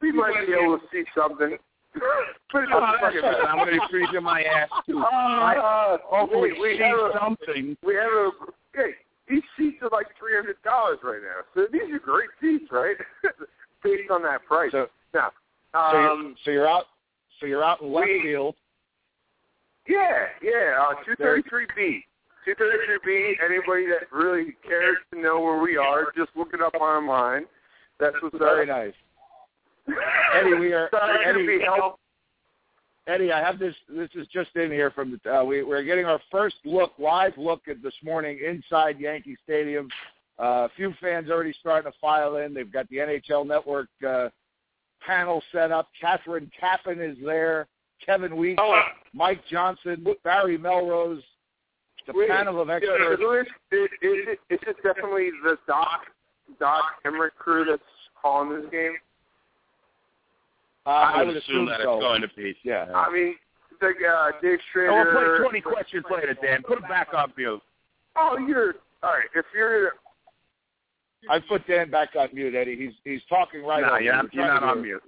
we 0.04 0.12
might 0.12 0.46
be 0.46 0.54
able 0.54 0.78
to 0.78 0.84
see 0.92 1.04
something. 1.16 1.58
Oh, 1.96 2.26
doesn't 2.52 2.70
that's 2.70 3.02
fucking 3.02 3.22
right. 3.22 3.48
I'm 3.48 3.58
going 3.58 3.74
to 3.74 3.80
be 3.80 3.88
freezing 3.90 4.24
my 4.24 4.44
ass 4.44 4.68
too. 4.86 5.00
Uh, 5.00 5.98
Hopefully, 6.04 6.52
we, 6.54 6.60
we 6.60 6.78
see 6.78 6.84
have 6.84 6.98
a, 7.00 7.12
something. 7.20 7.78
we 7.86 7.96
have 7.96 8.12
a 8.12 8.32
hey, 8.76 8.92
these 9.30 9.44
seats 9.58 9.78
are 9.82 9.90
like 9.92 10.08
three 10.20 10.36
hundred 10.36 10.58
dollars 10.64 11.00
right 11.04 11.22
now. 11.22 11.46
So 11.56 11.68
these 11.72 11.94
are 11.94 12.00
great 12.00 12.30
seats, 12.42 12.66
right? 12.72 12.98
Based 13.84 14.12
on 14.12 14.24
that 14.24 14.44
price. 14.46 14.72
So, 14.72 14.88
now, 15.14 15.32
so, 15.74 15.92
you're, 15.94 16.10
um, 16.10 16.36
so 16.44 16.52
you're 16.52 16.68
out. 16.68 16.86
So 17.40 17.46
you're 17.46 17.64
out 17.64 17.82
in 17.82 17.94
left 17.94 18.08
we- 18.08 18.22
field. 18.24 18.56
Yeah, 19.88 20.28
yeah, 20.42 20.80
uh, 20.80 20.96
233B. 21.20 22.04
233B, 22.48 23.34
anybody 23.44 23.86
that 23.88 24.08
really 24.14 24.56
cares 24.66 24.98
to 25.14 25.20
know 25.20 25.42
where 25.42 25.62
we 25.62 25.76
are, 25.76 26.06
just 26.16 26.30
look 26.38 26.54
it 26.54 26.62
up 26.62 26.74
online. 26.76 27.44
That's 28.00 28.16
what's 28.22 28.38
Very 28.38 28.66
nice. 28.66 28.94
Eddie, 29.88 30.54
we 30.56 30.74
are 30.74 30.90
Eddie. 31.26 31.60
Eddie, 33.06 33.32
I 33.34 33.40
have 33.42 33.60
this. 33.60 33.76
This 33.90 34.10
is 34.16 34.28
just 34.28 34.56
in 34.56 34.72
here 34.72 34.90
from 34.92 35.20
the. 35.24 35.40
Uh, 35.40 35.44
we, 35.44 35.64
we're 35.64 35.84
getting 35.84 36.06
our 36.06 36.22
first 36.32 36.56
look, 36.64 36.94
live 36.98 37.34
look 37.38 37.68
at 37.68 37.84
this 37.84 37.94
morning 38.04 38.40
inside 38.46 39.00
Yankee 39.00 39.36
Stadium. 39.44 39.90
Uh, 40.40 40.66
a 40.66 40.70
few 40.76 40.94
fans 41.02 41.30
already 41.30 41.54
starting 41.60 41.92
to 41.92 41.98
file 42.00 42.38
in. 42.38 42.54
They've 42.54 42.72
got 42.72 42.88
the 42.90 42.98
NHL 42.98 43.46
Network 43.46 43.90
uh, 44.08 44.30
panel 45.06 45.44
set 45.52 45.72
up. 45.72 45.90
Kathryn 46.02 46.50
Tappen 46.62 47.00
is 47.00 47.18
there. 47.24 47.68
Kevin 48.06 48.36
Weeks, 48.36 48.62
Oh, 48.62 48.82
Mike 49.14 49.42
Johnson, 49.50 50.06
Barry 50.26 50.58
Melrose, 50.58 51.24
the 52.06 52.14
wait, 52.14 52.30
panel 52.30 52.60
of 52.62 52.70
experts. 52.70 53.22
is, 53.22 53.78
is, 53.80 53.90
is, 54.02 54.28
it, 54.28 54.40
is 54.50 54.60
it 54.68 54.76
definitely 54.84 55.30
the 55.44 55.58
Doc, 55.68 56.02
Doc 56.60 56.84
Emrick 57.06 57.36
crew 57.38 57.64
that's 57.64 57.82
calling 58.22 58.50
this 58.62 58.70
game? 58.72 58.94
Uh, 60.86 60.90
I, 60.90 61.24
would 61.24 61.38
assume 61.38 61.66
that 61.68 61.80
so. 61.82 61.96
it's 61.96 62.04
going 62.04 62.22
to 62.22 62.28
be. 62.36 62.56
Yeah. 62.64 62.86
I 62.94 63.12
mean, 63.12 63.36
the, 63.80 63.88
uh, 63.88 64.32
Dave 64.42 64.60
Schrader. 64.72 64.92
Oh, 64.92 65.40
we'll 65.40 65.52
play 65.52 65.62
20 65.62 65.62
questions 65.62 66.06
later, 66.12 66.36
Dan. 66.42 66.62
Put 66.64 66.80
it 66.80 66.88
back 66.90 67.10
on 67.14 67.32
mute. 67.38 67.62
Oh, 68.16 68.38
you're 68.38 68.76
all 69.02 69.12
right. 69.12 69.30
If 69.34 69.46
you're 69.56 69.94
I 71.30 71.40
put 71.40 71.66
Dan 71.68 71.90
back 71.90 72.10
on 72.18 72.30
mute, 72.34 72.56
Eddie. 72.56 72.76
He's 72.76 72.94
he's 73.04 73.22
talking 73.30 73.64
right 73.64 73.82
no, 73.82 73.90
over. 73.90 74.02
you're 74.02 74.16
not, 74.16 74.34
you're 74.34 74.48
not 74.48 74.64
on 74.64 74.82
mute. 74.82 75.04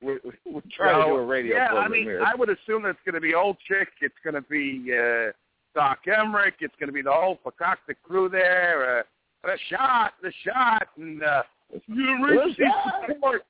We're, 0.00 0.18
we're 0.44 0.62
trying 0.76 1.00
to 1.00 1.08
do 1.08 1.16
a 1.16 1.24
radio 1.24 1.56
yeah, 1.56 1.68
program 1.68 1.86
I 1.86 1.94
mean, 1.94 2.04
here. 2.04 2.22
I 2.24 2.34
would 2.34 2.48
assume 2.48 2.82
that 2.82 2.90
it's 2.90 2.98
going 3.04 3.14
to 3.14 3.20
be 3.20 3.34
old 3.34 3.56
chick. 3.68 3.88
It's 4.00 4.14
going 4.24 4.34
to 4.34 4.42
be 4.42 4.92
uh, 4.92 5.30
Doc 5.74 6.00
Emrick. 6.06 6.54
It's 6.60 6.74
going 6.78 6.88
to 6.88 6.92
be 6.92 7.02
the 7.02 7.12
whole 7.12 7.38
Fakakta 7.44 7.94
crew 8.02 8.28
there. 8.28 9.00
Uh, 9.00 9.02
the 9.44 9.58
shot, 9.70 10.14
the 10.22 10.32
shot, 10.44 10.88
and 10.96 11.22
uh, 11.22 11.42
you 11.86 12.16
What's 12.20 12.46
reach 12.46 12.58
that? 12.58 13.08
support. 13.08 13.42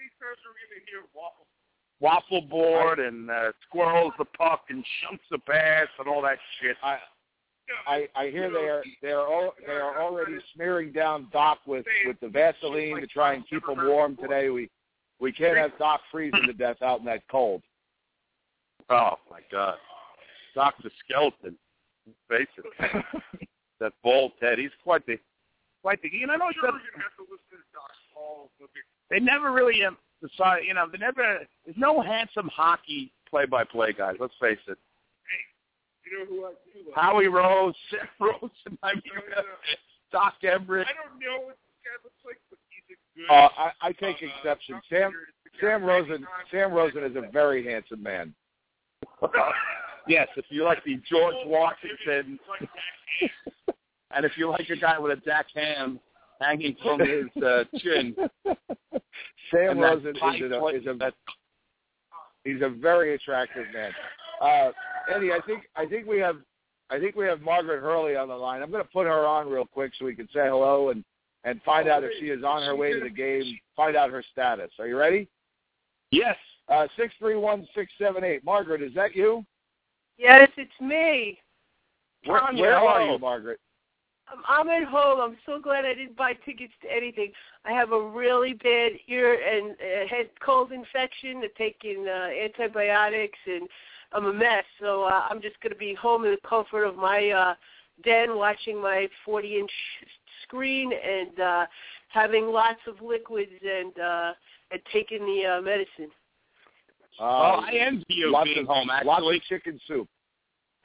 How 0.00 0.26
many 0.26 0.32
are 0.32 0.56
going 0.56 0.80
to 0.80 0.90
hear 0.90 1.04
waffle? 1.14 1.46
Waffle 2.00 2.40
board 2.48 2.98
and 2.98 3.30
uh, 3.30 3.52
squirrels 3.68 4.12
the 4.18 4.24
puck 4.24 4.64
and 4.70 4.84
shunts 5.02 5.24
the 5.30 5.38
pass 5.38 5.88
and 5.98 6.08
all 6.08 6.22
that 6.22 6.38
shit. 6.60 6.76
I 6.82 6.96
I 7.86 8.08
I 8.16 8.30
hear 8.30 8.50
they 8.50 8.68
are 8.68 8.82
they 9.02 9.12
are 9.12 9.26
all, 9.26 9.52
they 9.66 9.74
are 9.74 10.02
already 10.02 10.38
smearing 10.54 10.92
down 10.92 11.28
Doc 11.32 11.58
with 11.66 11.84
with 12.06 12.18
the 12.20 12.28
Vaseline 12.28 13.00
to 13.00 13.06
try 13.06 13.34
and 13.34 13.46
keep 13.48 13.68
him 13.68 13.86
warm 13.86 14.16
today. 14.16 14.48
We 14.48 14.70
we 15.20 15.32
can't 15.32 15.58
have 15.58 15.76
Doc 15.78 16.00
freezing 16.10 16.46
to 16.46 16.52
death 16.54 16.80
out 16.82 17.00
in 17.00 17.04
that 17.04 17.20
cold. 17.30 17.62
Oh 18.88 19.16
my 19.30 19.40
God, 19.52 19.76
Doc's 20.54 20.84
a 20.84 20.90
skeleton. 21.04 21.56
Face 22.28 22.48
it. 22.56 23.04
that 23.80 23.92
bald 24.02 24.32
head. 24.40 24.58
He's 24.58 24.70
quite 24.82 25.04
the 25.06 25.18
quite 25.82 26.00
the. 26.02 26.08
You 26.10 26.26
know, 26.26 26.32
I 26.32 26.36
know 26.38 26.46
I'm 26.46 26.52
he 26.52 26.58
sure 26.60 26.68
said 26.68 26.74
we're 26.74 26.80
going 26.80 26.96
to 26.96 27.02
have 27.02 27.16
to 27.18 27.22
listen 27.30 27.44
to 27.50 27.56
Doc 27.72 27.90
Hall. 27.92 27.99
They 29.10 29.18
never 29.18 29.52
really 29.52 29.84
um, 29.84 29.96
decide. 30.22 30.60
You 30.66 30.74
know, 30.74 30.86
they 30.90 30.98
never. 30.98 31.40
There's 31.64 31.76
no 31.76 32.00
handsome 32.00 32.48
hockey 32.54 33.12
play-by-play 33.28 33.94
guys. 33.94 34.16
Let's 34.18 34.34
face 34.40 34.58
it. 34.68 34.78
You 36.04 36.18
know 36.18 36.24
who 36.26 36.44
I 36.44 36.50
do 36.72 36.86
like? 36.86 36.96
Howie 36.96 37.28
Rose, 37.28 37.74
Seth 37.90 38.08
Rose, 38.18 38.50
and 38.66 38.78
I 38.82 38.94
mean, 38.94 39.02
No, 39.06 39.20
no, 39.36 39.42
no. 39.42 39.42
Doc 40.12 40.34
Emrick. 40.42 40.86
I 40.86 40.94
don't 40.94 41.20
know 41.20 41.46
what 41.46 41.56
this 41.56 41.78
guy 41.84 41.96
looks 42.02 42.22
like, 42.24 42.40
but 42.50 42.58
he's 42.68 42.96
a 42.96 43.18
good. 43.18 43.30
Uh, 43.30 43.48
I, 43.56 43.88
I 43.88 43.92
take 43.92 44.16
uh, 44.22 44.26
exception. 44.26 44.74
Doc 44.76 44.84
Sam 44.88 45.12
Emrick 45.12 45.28
is 45.28 45.38
the 45.44 45.50
guy 45.50 45.72
Sam 45.72 45.84
Rosen 45.84 46.26
Sam 46.50 46.72
Rosen 46.72 47.04
is 47.04 47.16
a 47.16 47.30
very 47.30 47.64
handsome 47.64 48.02
man. 48.02 48.34
yes, 50.08 50.28
if 50.36 50.46
you 50.48 50.64
like 50.64 50.82
the 50.84 51.00
George 51.08 51.36
Washington, 51.46 52.38
and 54.14 54.24
if 54.24 54.32
you 54.36 54.50
like 54.50 54.68
a 54.68 54.76
guy 54.76 54.98
with 54.98 55.16
a 55.16 55.20
Jack 55.22 55.46
Ham 55.54 56.00
hanging 56.40 56.76
from 56.82 57.00
his 57.00 57.42
uh, 57.42 57.64
chin, 57.78 58.14
Sam 59.50 59.70
and 59.70 59.80
Rosen 59.80 60.14
tight 60.14 60.42
is 60.42 60.52
a, 60.52 60.66
is 60.68 60.86
a 60.86 61.12
he's 62.44 62.62
a 62.62 62.68
very 62.68 63.14
attractive 63.14 63.66
man. 63.72 63.92
Uh, 64.40 64.70
Eddie, 65.14 65.32
I 65.32 65.40
think 65.46 65.64
I 65.76 65.86
think 65.86 66.06
we 66.06 66.18
have 66.18 66.36
I 66.90 66.98
think 66.98 67.14
we 67.14 67.26
have 67.26 67.40
Margaret 67.40 67.80
Hurley 67.80 68.16
on 68.16 68.28
the 68.28 68.34
line. 68.34 68.62
I'm 68.62 68.70
going 68.70 68.82
to 68.82 68.90
put 68.90 69.06
her 69.06 69.26
on 69.26 69.48
real 69.48 69.66
quick 69.66 69.92
so 69.98 70.04
we 70.04 70.14
can 70.14 70.26
say 70.26 70.48
hello 70.48 70.90
and 70.90 71.04
and 71.44 71.62
find 71.62 71.88
out 71.88 72.04
if 72.04 72.10
she 72.18 72.26
is 72.26 72.44
on 72.44 72.62
her 72.62 72.76
way 72.76 72.92
to 72.92 73.00
the 73.00 73.08
game. 73.10 73.58
Find 73.76 73.96
out 73.96 74.10
her 74.10 74.22
status. 74.32 74.70
Are 74.78 74.86
you 74.86 74.98
ready? 74.98 75.28
yes, 76.10 76.36
Uh, 76.68 76.86
six 76.96 77.14
three 77.18 77.36
one 77.36 77.66
six 77.74 77.92
seven 77.98 78.24
eight. 78.24 78.44
Margaret, 78.44 78.82
is 78.82 78.94
that 78.94 79.14
you? 79.14 79.44
Yes, 80.18 80.50
it's 80.56 80.70
me. 80.80 81.38
Where, 82.26 82.42
where 82.52 82.76
are 82.76 83.06
you, 83.06 83.18
Margaret? 83.18 83.58
I'm 84.48 84.68
at 84.68 84.84
home. 84.84 85.20
I'm 85.20 85.36
so 85.46 85.60
glad 85.60 85.84
I 85.84 85.94
didn't 85.94 86.16
buy 86.16 86.34
tickets 86.44 86.72
to 86.82 86.92
anything. 86.92 87.32
I 87.64 87.72
have 87.72 87.92
a 87.92 88.00
really 88.00 88.52
bad 88.52 88.92
ear 89.08 89.34
and 89.34 89.72
uh, 89.72 90.08
head 90.08 90.30
cold 90.44 90.72
infection. 90.72 91.40
They're 91.40 91.50
taking 91.58 92.06
uh, 92.08 92.28
antibiotics, 92.44 93.38
and 93.46 93.68
I'm 94.12 94.26
a 94.26 94.32
mess. 94.32 94.64
So 94.80 95.04
uh, 95.04 95.26
I'm 95.28 95.40
just 95.40 95.60
going 95.60 95.72
to 95.72 95.78
be 95.78 95.94
home 95.94 96.24
in 96.24 96.32
the 96.32 96.48
comfort 96.48 96.84
of 96.84 96.96
my 96.96 97.30
uh, 97.30 97.54
den, 98.04 98.36
watching 98.36 98.80
my 98.80 99.08
40-inch 99.26 99.70
screen 100.42 100.92
and 100.92 101.40
uh, 101.40 101.66
having 102.08 102.46
lots 102.46 102.80
of 102.86 103.00
liquids 103.00 103.50
and 103.62 103.98
uh, 103.98 104.32
and 104.70 104.80
taking 104.92 105.20
the 105.20 105.46
uh, 105.46 105.60
medicine. 105.60 106.10
Uh, 107.18 107.58
well, 107.58 107.64
I 107.66 107.72
envy 107.74 108.04
you 108.08 108.30
lots 108.30 108.48
being 108.48 108.60
of, 108.60 108.66
home. 108.66 108.88
Lots 108.88 109.06
Actually, 109.08 109.36
of 109.36 109.42
chicken 109.42 109.80
soup. 109.86 110.08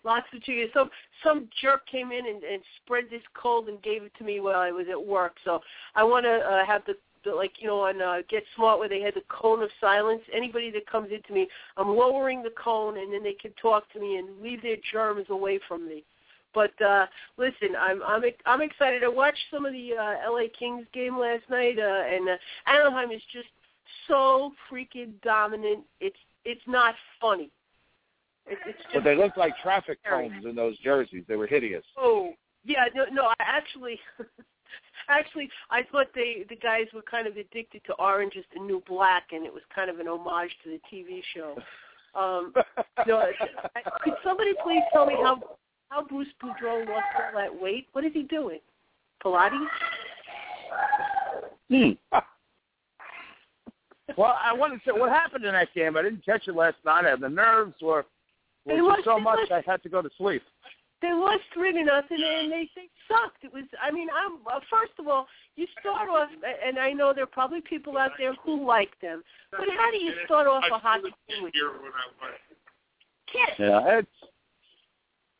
Lots 0.06 0.28
of 0.36 0.44
cheese. 0.44 0.70
Some 0.72 0.92
some 1.24 1.50
jerk 1.60 1.88
came 1.88 2.12
in 2.12 2.28
and, 2.28 2.44
and 2.44 2.62
spread 2.84 3.06
this 3.10 3.24
cold 3.34 3.68
and 3.68 3.82
gave 3.82 4.04
it 4.04 4.12
to 4.20 4.24
me 4.24 4.40
while 4.40 4.60
I 4.60 4.72
was 4.72 4.86
at 4.90 5.04
work. 5.04 5.34
So 5.44 5.62
I 5.96 6.04
want 6.04 6.26
to 6.26 6.30
uh, 6.30 6.64
have 6.64 6.84
the, 6.86 6.94
the 7.24 7.32
like 7.34 7.54
you 7.60 7.68
know 7.68 7.82
on 7.82 8.00
uh, 8.00 8.18
Get 8.30 8.44
Smart 8.56 8.78
where 8.78 8.88
they 8.88 9.02
had 9.02 9.16
the 9.16 9.24
cone 9.30 9.64
of 9.64 9.70
silence. 9.82 10.22
Anybody 10.32 10.70
that 10.72 10.86
comes 10.86 11.10
into 11.12 11.34
me, 11.34 11.48
I'm 11.76 11.90
lowering 11.90 12.44
the 12.44 12.52
cone 12.52 13.00
and 13.00 13.12
then 13.12 13.24
they 13.24 13.34
can 13.34 13.52
talk 13.60 13.92
to 13.94 14.00
me 14.00 14.18
and 14.18 14.42
leave 14.42 14.62
their 14.62 14.78
germs 14.94 15.26
away 15.30 15.60
from 15.68 15.88
me. 15.88 16.04
But 16.54 16.80
uh 16.80 17.08
listen, 17.38 17.76
I'm 17.78 18.04
I'm 18.04 18.22
I'm 18.46 18.62
excited. 18.62 19.04
I 19.04 19.08
watched 19.08 19.44
some 19.52 19.66
of 19.66 19.74
the 19.74 19.94
uh, 19.94 20.32
LA 20.32 20.44
Kings 20.58 20.86
game 20.94 21.18
last 21.18 21.50
night, 21.50 21.80
uh, 21.80 22.04
and 22.08 22.30
uh, 22.30 22.38
Anaheim 22.68 23.12
is 23.12 23.24
just 23.34 23.50
so 24.08 24.52
freaking 24.72 25.20
dominant. 25.24 25.84
It's 26.00 26.16
it's 26.46 26.62
not 26.68 26.94
funny. 27.20 27.50
It, 28.48 28.58
it's 28.66 28.78
just 28.84 28.94
But 28.94 29.04
they 29.04 29.16
looked 29.16 29.38
like 29.38 29.54
traffic 29.62 30.00
cones 30.08 30.46
in 30.46 30.56
those 30.56 30.78
jerseys. 30.80 31.24
They 31.28 31.36
were 31.36 31.48
hideous. 31.48 31.84
Oh, 31.98 32.32
yeah, 32.64 32.86
no, 32.94 33.06
no. 33.12 33.24
I 33.28 33.36
actually, 33.40 34.00
actually, 35.10 35.50
I 35.70 35.84
thought 35.92 36.08
they 36.14 36.46
the 36.50 36.56
guys 36.56 36.86
were 36.94 37.02
kind 37.04 37.28
of 37.28 37.38
addicted 37.38 37.82
to 37.86 37.94
Orange 37.94 38.36
is 38.36 38.46
the 38.54 38.60
New 38.60 38.84
Black, 38.88 39.28
and 39.32 39.46
it 39.46 39.54
was 39.54 39.64
kind 39.74 39.90
of 39.90 40.00
an 40.00 40.08
homage 40.08 40.52
to 40.64 40.70
the 40.70 40.80
TV 40.92 41.22
show. 41.34 41.56
Um, 42.20 42.54
no, 43.08 43.18
I- 43.20 43.90
could 44.04 44.14
somebody 44.24 44.54
please 44.64 44.84
tell 44.94 45.06
me 45.06 45.16
how 45.16 45.42
how 45.90 46.04
Bruce 46.06 46.28
Boudreau 46.42 46.88
lost 46.88 47.06
all 47.18 47.32
that 47.40 47.62
weight? 47.62 47.88
What 47.94 48.04
is 48.06 48.14
he 48.14 48.24
doing? 48.24 48.60
Pilates? 49.24 49.66
Hmm. 51.70 51.92
well, 54.18 54.36
I 54.42 54.54
want 54.54 54.74
to 54.74 54.80
say 54.86 54.92
what 54.98 55.10
happened 55.10 55.46
in 55.46 55.54
that 55.54 55.74
game. 55.74 55.98
I 55.98 56.02
didn't 56.02 56.26
catch 56.26 56.48
it 56.48 56.56
last 56.56 56.78
night. 56.86 57.06
I- 57.06 57.12
had 57.12 57.20
The 57.22 57.30
nerves 57.30 57.76
were, 57.82 58.06
They 58.66 58.82
were 58.82 58.90
lost- 58.90 59.04
so 59.06 59.16
they 59.16 59.22
much 59.22 59.40
lost- 59.50 59.52
I 59.52 59.62
had 59.70 59.84
to 59.84 59.90
go 59.90 60.02
to 60.02 60.10
sleep. 60.18 60.42
They 61.02 61.12
lost 61.14 61.44
three 61.54 61.72
to 61.74 61.84
nothing, 61.84 62.18
and 62.24 62.52
they 62.52 62.70
they 62.76 62.90
sucked. 63.08 63.44
It 63.44 63.54
was, 63.54 63.66
I 63.82 63.92
mean, 63.92 64.08
I'm 64.16 64.40
uh, 64.48 64.60
first 64.72 64.94
of 64.98 65.08
all, 65.08 65.28
you 65.56 65.68
start 65.80 66.10
off, 66.10 66.30
and 66.66 66.80
I 66.80 66.94
know 66.94 67.14
there 67.14 67.26
are 67.26 67.28
probably 67.28 67.62
people 67.62 67.98
out 67.98 68.12
there 68.18 68.34
who 68.44 68.66
like 68.66 69.00
them, 69.02 69.22
but 69.52 69.68
how 69.78 69.92
do 69.92 69.98
you 69.98 70.14
start 70.26 70.48
off 70.48 70.64
a 70.72 70.78
hockey 70.80 71.14
team 71.30 71.44
with 71.44 71.54
Here 71.54 71.70
when 71.74 71.92
I 71.92 72.06
went. 72.24 72.36
kids? 73.32 73.60
Yeah, 73.60 74.00
it's. 74.00 74.08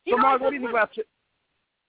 You 0.04 0.14
So, 0.14 0.18
know, 0.18 0.22
Margaret, 0.24 0.44
what 0.44 0.50
do 0.52 0.56
you 0.58 0.62
think 0.62 0.70
about? 0.72 0.90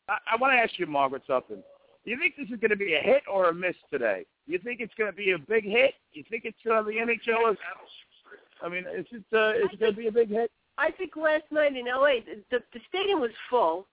I, 0.08 0.18
I 0.32 0.36
want 0.36 0.52
to 0.54 0.56
ask 0.58 0.78
you, 0.78 0.86
Margaret, 0.86 1.22
something. 1.26 1.62
Do 2.04 2.10
you 2.10 2.18
think 2.18 2.36
this 2.36 2.46
is 2.48 2.60
going 2.60 2.70
to 2.70 2.76
be 2.76 2.94
a 2.94 3.00
hit 3.00 3.24
or 3.30 3.48
a 3.50 3.52
miss 3.54 3.74
today? 3.90 4.24
You 4.46 4.58
think 4.60 4.80
it's 4.80 4.94
going 4.94 5.10
to 5.10 5.16
be 5.16 5.32
a 5.32 5.38
big 5.38 5.64
hit? 5.64 5.94
You 6.12 6.22
think 6.30 6.44
it's 6.46 6.56
uh, 6.70 6.82
the 6.82 6.92
NHL 6.92 7.52
is? 7.52 7.58
I 8.62 8.68
mean, 8.70 8.84
is 8.96 9.04
it 9.10 9.24
uh, 9.34 9.50
is 9.58 9.70
it 9.72 9.80
going 9.80 9.92
to 9.92 9.98
be 9.98 10.06
a 10.06 10.12
big 10.12 10.30
hit? 10.30 10.50
I 10.78 10.90
think 10.90 11.16
last 11.16 11.44
night 11.50 11.76
in 11.76 11.86
LA, 11.86 12.20
the, 12.50 12.62
the, 12.72 12.80
stadium 12.88 13.20
was 13.20 13.30
full. 13.48 13.86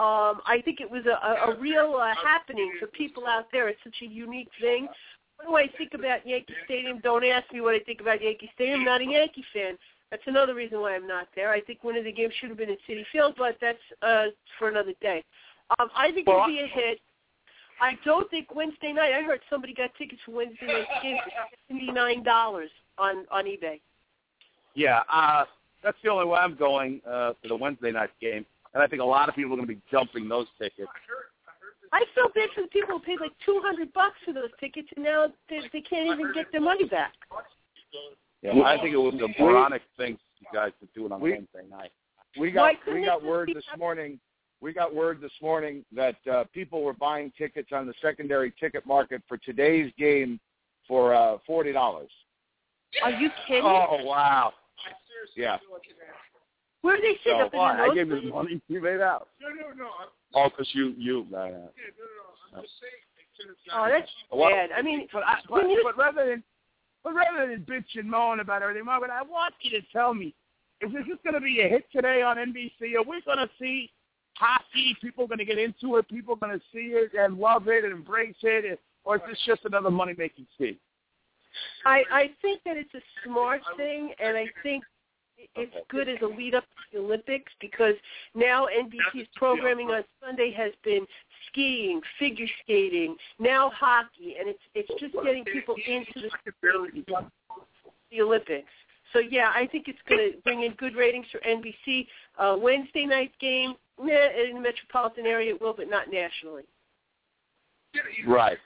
Um, 0.00 0.40
I 0.46 0.60
think 0.64 0.80
it 0.80 0.90
was 0.90 1.04
a, 1.06 1.24
a, 1.24 1.52
a 1.52 1.60
real 1.60 1.96
uh, 2.00 2.14
happening 2.22 2.72
for 2.80 2.88
people 2.88 3.26
out 3.26 3.46
there. 3.52 3.68
It's 3.68 3.78
such 3.84 3.94
a 4.02 4.06
unique 4.06 4.48
thing. 4.60 4.88
What 5.36 5.46
do 5.48 5.56
I 5.56 5.78
think 5.78 5.94
about 5.94 6.26
Yankee 6.26 6.54
Stadium? 6.64 6.98
Don't 7.00 7.24
ask 7.24 7.52
me 7.52 7.60
what 7.60 7.74
I 7.74 7.80
think 7.80 8.00
about 8.00 8.22
Yankee 8.22 8.50
Stadium. 8.54 8.80
I'm 8.80 8.84
not 8.84 9.00
a 9.00 9.04
Yankee 9.04 9.44
fan. 9.52 9.78
That's 10.10 10.22
another 10.26 10.54
reason 10.54 10.80
why 10.80 10.94
I'm 10.94 11.06
not 11.06 11.28
there. 11.34 11.50
I 11.50 11.60
think 11.60 11.82
one 11.82 11.96
of 11.96 12.04
the 12.04 12.12
games 12.12 12.34
should 12.40 12.48
have 12.48 12.58
been 12.58 12.70
at 12.70 12.78
Citi 12.88 13.04
Field, 13.12 13.34
but 13.36 13.56
that's 13.60 13.78
uh, 14.02 14.26
for 14.58 14.68
another 14.68 14.92
day. 15.00 15.24
Um, 15.78 15.88
I 15.96 16.12
think 16.12 16.28
it'll 16.28 16.46
be 16.46 16.60
a 16.60 16.66
hit. 16.66 17.00
I 17.80 17.94
don't 18.04 18.30
think 18.30 18.54
Wednesday 18.54 18.92
night. 18.92 19.12
I 19.12 19.22
heard 19.22 19.40
somebody 19.50 19.74
got 19.74 19.90
tickets 19.98 20.20
for 20.24 20.32
Wednesday 20.32 20.66
night's 20.66 21.02
game 21.02 21.16
for 21.24 21.32
seventy 21.68 21.90
nine 21.90 22.22
dollars 22.22 22.70
on 22.98 23.26
on 23.32 23.44
eBay. 23.44 23.80
Yeah, 24.74 25.02
uh, 25.12 25.44
that's 25.84 25.96
the 26.02 26.10
only 26.10 26.26
way 26.26 26.38
I'm 26.38 26.56
going 26.56 27.00
uh, 27.06 27.34
for 27.40 27.48
the 27.48 27.56
Wednesday 27.56 27.92
night 27.92 28.10
game, 28.20 28.44
and 28.72 28.82
I 28.82 28.86
think 28.86 29.02
a 29.02 29.04
lot 29.04 29.28
of 29.28 29.34
people 29.34 29.52
are 29.52 29.56
going 29.56 29.68
to 29.68 29.74
be 29.74 29.80
jumping 29.90 30.28
those 30.28 30.46
tickets. 30.58 30.90
I 31.92 32.02
feel 32.14 32.28
bad 32.34 32.48
for 32.54 32.62
the 32.62 32.68
people 32.68 32.98
who 32.98 33.04
paid 33.04 33.20
like 33.20 33.32
two 33.44 33.60
hundred 33.62 33.92
bucks 33.92 34.16
for 34.24 34.32
those 34.32 34.50
tickets, 34.58 34.88
and 34.96 35.04
now 35.04 35.28
they, 35.48 35.60
they 35.72 35.80
can't 35.80 36.06
even 36.06 36.32
get 36.34 36.46
their 36.50 36.60
money 36.60 36.86
back. 36.86 37.12
Yeah, 38.42 38.60
I 38.62 38.76
think 38.80 38.94
it 38.94 38.98
was 38.98 39.14
a 39.14 39.42
moronic 39.42 39.82
thing 39.96 40.18
you 40.40 40.46
guys 40.52 40.72
to 40.80 40.88
do 40.94 41.06
it 41.06 41.12
on 41.12 41.20
We- 41.20 41.32
Wednesday 41.32 41.62
night. 41.70 41.92
We 42.38 42.50
got 42.50 42.74
we 42.92 43.04
got 43.04 43.22
word 43.22 43.52
this 43.54 43.64
morning. 43.78 44.18
We 44.60 44.72
got 44.72 44.94
word 44.94 45.20
this 45.20 45.32
morning 45.40 45.84
that 45.94 46.16
uh, 46.30 46.44
people 46.52 46.82
were 46.82 46.94
buying 46.94 47.32
tickets 47.36 47.68
on 47.72 47.86
the 47.86 47.94
secondary 48.02 48.52
ticket 48.58 48.86
market 48.86 49.22
for 49.28 49.36
today's 49.36 49.92
game 49.98 50.40
for 50.88 51.14
uh, 51.14 51.38
forty 51.46 51.72
dollars. 51.72 52.10
Are 53.02 53.12
you 53.12 53.30
kidding? 53.46 53.62
Oh 53.64 53.98
wow! 54.02 54.52
Yeah. 55.36 55.58
Where 56.82 56.96
do 56.96 57.02
they 57.02 57.16
sit 57.24 57.32
So 57.32 57.46
up 57.46 57.54
in 57.54 57.58
why? 57.58 57.76
the 57.76 57.82
I 57.82 57.94
gave 57.94 58.08
you 58.08 58.20
the 58.20 58.28
money 58.28 58.60
you 58.68 58.82
made 58.82 59.00
out. 59.00 59.28
No, 59.40 59.48
no, 59.48 59.74
no. 59.74 59.90
I'm, 60.00 60.08
Oh, 60.36 60.48
because 60.50 60.68
you 60.74 60.94
you. 60.98 61.26
Uh, 61.32 61.44
yeah, 61.44 61.50
no, 61.50 61.54
no, 61.54 61.60
no. 62.52 62.58
I'm 62.58 62.62
just 62.62 62.74
saying. 62.80 63.00
they 63.16 63.24
could 63.38 63.48
have 63.48 63.56
Oh, 63.72 63.88
that's 63.88 64.10
Well, 64.32 64.50
bad. 64.50 64.70
I 64.76 64.82
mean, 64.82 65.06
but, 65.12 65.22
I, 65.22 65.36
but, 65.48 65.62
you 65.70 65.80
but 65.84 65.96
rather 65.96 66.28
than 66.28 66.42
but 67.04 67.14
rather 67.14 67.46
than 67.48 67.64
bitch 67.64 67.98
and 67.98 68.10
moan 68.10 68.40
about 68.40 68.62
everything, 68.62 68.84
Margaret, 68.84 69.10
I 69.10 69.22
want 69.22 69.54
you 69.60 69.70
to 69.80 69.86
tell 69.92 70.12
me: 70.12 70.34
is 70.80 70.92
this 70.92 71.06
just 71.08 71.22
going 71.22 71.34
to 71.34 71.40
be 71.40 71.60
a 71.60 71.68
hit 71.68 71.86
today 71.92 72.22
on 72.22 72.36
NBC? 72.36 72.96
Are 72.96 73.02
we 73.08 73.22
going 73.24 73.38
to 73.38 73.48
see 73.58 73.90
hockey? 74.34 74.96
People 75.00 75.26
going 75.26 75.38
to 75.38 75.44
get 75.44 75.58
into 75.58 75.96
it? 75.96 76.08
People 76.08 76.36
going 76.36 76.52
to 76.58 76.64
see 76.72 76.92
it 76.92 77.12
and 77.18 77.38
love 77.38 77.68
it 77.68 77.84
and 77.84 77.92
embrace 77.92 78.36
it, 78.42 78.78
or 79.04 79.16
is 79.16 79.22
this 79.28 79.38
just 79.46 79.64
another 79.64 79.90
money 79.90 80.14
making 80.18 80.46
scheme? 80.54 80.76
I 81.86 82.02
I 82.10 82.30
think 82.42 82.60
that 82.64 82.76
it's 82.76 82.92
a 82.94 83.02
smart 83.24 83.60
thing, 83.76 84.12
and 84.18 84.36
I 84.36 84.46
think 84.62 84.82
it's 85.56 85.74
good 85.88 86.08
as 86.08 86.18
a 86.22 86.26
lead 86.26 86.54
up 86.54 86.64
to 86.64 86.98
the 86.98 87.04
Olympics 87.04 87.52
because 87.60 87.94
now 88.34 88.66
NBC's 88.66 89.28
programming 89.36 89.88
on 89.88 90.04
Sunday 90.24 90.52
has 90.52 90.72
been 90.84 91.06
skiing, 91.48 92.00
figure 92.18 92.46
skating, 92.62 93.16
now 93.38 93.70
hockey, 93.74 94.36
and 94.38 94.48
it's 94.48 94.62
it's 94.74 95.00
just 95.00 95.14
getting 95.24 95.44
people 95.44 95.74
into 95.86 96.12
the 96.14 96.30
the 98.10 98.20
Olympics. 98.20 98.70
So 99.12 99.20
yeah, 99.20 99.52
I 99.54 99.66
think 99.70 99.86
it's 99.88 99.98
going 100.08 100.32
to 100.32 100.38
bring 100.42 100.62
in 100.62 100.72
good 100.72 100.96
ratings 100.96 101.26
for 101.30 101.38
NBC. 101.40 102.06
Uh, 102.38 102.56
Wednesday 102.58 103.06
night 103.06 103.32
game, 103.40 103.74
nah, 103.98 104.06
in 104.06 104.54
the 104.54 104.60
metropolitan 104.60 105.26
area 105.26 105.54
it 105.54 105.60
will, 105.60 105.72
but 105.72 105.88
not 105.88 106.10
nationally. 106.10 106.64
Right. 108.26 108.58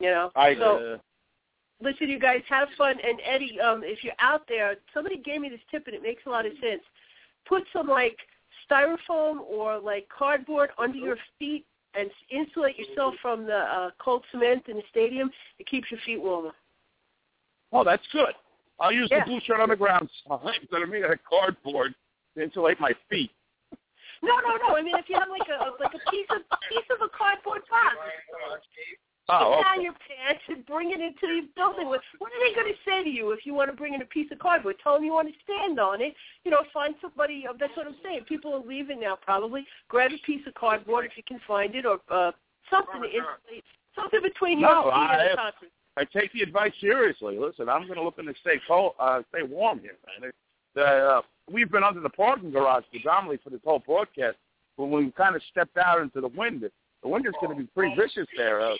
You 0.00 0.10
know. 0.10 0.30
I 0.34 0.54
so 0.54 0.98
listen, 1.82 2.08
you 2.08 2.18
guys 2.18 2.42
have 2.48 2.68
fun. 2.78 2.96
And 3.06 3.20
Eddie, 3.28 3.60
um, 3.60 3.82
if 3.84 4.02
you're 4.04 4.14
out 4.20 4.42
there, 4.48 4.76
somebody 4.94 5.18
gave 5.18 5.40
me 5.40 5.48
this 5.48 5.60
tip, 5.70 5.86
and 5.86 5.94
it 5.94 6.02
makes 6.02 6.22
a 6.26 6.30
lot 6.30 6.46
of 6.46 6.52
sense. 6.60 6.82
Put 7.46 7.64
some 7.72 7.88
like 7.88 8.16
styrofoam 8.70 9.40
or 9.40 9.78
like 9.78 10.06
cardboard 10.16 10.70
under 10.78 10.96
your 10.98 11.16
feet 11.38 11.64
and 11.94 12.08
insulate 12.30 12.78
yourself 12.78 13.14
from 13.20 13.44
the 13.44 13.56
uh, 13.56 13.90
cold 13.98 14.24
cement 14.30 14.64
in 14.68 14.76
the 14.76 14.82
stadium. 14.90 15.30
It 15.58 15.66
keeps 15.66 15.90
your 15.90 16.00
feet 16.06 16.20
warmer. 16.22 16.52
oh, 17.72 17.84
that's 17.84 18.06
good. 18.12 18.32
I'll 18.80 18.92
use 18.92 19.08
Yeah. 19.10 19.20
the 19.20 19.30
blue 19.30 19.40
shirt 19.44 19.60
on 19.60 19.68
the 19.68 19.76
ground 19.76 20.08
signs 20.26 20.66
that 20.70 20.80
are 20.82 20.86
made 20.86 21.04
out 21.04 21.12
of 21.12 21.18
cardboard 21.28 21.94
to 22.36 22.42
insulate 22.42 22.80
my 22.80 22.92
feet. 23.10 23.30
No, 24.22 24.36
no, 24.38 24.56
no. 24.68 24.76
I 24.76 24.82
mean, 24.82 24.96
if 24.96 25.08
you 25.08 25.18
have 25.18 25.28
like 25.28 25.48
a 25.48 25.82
like 25.82 25.94
a 25.94 26.10
piece 26.10 26.26
of 26.30 26.42
piece 26.70 26.88
of 26.94 27.02
a 27.02 27.08
cardboard 27.16 27.62
box, 27.68 27.96
Oh, 29.28 29.54
Put 29.56 29.62
down 29.62 29.72
okay. 29.78 29.82
your 29.84 29.92
pants 29.92 30.42
and 30.48 30.66
bring 30.66 30.90
it 30.90 31.00
into 31.00 31.22
the 31.22 31.46
building. 31.54 31.86
What 31.88 32.00
what 32.18 32.32
are 32.32 32.40
they 32.42 32.54
going 32.54 32.66
to 32.72 32.78
say 32.84 33.04
to 33.04 33.08
you 33.08 33.30
if 33.30 33.46
you 33.46 33.54
want 33.54 33.70
to 33.70 33.76
bring 33.76 33.94
in 33.94 34.02
a 34.02 34.06
piece 34.06 34.30
of 34.32 34.38
cardboard? 34.40 34.76
Tell 34.82 34.94
them 34.94 35.04
you 35.04 35.12
want 35.12 35.28
to 35.28 35.34
stand 35.44 35.78
on 35.78 36.02
it. 36.02 36.14
You 36.44 36.50
know, 36.50 36.62
find 36.74 36.94
somebody. 37.00 37.46
uh, 37.48 37.52
That's 37.58 37.76
what 37.76 37.86
I'm 37.86 37.94
saying. 38.02 38.22
People 38.28 38.52
are 38.54 38.66
leaving 38.66 39.00
now. 39.00 39.16
Probably 39.22 39.64
grab 39.88 40.10
a 40.12 40.18
piece 40.26 40.44
of 40.46 40.54
cardboard 40.54 41.04
if 41.06 41.12
you 41.16 41.22
can 41.22 41.40
find 41.46 41.74
it, 41.76 41.86
or 41.86 42.00
uh, 42.10 42.32
something 42.68 43.00
to 43.00 43.06
insulate. 43.08 43.64
Something 43.94 44.22
between 44.22 44.58
your 44.58 44.74
No, 44.74 44.82
feet 44.84 44.92
and 44.94 45.30
the 45.32 45.36
concrete. 45.36 45.72
I 45.96 46.04
take 46.04 46.32
the 46.32 46.40
advice 46.40 46.72
seriously. 46.80 47.38
Listen, 47.38 47.68
I'm 47.68 47.82
going 47.86 47.98
to 47.98 48.02
look 48.02 48.18
in 48.18 48.24
to 48.26 48.34
stay 48.40 48.58
cold, 48.66 48.94
uh, 48.98 49.22
stay 49.28 49.42
warm 49.42 49.78
here, 49.80 49.96
man. 50.20 50.30
It, 50.30 50.80
uh, 50.82 51.20
we've 51.52 51.70
been 51.70 51.84
under 51.84 52.00
the 52.00 52.08
parking 52.08 52.50
garage 52.50 52.84
predominantly 52.90 53.38
for 53.44 53.50
this 53.50 53.60
whole 53.64 53.80
broadcast, 53.80 54.38
but 54.78 54.86
when 54.86 55.04
we 55.04 55.10
kind 55.12 55.36
of 55.36 55.42
stepped 55.50 55.76
out 55.76 56.00
into 56.00 56.22
the 56.22 56.28
wind, 56.28 56.62
the 57.02 57.08
wind 57.08 57.26
is 57.26 57.34
going 57.42 57.54
to 57.54 57.62
be 57.62 57.68
pretty 57.74 57.94
vicious 57.94 58.26
there. 58.38 58.62
Uh, 58.62 58.74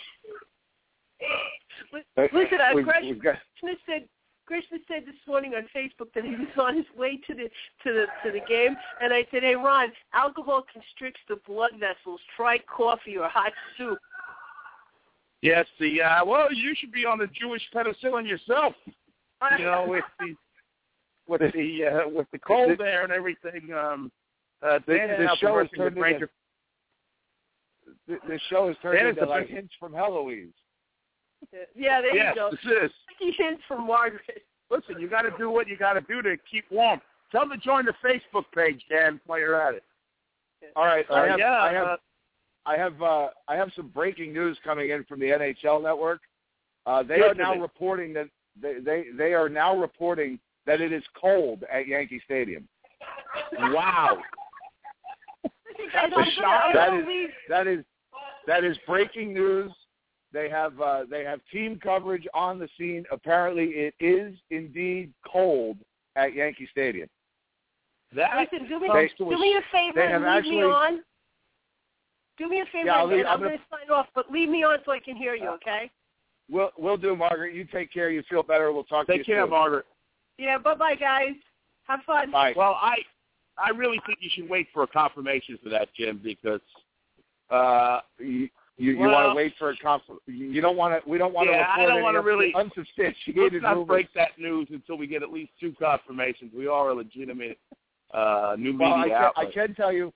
Listen, 1.91 2.59
uh, 2.61 2.73
We've- 2.73 2.85
got- 3.19 3.37
Krishna 3.59 3.77
said 3.85 4.09
Krishna 4.45 4.77
said 4.89 5.05
this 5.05 5.15
morning 5.25 5.53
on 5.55 5.67
Facebook 5.73 6.11
that 6.13 6.25
he 6.25 6.31
was 6.35 6.47
on 6.57 6.75
his 6.75 6.85
way 6.97 7.17
to 7.27 7.33
the 7.33 7.49
to 7.83 7.93
the 7.93 8.05
to 8.25 8.31
the 8.31 8.41
game, 8.47 8.75
and 9.01 9.13
I 9.13 9.25
said, 9.31 9.43
"Hey 9.43 9.55
Ron, 9.55 9.91
alcohol 10.13 10.65
constricts 10.71 11.21
the 11.29 11.37
blood 11.47 11.71
vessels. 11.79 12.19
Try 12.35 12.57
coffee 12.59 13.17
or 13.17 13.27
hot 13.29 13.53
soup." 13.77 13.97
yes, 15.41 15.65
the 15.79 16.01
uh, 16.01 16.25
well, 16.25 16.51
you 16.53 16.75
should 16.75 16.91
be 16.91 17.05
on 17.05 17.19
the 17.19 17.27
Jewish 17.27 17.61
penicillin 17.73 18.27
yourself. 18.27 18.73
You 19.59 19.65
know, 19.65 19.85
with 19.89 20.05
the 20.21 20.35
with 21.27 21.41
the 21.53 21.85
uh, 21.85 22.07
with 22.09 22.27
the 22.31 22.39
cold 22.39 22.77
there 22.77 23.03
and 23.03 23.11
everything. 23.11 23.73
Um, 23.73 24.09
uh, 24.61 24.79
The, 24.87 24.93
Dan 24.95 25.09
the 25.21 25.35
show 25.35 25.47
has 25.47 25.53
working 25.67 25.77
turned 25.79 25.95
with 25.97 26.01
Ranger. 26.03 26.29
into 28.07 28.21
the, 28.23 28.33
the 28.33 28.39
show 28.49 28.67
has 28.69 28.77
turned 28.81 29.05
is 29.05 29.17
into 29.17 29.25
like 29.29 29.47
big- 29.47 29.55
hints 29.57 29.73
from 29.77 29.91
Heloise. 29.93 30.53
Yeah, 31.75 32.01
there 32.01 32.15
Yes, 32.15 32.33
you 32.35 32.41
go. 32.41 32.49
Yes, 32.51 32.59
this 32.63 32.83
is. 32.83 32.91
Lucky 33.21 33.35
hints 33.37 33.61
from 33.67 33.87
Margaret. 33.87 34.43
Listen, 34.69 34.99
you 34.99 35.09
got 35.09 35.21
to 35.23 35.31
do 35.37 35.49
what 35.49 35.67
you 35.67 35.77
got 35.77 35.93
to 35.93 36.01
do 36.01 36.21
to 36.21 36.35
keep 36.49 36.65
warm. 36.71 36.99
tell 37.31 37.41
them 37.41 37.51
to 37.51 37.57
join 37.57 37.85
the 37.85 37.93
Facebook 38.03 38.45
page, 38.55 38.81
Dan, 38.89 39.19
while 39.25 39.39
you're 39.39 39.59
at 39.61 39.75
it. 39.75 39.83
All 40.75 40.85
right, 40.85 41.05
Uh, 41.09 41.13
I 41.15 41.27
have, 41.27 41.39
yeah, 41.39 41.51
I 41.61 41.73
have, 41.73 41.87
uh, 41.87 41.97
I 42.65 42.77
have, 42.77 43.01
uh, 43.01 43.27
I 43.49 43.55
have 43.55 43.71
some 43.75 43.89
breaking 43.89 44.31
news 44.33 44.57
coming 44.63 44.89
in 44.91 45.03
from 45.03 45.19
the 45.19 45.25
NHL 45.27 45.83
Network. 45.83 46.21
Uh, 46.85 47.03
they 47.03 47.17
Good 47.17 47.31
are 47.31 47.35
now 47.35 47.53
me. 47.55 47.59
reporting 47.61 48.13
that 48.13 48.27
they, 48.61 48.79
they 48.79 49.05
they 49.17 49.33
are 49.33 49.49
now 49.49 49.75
reporting 49.75 50.39
that 50.65 50.79
it 50.81 50.91
is 50.93 51.03
cold 51.19 51.63
at 51.71 51.87
Yankee 51.87 52.21
Stadium. 52.25 52.67
Wow, 53.59 54.17
I 55.95 56.09
don't, 56.09 56.27
I 56.43 56.71
that 56.73 56.85
don't 56.87 56.99
is 56.99 57.05
believe 57.05 57.29
that 57.49 57.67
is 57.67 57.85
that 58.47 58.63
is 58.63 58.77
breaking 58.87 59.33
news. 59.33 59.71
They 60.33 60.49
have 60.49 60.79
uh, 60.81 61.03
they 61.09 61.23
have 61.23 61.39
team 61.51 61.79
coverage 61.81 62.27
on 62.33 62.57
the 62.59 62.67
scene. 62.77 63.05
Apparently, 63.11 63.65
it 63.65 63.93
is 63.99 64.35
indeed 64.49 65.13
cold 65.31 65.77
at 66.15 66.33
Yankee 66.33 66.67
Stadium. 66.71 67.07
That 68.15 68.29
Listen, 68.51 68.67
do 68.67 68.79
me, 68.79 68.89
They- 68.93 69.09
do 69.17 69.39
me 69.39 69.55
a 69.55 69.61
favor 69.71 69.93
they 69.95 70.07
have 70.11 70.21
and 70.21 70.23
leave 70.25 70.33
actually- 70.37 70.55
me 70.57 70.63
on. 70.63 71.03
Do 72.37 72.49
me 72.49 72.61
a 72.61 72.65
favor, 72.65 72.87
Yeah, 72.87 72.95
I'll 72.95 73.05
leave, 73.07 73.25
I'm, 73.27 73.33
I'm 73.33 73.39
going 73.41 73.57
to 73.57 73.63
sign 73.69 73.95
off, 73.95 74.07
but 74.15 74.31
leave 74.31 74.49
me 74.49 74.63
on 74.63 74.79
so 74.85 74.91
I 74.91 74.97
can 74.99 75.15
hear 75.15 75.35
you, 75.35 75.49
okay? 75.49 75.91
We'll 76.49 76.71
we'll 76.79 76.97
do, 76.97 77.15
Margaret. 77.15 77.53
You 77.53 77.63
take 77.63 77.93
care. 77.93 78.09
You 78.09 78.23
feel 78.27 78.41
better. 78.43 78.71
We'll 78.71 78.83
talk 78.83 79.05
to 79.05 79.13
you. 79.13 79.19
Take 79.19 79.27
you 79.27 79.35
care, 79.35 79.43
soon. 79.43 79.51
Margaret. 79.51 79.85
Yeah, 80.39 80.57
bye-bye, 80.57 80.95
guys. 80.95 81.35
Have 81.87 81.99
fun. 82.07 82.31
Bye. 82.31 82.53
Well, 82.55 82.73
I 82.81 82.95
I 83.57 83.69
really 83.69 84.01
think 84.07 84.17
you 84.21 84.29
should 84.33 84.49
wait 84.49 84.67
for 84.73 84.81
a 84.83 84.87
confirmation 84.87 85.59
for 85.63 85.69
that, 85.69 85.89
Jim, 85.95 86.19
because 86.23 86.59
uh, 87.51 87.99
You 88.77 88.93
you, 88.93 88.99
you 89.03 89.07
want 89.07 89.29
to 89.31 89.35
wait 89.35 89.53
for 89.59 89.69
a 89.69 89.77
conf- 89.77 90.01
You 90.25 90.59
don't 90.61 90.75
want 90.77 91.03
to. 91.03 91.09
We 91.09 91.17
don't 91.19 91.33
want 91.33 91.47
to 91.47 91.53
Yeah, 91.53 91.67
I 91.69 91.83
don't 91.83 91.91
any 91.93 92.01
wanna 92.01 92.19
ups- 92.19 92.25
really- 92.25 92.53
unsubstantiated 92.55 93.53
let's 93.53 93.63
not 93.63 93.73
rumors. 93.75 93.87
break 93.87 94.13
that 94.13 94.37
news 94.39 94.67
until 94.71 94.97
we 94.97 95.05
get 95.07 95.21
at 95.21 95.31
least 95.31 95.51
two 95.59 95.73
confirmations. 95.79 96.51
We 96.55 96.67
are 96.67 96.89
a 96.89 96.93
legitimate 96.93 97.59
uh, 98.13 98.55
new 98.57 98.75
Well, 98.77 98.93
I 98.93 99.01
media 99.03 99.31
can, 99.35 99.47
I 99.47 99.51
can 99.51 99.75
tell 99.75 99.91
you, 99.93 100.11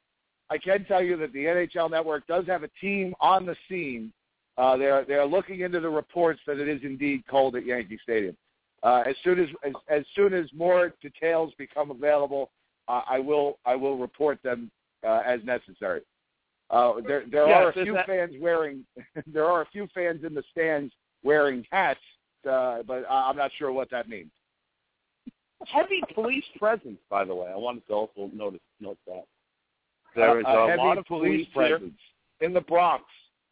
I 0.50 0.58
can 0.58 0.86
tell 0.86 1.04
you 1.04 1.18
that 1.18 1.34
the 1.34 1.46
NHL 1.46 1.90
Network 1.92 2.26
does 2.28 2.46
have 2.48 2.64
a 2.64 2.70
team 2.82 3.14
on 3.22 3.46
the 3.46 3.56
scene. 3.70 4.12
Uh, 4.58 4.76
they're 4.76 5.06
they're 5.06 5.26
looking 5.26 5.60
into 5.62 5.80
the 5.80 5.90
reports 5.90 6.40
that 6.48 6.60
it 6.60 6.68
is 6.68 6.82
indeed 6.84 7.24
cold 7.30 7.56
at 7.56 7.66
Yankee 7.66 8.00
Stadium. 8.02 8.36
Uh, 8.84 9.04
as 9.08 9.16
soon 9.24 9.40
as, 9.40 9.50
as 9.64 9.74
as 9.90 10.04
soon 10.16 10.34
as 10.34 10.46
more 10.54 10.94
details 11.02 11.54
become 11.60 11.92
available, 11.92 12.50
uh, 12.88 13.02
I 13.08 13.20
will 13.20 13.60
I 13.66 13.76
will 13.76 13.98
report 13.98 14.42
them 14.44 14.72
uh, 15.06 15.22
as 15.26 15.40
necessary. 15.44 16.02
Uh, 16.70 16.94
there 17.08 17.24
there 17.32 17.48
Yes, 17.48 17.64
are 17.64 17.70
a 17.70 17.74
few 17.86 17.94
that- 17.94 18.06
fans 18.08 18.34
wearing 18.40 18.86
there 19.28 19.46
are 19.46 19.62
a 19.62 19.66
few 19.68 19.88
fans 19.94 20.24
in 20.26 20.34
the 20.34 20.44
stands 20.52 20.94
wearing 21.24 21.66
hats, 21.72 22.00
uh, 22.50 22.84
but 22.84 23.06
I- 23.10 23.30
I'm 23.30 23.38
not 23.38 23.52
sure 23.58 23.72
what 23.72 23.90
that 23.92 24.10
means. 24.10 24.32
Heavy 25.66 26.02
police 26.14 26.44
presence, 26.60 27.00
by 27.10 27.26
the 27.26 27.34
way. 27.34 27.50
I 27.52 27.56
wanted 27.58 27.88
to 27.88 27.94
also 27.94 28.30
notice 28.34 28.60
note 28.80 28.98
that 29.08 29.24
there 30.16 30.40
is 30.40 30.46
a, 30.48 30.50
a, 30.50 30.68
heavy 30.68 30.78
lot 30.82 30.98
of 30.98 31.06
police 31.06 31.48
here 31.54 31.78
presence 31.80 32.00
in 32.42 32.54
the 32.54 32.62
Bronx. 32.62 33.04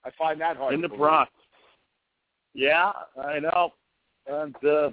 I 0.03 0.11
find 0.17 0.39
that 0.41 0.55
hard 0.57 0.73
in 0.75 0.81
to 0.81 0.87
the 0.87 0.89
believe. 0.89 0.99
Bronx. 0.99 1.31
Yeah, 2.53 2.91
I 3.21 3.39
know. 3.39 3.73
And 4.27 4.55
uh 4.63 4.91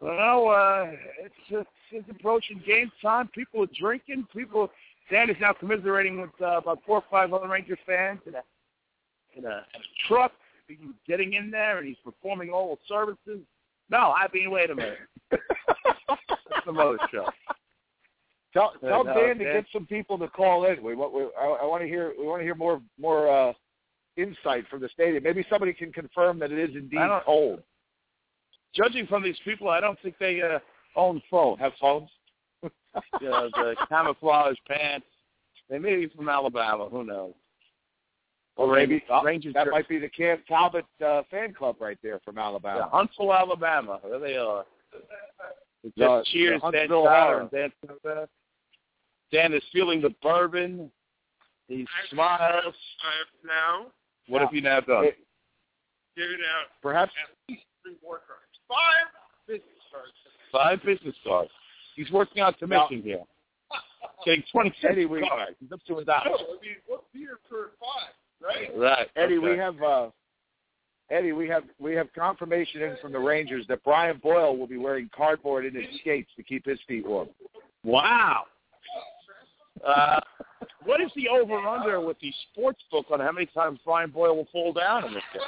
well, 0.00 0.48
uh 0.48 0.92
it's 1.24 1.34
it's, 1.50 1.68
it's 1.90 2.08
approaching 2.10 2.62
game 2.66 2.90
time. 3.02 3.28
People 3.34 3.62
are 3.64 3.68
drinking. 3.78 4.26
People 4.32 4.70
Dan 5.10 5.30
is 5.30 5.36
now 5.40 5.52
commiserating 5.52 6.20
with 6.20 6.30
uh, 6.40 6.58
about 6.58 6.80
four 6.86 6.98
or 6.98 7.04
five 7.10 7.32
other 7.32 7.48
Ranger 7.48 7.78
fans 7.86 8.20
in 8.26 8.34
a 8.34 8.42
in 9.36 9.44
a, 9.44 9.48
in 9.48 9.80
a 9.80 10.06
truck. 10.08 10.32
He's 10.66 10.76
getting 11.06 11.32
in 11.34 11.50
there 11.50 11.78
and 11.78 11.86
he's 11.86 11.96
performing 12.04 12.50
oral 12.50 12.78
services. 12.86 13.40
No, 13.90 14.12
I 14.14 14.26
mean, 14.34 14.50
wait 14.50 14.70
a 14.70 14.74
minute. 14.74 14.98
That's 15.30 16.64
some 16.66 16.78
other 16.78 16.98
show. 17.10 17.26
Tell 18.52 18.72
tell 18.80 19.08
Uh, 19.08 19.14
Dan 19.14 19.38
to 19.38 19.44
Dan- 19.44 19.54
get 19.54 19.64
some 19.72 19.86
people 19.86 20.18
to 20.18 20.28
call 20.28 20.66
in. 20.66 20.82
We 20.82 20.94
want 20.94 21.12
we, 21.14 21.22
I, 21.40 21.46
I 21.62 21.64
want 21.64 21.82
to 21.82 21.88
hear 21.88 22.12
we 22.18 22.26
want 22.26 22.40
to 22.40 22.44
hear 22.44 22.54
more 22.54 22.80
more 22.98 23.28
uh, 23.28 23.52
insight 24.16 24.66
from 24.68 24.80
the 24.80 24.88
stadium. 24.90 25.22
Maybe 25.22 25.44
somebody 25.48 25.72
can 25.72 25.92
confirm 25.92 26.38
that 26.40 26.52
it 26.52 26.58
is 26.58 26.76
indeed 26.76 26.98
cold. 27.24 27.62
Judging 28.74 29.06
from 29.06 29.22
these 29.22 29.38
people, 29.44 29.68
I 29.68 29.80
don't 29.80 29.98
think 30.02 30.16
they 30.18 30.42
uh, 30.42 30.58
own 30.96 31.22
phones. 31.30 31.60
Have 31.60 31.72
phones? 31.80 32.10
you 33.20 33.28
know, 33.28 33.48
the 33.54 33.74
camouflage 33.88 34.56
pants. 34.66 35.06
They 35.70 35.78
may 35.78 35.96
be 35.96 36.08
from 36.08 36.28
Alabama. 36.28 36.88
Who 36.88 37.04
knows? 37.04 37.34
Or 38.56 38.74
maybe 38.74 39.02
oh, 39.08 39.22
Rangers. 39.22 39.54
that 39.54 39.68
are- 39.68 39.70
might 39.70 39.88
be 39.88 39.98
the 39.98 40.08
Cam 40.08 40.42
Talbot 40.48 40.84
uh, 41.04 41.22
fan 41.30 41.54
club 41.54 41.76
right 41.80 41.98
there 42.02 42.20
from 42.24 42.36
yeah, 42.36 42.44
Alabama. 42.44 42.88
Huntsville, 42.90 43.32
Alabama. 43.32 44.00
There 44.02 44.18
they 44.18 44.36
are. 44.36 44.64
It 45.84 45.92
The- 45.96 46.24
cheers 46.26 46.60
Dan 46.62 46.72
Huntsville 46.72 47.04
Tyler 47.04 47.48
Dan. 47.52 47.72
Dan 49.32 49.54
is 49.54 49.62
feeling 49.72 50.00
the 50.00 50.12
bourbon. 50.22 50.90
He 51.68 51.86
smiles. 52.10 52.40
I 52.42 52.62
have 52.64 52.74
now 53.44 53.86
What 54.26 54.40
have 54.40 54.52
you 54.52 54.62
now 54.62 54.80
done? 54.80 55.04
Give 55.04 55.12
it- 55.12 55.18
given 56.16 56.38
out 56.52 56.66
perhaps 56.82 57.12
at 57.22 57.30
least 57.48 57.62
three 57.84 57.94
more 58.02 58.20
cards. 58.26 58.58
Five 58.66 59.06
business 59.46 59.84
cards. 59.92 60.12
Five 60.50 60.82
business 60.82 61.14
cards. 61.24 61.50
He's 61.98 62.10
working 62.12 62.42
on 62.42 62.54
commission 62.54 63.02
here. 63.02 63.22
Getting 64.24 64.44
twenty-six 64.52 64.84
Eddie, 64.88 65.06
we- 65.06 65.20
cards. 65.20 65.56
He's 65.60 65.72
up 65.72 65.80
to 65.88 65.98
a 65.98 66.04
No. 66.04 66.12
I 66.14 66.24
mean, 66.62 66.76
what 66.86 67.02
beer 67.12 67.38
per 67.50 67.70
five, 67.80 68.14
right? 68.40 68.70
Right. 68.76 69.08
Eddie, 69.16 69.38
okay. 69.38 69.50
we 69.50 69.58
have 69.58 69.82
uh, 69.82 70.08
Eddie, 71.10 71.32
we 71.32 71.48
have 71.48 71.64
we 71.80 71.94
have 71.94 72.06
confirmation 72.14 72.82
in 72.82 72.96
from 73.02 73.12
the 73.12 73.18
Rangers 73.18 73.64
that 73.68 73.82
Brian 73.82 74.18
Boyle 74.22 74.56
will 74.56 74.68
be 74.68 74.76
wearing 74.76 75.10
cardboard 75.14 75.66
in 75.66 75.74
his 75.74 75.86
skates 76.00 76.30
to 76.36 76.42
keep 76.44 76.64
his 76.64 76.78
feet 76.86 77.06
warm. 77.06 77.28
Wow. 77.82 78.44
Uh, 79.86 80.20
what 80.84 81.00
is 81.00 81.10
the 81.16 81.28
over/under 81.28 82.00
with 82.00 82.18
the 82.20 82.32
sports 82.52 82.80
book 82.92 83.06
on 83.10 83.20
how 83.20 83.32
many 83.32 83.46
times 83.46 83.80
Brian 83.84 84.10
Boyle 84.10 84.36
will 84.36 84.48
fall 84.52 84.72
down 84.72 85.04
in 85.04 85.14
this 85.14 85.22
game? 85.32 85.42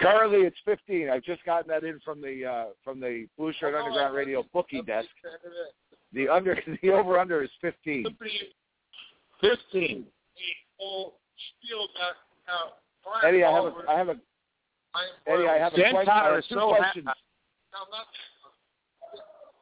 Currently, 0.00 0.38
it's 0.38 0.56
15. 0.64 1.08
I've 1.08 1.22
just 1.22 1.44
gotten 1.44 1.68
that 1.68 1.84
in 1.84 2.00
from 2.04 2.20
the 2.20 2.44
uh, 2.44 2.64
from 2.82 3.00
the 3.00 3.26
Blue 3.38 3.52
Shirt 3.58 3.74
Underground 3.74 4.14
Radio 4.14 4.44
bookie 4.52 4.82
desk. 4.82 5.08
The 6.12 6.28
under 6.28 6.58
the 6.82 6.90
over 6.90 7.18
under 7.18 7.42
is 7.42 7.50
15. 7.60 8.04
Fifteen. 9.40 10.04
whole 10.78 11.14
spiel 11.56 11.86
about 11.96 12.14
how 12.44 12.72
Brian 13.04 13.34
Eddie, 13.34 13.44
I 13.44 13.52
have 13.52 13.64
a 13.64 13.72
I 13.88 13.98
have 13.98 14.08
a 14.08 14.16
Eddie, 15.26 15.48
I 15.48 15.58
have 15.58 15.72
a 15.72 15.90
question. 15.90 16.08
I 16.08 16.34
have 16.34 16.44
two 16.48 16.74
questions. 16.76 17.06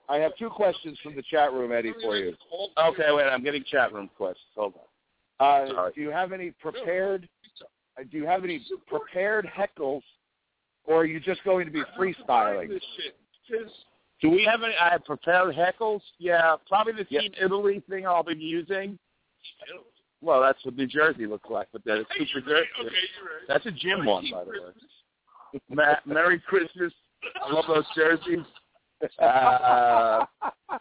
I 0.09 0.17
have 0.17 0.33
two 0.37 0.49
questions 0.49 0.99
from 1.03 1.15
the 1.15 1.23
chat 1.23 1.53
room, 1.53 1.71
Eddie, 1.71 1.93
for 2.03 2.17
you. 2.17 2.35
Okay, 2.79 3.07
wait. 3.11 3.25
I'm 3.25 3.45
getting 3.45 3.63
chat 3.71 3.93
room 3.93 4.09
questions. 4.17 4.47
Hold 4.57 4.75
on. 4.75 4.81
Uh, 5.41 5.91
do 5.95 6.01
you 6.01 6.11
have 6.11 6.33
any 6.33 6.51
prepared? 6.51 7.29
Uh, 7.99 8.03
Do 8.11 8.19
you 8.19 8.27
have 8.27 8.45
any 8.45 8.65
prepared 8.87 9.47
heckles, 9.47 10.03
or 10.85 11.03
are 11.03 11.05
you 11.07 11.21
just 11.21 11.43
going 11.45 11.67
to 11.67 11.73
be 11.73 11.83
freestyling? 11.99 12.69
this 12.69 12.83
shit 12.97 13.17
because 13.49 13.71
Do 14.21 14.31
we 14.31 14.45
have 14.45 14.63
any? 14.63 14.75
I 14.81 14.91
have 14.91 15.05
prepared 15.05 15.55
heckles. 15.55 16.01
Yeah, 16.19 16.57
probably 16.69 16.93
the 16.95 17.07
Yeah. 17.09 17.21
Team 17.21 17.33
Italy 17.41 17.83
thing 17.89 18.07
I'll 18.07 18.23
be 18.23 18.35
using. 18.37 18.99
Well, 20.21 20.41
that's 20.43 20.63
what 20.65 20.75
New 20.77 20.87
Jersey 20.87 21.27
looks 21.27 21.49
like, 21.49 21.69
but 21.73 21.83
that's 21.85 22.05
Hey, 22.17 22.27
super 22.33 22.49
you're 22.49 22.59
right. 22.61 22.67
good. 22.77 22.87
Okay, 22.87 22.97
you're 23.21 23.25
right. 23.37 23.47
That's 23.49 23.67
a 23.67 23.71
gym 23.71 24.05
one, 24.05 24.27
by 24.33 24.45
the 24.45 24.51
way. 24.51 24.57
Christmas. 24.59 25.65
Ma- 25.71 26.13
Merry 26.13 26.41
Christmas. 26.41 26.93
I 27.41 27.53
love 27.53 27.65
those 27.69 27.85
jerseys. 27.95 28.45
Uh, 29.21 30.27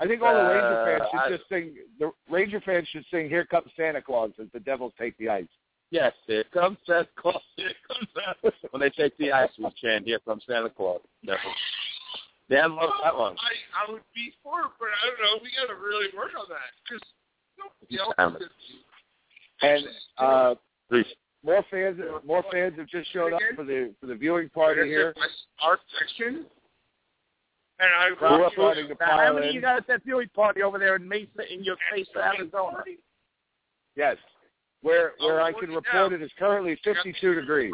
I 0.00 0.06
think 0.06 0.22
all 0.22 0.32
the 0.32 0.48
Ranger 0.48 0.80
Uh, 0.80 0.84
fans 0.86 1.10
should 1.10 1.20
I- 1.20 1.36
just 1.36 1.48
sing. 1.48 1.74
The 1.98 2.12
Ranger 2.30 2.60
fans 2.60 2.86
should 2.88 3.04
sing 3.10 3.28
"Here 3.28 3.44
Comes 3.44 3.70
Santa 3.76 4.00
Claus" 4.00 4.30
as 4.40 4.46
the 4.52 4.60
Devils 4.60 4.92
take 4.98 5.16
the 5.18 5.28
ice. 5.28 5.48
Yes, 5.90 6.12
here 6.26 6.44
comes 6.52 6.78
Santa 6.86 7.08
Claus. 7.16 7.42
Here 7.56 7.70
comes 7.86 8.08
Santa. 8.14 8.54
When 8.70 8.80
they 8.80 8.90
take 8.90 9.16
the 9.18 9.32
ice, 9.32 9.50
we 9.58 9.70
chant, 9.80 10.06
"Here 10.06 10.18
comes 10.20 10.42
Santa 10.46 10.70
Claus." 10.70 11.00
Definitely. 11.24 11.52
Dan 12.50 12.74
loves 12.76 12.92
that 13.02 13.16
one. 13.16 13.36
I 13.38 13.88
I 13.88 13.92
would 13.92 14.02
be 14.14 14.32
for 14.42 14.62
it, 14.62 14.70
but 14.78 14.88
I 14.88 15.08
don't 15.08 15.20
know. 15.20 15.42
We 15.42 15.50
got 15.54 15.72
to 15.72 15.78
really 15.78 16.08
work 16.16 16.30
on 16.38 16.46
that 16.48 16.72
because 16.84 17.02
nobody 17.58 17.98
else 17.98 18.14
Damn 18.16 18.36
is. 18.36 18.48
And 19.60 19.84
uh, 20.18 20.54
more 21.44 21.64
fans, 21.70 22.00
more 22.24 22.44
fans 22.50 22.74
have 22.78 22.88
just 22.88 23.12
showed 23.12 23.32
up 23.32 23.40
for 23.54 23.64
the 23.64 23.94
for 24.00 24.06
the 24.06 24.14
viewing 24.14 24.48
party 24.48 24.88
here. 24.88 25.14
My 25.16 25.26
art 25.62 25.80
section. 25.98 26.46
And 27.80 27.88
I 27.96 28.16
Crowd 28.16 28.40
will 28.40 28.50
starting 28.54 28.88
to 28.88 28.96
Now, 28.98 29.18
how 29.18 29.34
many 29.34 29.50
in. 29.50 29.54
you 29.54 29.60
got 29.60 29.76
at 29.76 29.86
that 29.86 30.04
viewing 30.04 30.28
party 30.34 30.62
over 30.62 30.80
there 30.80 30.96
in 30.96 31.06
Mesa, 31.06 31.28
in 31.48 31.62
your 31.62 31.76
face, 31.92 32.08
Arizona? 32.16 32.82
Yes, 33.94 34.16
where 34.82 35.12
where 35.18 35.40
Oh, 35.40 35.44
I 35.44 35.52
can 35.52 35.70
report 35.70 36.10
now. 36.12 36.16
it 36.16 36.22
is 36.22 36.30
currently 36.38 36.78
52 36.84 37.34
degrees. 37.34 37.72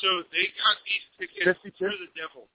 So 0.00 0.08
they 0.32 0.50
got 0.58 0.76
these 0.84 1.06
tickets 1.18 1.44
52? 1.62 1.72
for 1.78 1.90
the 1.90 2.10
Devils. 2.20 2.48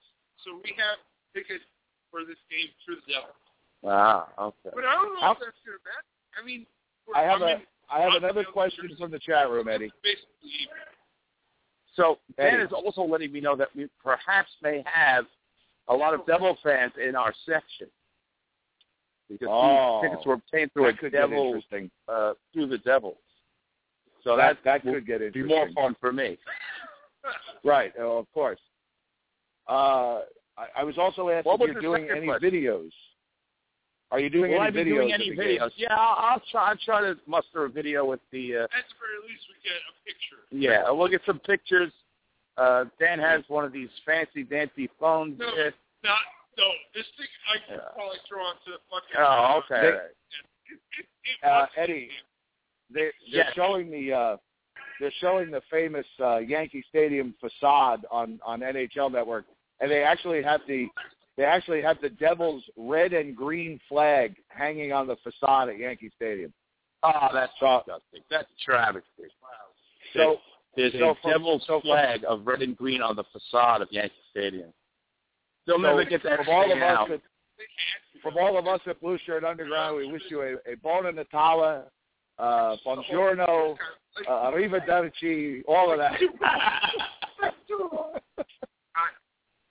So 0.44 0.60
we 0.62 0.74
have 0.76 0.98
tickets 1.34 1.64
for 2.10 2.20
this 2.24 2.36
game 2.50 2.68
through 2.84 2.96
the 3.06 3.12
Devils. 3.14 3.36
Ah, 3.84 4.28
okay. 4.38 4.70
But 4.74 4.84
I 4.84 4.94
don't 4.94 5.14
know 5.14 5.20
How- 5.20 5.32
if 5.32 5.38
that's 5.40 5.56
going 5.64 5.78
to 5.78 5.84
matter. 5.84 6.04
I 6.40 6.44
mean, 6.44 6.66
I 7.14 7.22
have 7.22 7.40
I 7.42 7.52
a 7.52 7.56
mean, 7.58 7.66
have 7.88 8.22
another 8.22 8.44
question 8.44 8.94
from 8.98 9.10
the 9.10 9.18
chat 9.18 9.48
room, 9.50 9.68
Eddie. 9.68 9.90
So 11.96 12.18
Dan 12.36 12.54
Eddie. 12.54 12.62
is 12.64 12.72
also 12.72 13.02
letting 13.02 13.32
me 13.32 13.40
know 13.40 13.56
that 13.56 13.68
we 13.74 13.88
perhaps 14.02 14.50
may 14.62 14.84
have 14.86 15.24
a 15.88 15.94
lot 15.94 16.14
of 16.14 16.24
Devil 16.26 16.56
fans 16.62 16.92
in 17.02 17.16
our 17.16 17.34
section. 17.46 17.88
because 19.28 19.46
Oh. 19.48 20.00
the 20.02 20.08
tickets 20.08 20.26
were 20.26 20.34
obtained 20.34 20.72
through 20.72 20.90
That 20.92 21.02
a 21.04 21.10
devil 21.10 21.46
interesting. 21.54 21.88
uh, 22.08 22.34
through 22.52 22.66
the 22.66 22.78
devils. 22.78 23.16
So 24.24 24.36
that 24.36 24.58
that 24.64 24.82
that 24.82 24.84
will 24.84 24.94
could 24.94 25.06
get 25.06 25.32
be 25.32 25.42
more 25.42 25.68
fun 25.74 25.96
for 26.00 26.12
me. 26.12 26.38
Right, 27.62 27.92
oh, 28.00 28.16
of 28.18 28.32
course. 28.32 28.58
Uh, 29.68 30.20
I, 30.56 30.66
I 30.78 30.84
was 30.84 30.96
also 30.96 31.28
asked 31.28 31.44
What 31.46 31.60
if 31.60 31.72
you're 31.72 31.80
doing 31.82 32.08
any 32.10 32.26
question? 32.26 32.50
videos. 32.50 32.90
Are 34.10 34.18
you 34.18 34.30
doing 34.30 34.52
Will 34.52 34.60
any 34.62 34.66
I 34.68 34.70
be 34.70 34.78
videos? 34.90 34.94
doing 34.94 35.12
any 35.12 35.30
videos? 35.36 35.70
Yeah, 35.76 35.94
I'll, 35.94 36.16
I'll 36.32 36.42
try. 36.50 36.70
I'll 36.70 36.76
try 36.82 37.00
to 37.02 37.16
muster 37.26 37.66
a 37.66 37.68
video 37.68 38.06
with 38.06 38.20
the. 38.32 38.56
Uh, 38.56 38.62
At 38.64 38.70
the 38.70 38.96
very 38.98 39.20
least, 39.28 39.44
we 39.52 39.54
get 39.62 39.76
a 39.76 39.92
picture. 40.06 40.40
yeah, 40.50 40.90
we'll 40.90 41.08
get 41.08 41.20
some 41.26 41.38
pictures. 41.40 41.92
Uh, 42.56 42.86
Dan 42.98 43.18
has 43.18 43.42
one 43.48 43.64
of 43.66 43.72
these 43.72 43.90
fancy 44.06 44.42
dancy 44.42 44.88
phones. 44.98 45.38
No. 45.38 45.50
here. 45.54 45.74
Not, 46.02 46.16
no, 46.58 46.64
this 46.94 47.04
thing 47.18 47.26
I 47.54 47.58
can 47.68 47.76
Yeah. 47.78 47.88
probably 47.94 48.16
throw 48.26 48.40
onto 48.40 48.70
the 48.72 48.80
fucking. 48.90 49.16
Oh, 49.18 49.60
okay. 49.64 49.82
They- 49.82 49.92
all 49.92 49.92
right. 49.92 50.16
It, 50.72 50.78
it, 50.98 51.06
it 51.44 51.46
Uh, 51.46 51.66
Eddie, 51.76 52.08
be. 52.92 53.00
They, 53.00 53.00
they're 53.32 53.44
Yes. 53.44 53.52
showing 53.54 53.90
the 53.90 54.12
uh, 54.12 54.36
they're 55.00 55.12
showing 55.20 55.50
the 55.50 55.62
famous 55.70 56.06
uh, 56.22 56.38
Yankee 56.38 56.84
Stadium 56.88 57.34
facade 57.40 58.04
on 58.10 58.38
on 58.44 58.60
NHL 58.60 59.10
Network, 59.12 59.46
and 59.80 59.90
they 59.90 60.02
actually 60.02 60.42
have 60.42 60.60
the 60.68 60.88
they 61.36 61.44
actually 61.44 61.80
have 61.80 61.96
the 62.02 62.10
Devils' 62.10 62.62
red 62.76 63.12
and 63.12 63.34
green 63.34 63.80
flag 63.88 64.36
hanging 64.48 64.92
on 64.92 65.06
the 65.06 65.16
facade 65.22 65.68
at 65.70 65.78
Yankee 65.78 66.10
Stadium. 66.16 66.52
Oh, 67.02 67.28
that's 67.32 67.52
So, 67.58 67.78
disgusting. 67.86 68.20
That's 68.30 68.48
a 68.50 68.64
travesty. 68.64 69.06
so 70.12 70.36
There's 70.76 70.92
So 70.92 71.10
a 71.10 71.14
from- 71.16 71.30
devil's 71.30 71.62
so 71.66 71.80
from- 71.80 71.88
flag 71.88 72.24
of 72.28 72.46
red 72.46 72.60
and 72.62 72.76
green 72.76 73.00
on 73.00 73.16
the 73.16 73.24
facade 73.32 73.80
of 73.80 73.90
Yankee 73.90 74.14
Stadium. 74.30 74.72
They'll 75.66 75.76
So 75.76 75.82
never 75.82 76.04
get 76.04 76.22
that 76.24 76.44
from 76.44 76.48
all 76.54 76.70
of 76.70 76.78
us 76.82 77.10
at, 77.10 77.20
from 78.22 78.36
all 78.36 78.58
of 78.58 78.66
us 78.66 78.80
at 78.86 79.00
Blue 79.00 79.16
Shirt 79.24 79.44
Underground, 79.44 79.96
we 79.96 80.12
wish 80.12 80.22
you 80.28 80.42
a, 80.42 80.72
a 80.72 80.76
buona 80.76 81.12
Natale, 81.12 81.84
uh, 82.40 82.76
buongiorno, 82.86 83.76
uh, 84.28 84.50
arrivederci, 84.50 85.62
all 85.68 85.92
of 85.92 85.98
that. 85.98 86.18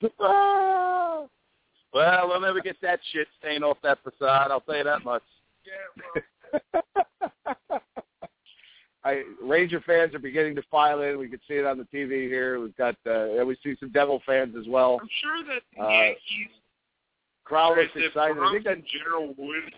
well, 1.93 2.27
we'll 2.27 2.41
never 2.41 2.61
get 2.61 2.77
that 2.81 2.99
shit 3.11 3.27
stain 3.39 3.63
off 3.63 3.77
that 3.83 3.99
facade. 4.03 4.51
I'll 4.51 4.61
tell 4.61 4.77
you 4.77 4.83
that 4.83 5.03
much. 5.03 5.23
I, 9.03 9.23
Ranger 9.41 9.81
fans 9.85 10.13
are 10.13 10.19
beginning 10.19 10.55
to 10.55 10.61
file 10.69 11.01
in. 11.03 11.17
We 11.17 11.29
can 11.29 11.39
see 11.47 11.53
it 11.55 11.65
on 11.65 11.77
the 11.77 11.85
TV 11.85 12.27
here. 12.27 12.59
We've 12.59 12.75
got 12.75 12.95
uh, 13.09 13.45
we 13.45 13.55
see 13.63 13.75
some 13.79 13.91
Devil 13.91 14.21
fans 14.25 14.55
as 14.59 14.65
well. 14.67 14.99
I'm 15.01 15.07
sure 15.21 15.43
that 15.55 15.61
the 15.75 15.81
Uh, 15.83 15.89
Yankees, 15.89 16.49
Crowd 17.45 17.77
looks 17.77 17.91
if 17.95 18.07
excited. 18.07 18.37
I 18.37 18.51
think 18.51 18.65
that 18.65 18.77
in 18.77 18.83
general 18.91 19.27
would 19.37 19.73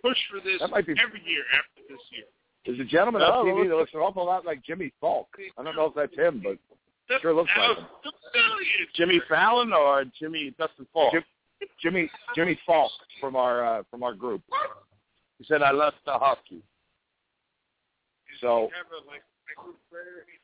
push 0.00 0.16
for 0.30 0.38
this 0.40 0.60
That 0.60 0.70
might 0.70 0.86
be- 0.86 0.94
every 1.02 1.20
year 1.26 1.42
after 1.58 1.71
this 1.88 2.00
year. 2.10 2.24
there's 2.66 2.80
a 2.80 2.84
gentleman 2.84 3.22
Oh, 3.22 3.40
on 3.40 3.46
TV 3.46 3.54
looks- 3.56 3.68
that 3.70 3.76
looks 3.76 3.94
an 3.94 4.00
awful 4.00 4.24
lot 4.26 4.44
like 4.44 4.62
Jimmy 4.62 4.92
Falk. 5.00 5.28
I 5.58 5.62
don't 5.62 5.76
know 5.76 5.86
if 5.86 5.94
that's 5.94 6.14
him, 6.16 6.40
but 6.42 6.58
The, 7.08 7.18
Sure 7.20 7.34
looks 7.34 7.50
like 7.56 7.76
him. 7.78 7.86
Jimmy 8.94 9.20
Fallon 9.28 9.72
or 9.72 10.04
Jimmy 10.18 10.50
Dustin 10.58 10.86
Falk? 10.92 11.12
Jim- 11.12 11.24
Jimmy 11.80 12.10
Jimmy 12.34 12.58
Falk 12.66 12.90
from 13.20 13.36
our 13.36 13.64
uh, 13.64 13.82
from 13.90 14.02
our 14.02 14.14
group. 14.14 14.42
He 15.38 15.44
said, 15.44 15.62
I 15.62 15.70
love 15.72 15.94
the 16.06 16.12
hockey. 16.12 16.62
So 18.40 18.70
Have 18.76 18.86
a, 18.92 19.06
like, 19.08 19.22
microphone. 19.46 19.76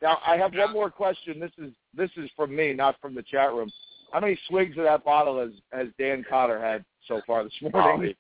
now 0.03 0.19
I 0.27 0.37
have 0.37 0.55
one 0.55 0.73
more 0.73 0.91
question. 0.91 1.41
This 1.41 1.51
is 1.59 1.73
this 1.95 2.11
is 2.17 2.31
from 2.37 2.55
me, 2.55 2.73
not 2.73 3.01
from 3.01 3.15
the 3.15 3.23
chat 3.23 3.53
room. 3.53 3.71
How 4.13 4.21
many 4.21 4.39
swigs 4.49 4.77
of 4.79 4.85
that 4.85 5.05
bottle 5.05 5.41
has 5.41 5.53
has 5.73 5.89
Dan 5.99 6.25
Cotter 6.29 6.61
had 6.61 6.85
so 7.07 7.21
far 7.27 7.45
this 7.45 7.53
Oh, 7.65 7.71
morning? 7.71 8.15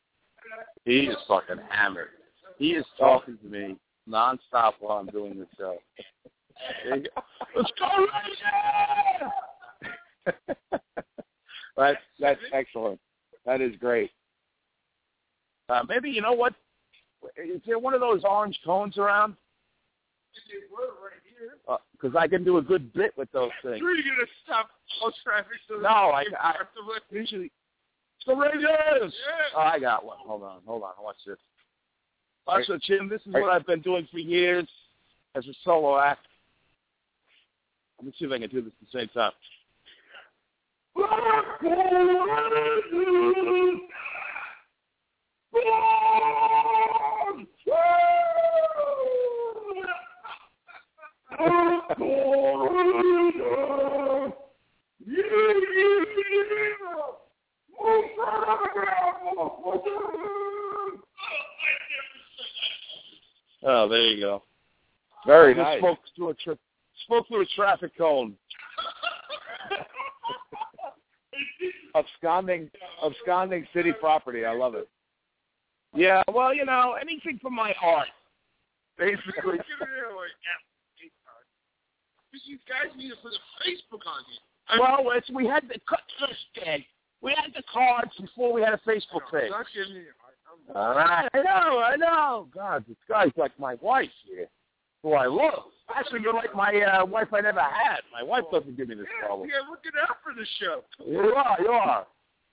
he, 0.85 0.93
he 1.03 1.07
is 1.09 1.17
fucking 1.29 1.59
hammered. 1.71 2.09
He 2.59 2.73
is 2.73 2.85
talking 2.99 3.39
to 3.39 3.47
me 3.49 3.77
nonstop 4.09 4.73
while 4.81 4.99
I'm 4.99 5.07
doing 5.07 5.39
the 5.39 5.47
show. 5.57 5.79
You. 6.87 7.05
Let's 7.57 7.71
go, 7.79 7.87
Rangers! 7.97 9.33
that's 11.77 11.99
that's 12.19 12.41
excellent. 12.53 12.99
That 13.47 13.61
is 13.61 13.77
great. 13.77 14.11
Uh, 15.69 15.83
maybe 15.89 16.11
you 16.11 16.21
know 16.21 16.33
what? 16.33 16.55
Is 17.37 17.61
there 17.67 17.79
one 17.79 17.95
of 17.95 18.01
those 18.01 18.23
orange 18.25 18.59
cones 18.65 18.99
around? 18.99 19.37
They 20.49 20.55
were 20.71 20.95
right 21.03 21.23
here. 21.25 21.79
Because 21.93 22.17
I 22.17 22.27
can 22.27 22.45
do 22.45 22.59
a 22.59 22.63
good 22.63 22.93
bit 22.93 23.13
with 23.17 23.31
those 23.33 23.51
things. 23.63 23.79
Sure, 23.79 23.95
you're 23.95 24.17
gonna 24.17 24.27
stop 24.45 24.71
all 25.03 25.13
traffic 25.23 25.59
so 25.69 25.77
No, 25.77 25.89
I- 25.89 26.25
I- 26.41 26.53
have 26.59 26.73
to 26.75 26.83
let- 26.91 27.03
Usually, 27.11 27.51
the 28.27 28.35
Rangers. 28.35 28.63
Yeah. 28.63 29.57
Oh, 29.57 29.61
I 29.61 29.79
got 29.79 30.05
one. 30.05 30.19
Hold 30.21 30.43
on, 30.43 30.61
hold 30.67 30.83
on. 30.83 30.93
Watch 31.01 31.17
this. 31.27 31.39
Watch 32.49 32.69
Are- 32.71 32.75
this, 32.75 32.83
Jim. 32.87 33.09
This 33.11 33.21
is 33.27 33.35
what 33.35 33.51
I've 33.51 33.67
been 33.67 33.83
doing 33.83 34.09
for 34.11 34.19
years 34.19 34.67
as 35.35 35.47
a 35.47 35.53
solo 35.65 35.99
act. 36.01 36.27
Let 37.99 38.07
me 38.07 38.15
see 38.19 38.25
if 38.25 38.33
I 38.33 38.39
can 38.39 38.49
do 38.49 38.63
this 38.63 38.73
at 38.81 38.93
the 38.93 38.99
same 38.99 39.09
time. 39.09 39.33
Just 65.59 65.67
nice. 65.67 65.81
Spoke 65.81 65.99
through 66.15 66.29
a 66.31 66.35
tra- 66.35 66.59
spoke 67.05 67.27
through 67.27 67.43
a 67.43 67.47
traffic 67.57 67.99
cone. 67.99 68.37
Absconding 71.95 72.71
absconding 73.05 73.67
city 73.75 73.93
property. 73.93 74.45
I 74.45 74.53
love 74.53 74.77
it. 74.77 74.89
Yeah, 75.95 76.23
well, 76.33 76.55
you 76.55 76.65
know, 76.65 76.95
anything 77.01 77.41
for 77.43 77.51
my 77.51 77.75
art. 77.83 78.07
Basically. 78.99 79.23
Give 79.35 79.81
it 79.81 79.89
here, 79.89 80.13
like, 80.15 80.31
yeah, 80.47 80.61
eight 81.03 81.13
cards. 81.27 81.49
Because 82.31 82.47
you 82.47 82.59
guys 82.69 82.93
need 82.97 83.11
to 83.11 83.17
put 83.17 83.33
a 83.33 83.41
Facebook 83.67 84.07
on 84.07 84.23
here. 84.31 84.39
Well, 84.79 85.11
it's, 85.17 85.29
we 85.31 85.47
had 85.47 85.65
the 85.65 85.81
understand. 86.23 86.85
We 87.21 87.35
had 87.35 87.53
the 87.53 87.65
cards 87.73 88.13
before 88.21 88.53
we 88.53 88.61
had 88.61 88.75
a 88.75 88.81
Facebook 88.87 89.29
page. 89.33 89.51
Not 89.51 89.67
giving 89.75 89.95
you 89.95 90.03
a 90.03 90.15
hard 90.23 90.37
time. 90.45 90.59
All 90.77 90.95
right, 90.95 91.29
I 91.33 91.43
know, 91.43 91.79
I 91.79 91.97
know. 91.97 92.47
God, 92.55 92.85
this 92.87 92.99
guy's 93.09 93.33
like 93.37 93.59
my 93.59 93.75
wife 93.81 94.11
here, 94.25 94.49
who 95.03 95.13
I 95.15 95.27
love. 95.27 95.65
Actually, 95.95 96.21
you're 96.23 96.35
like 96.35 96.55
my 96.55 96.75
uh, 96.83 97.05
wife 97.05 97.29
I 97.33 97.41
never 97.41 97.61
had. 97.61 98.01
My 98.13 98.23
wife 98.23 98.45
doesn't 98.53 98.77
give 98.77 98.89
me 98.89 98.95
this 98.97 99.07
Yeah, 99.21 99.27
trouble. 99.27 99.47
yeah, 99.47 99.61
looking 99.71 99.93
out 100.03 100.17
for 100.23 100.35
the 100.35 100.47
show. 100.61 100.83
You 101.07 101.35
are, 101.35 101.57
you 101.61 101.69
are. 101.71 102.07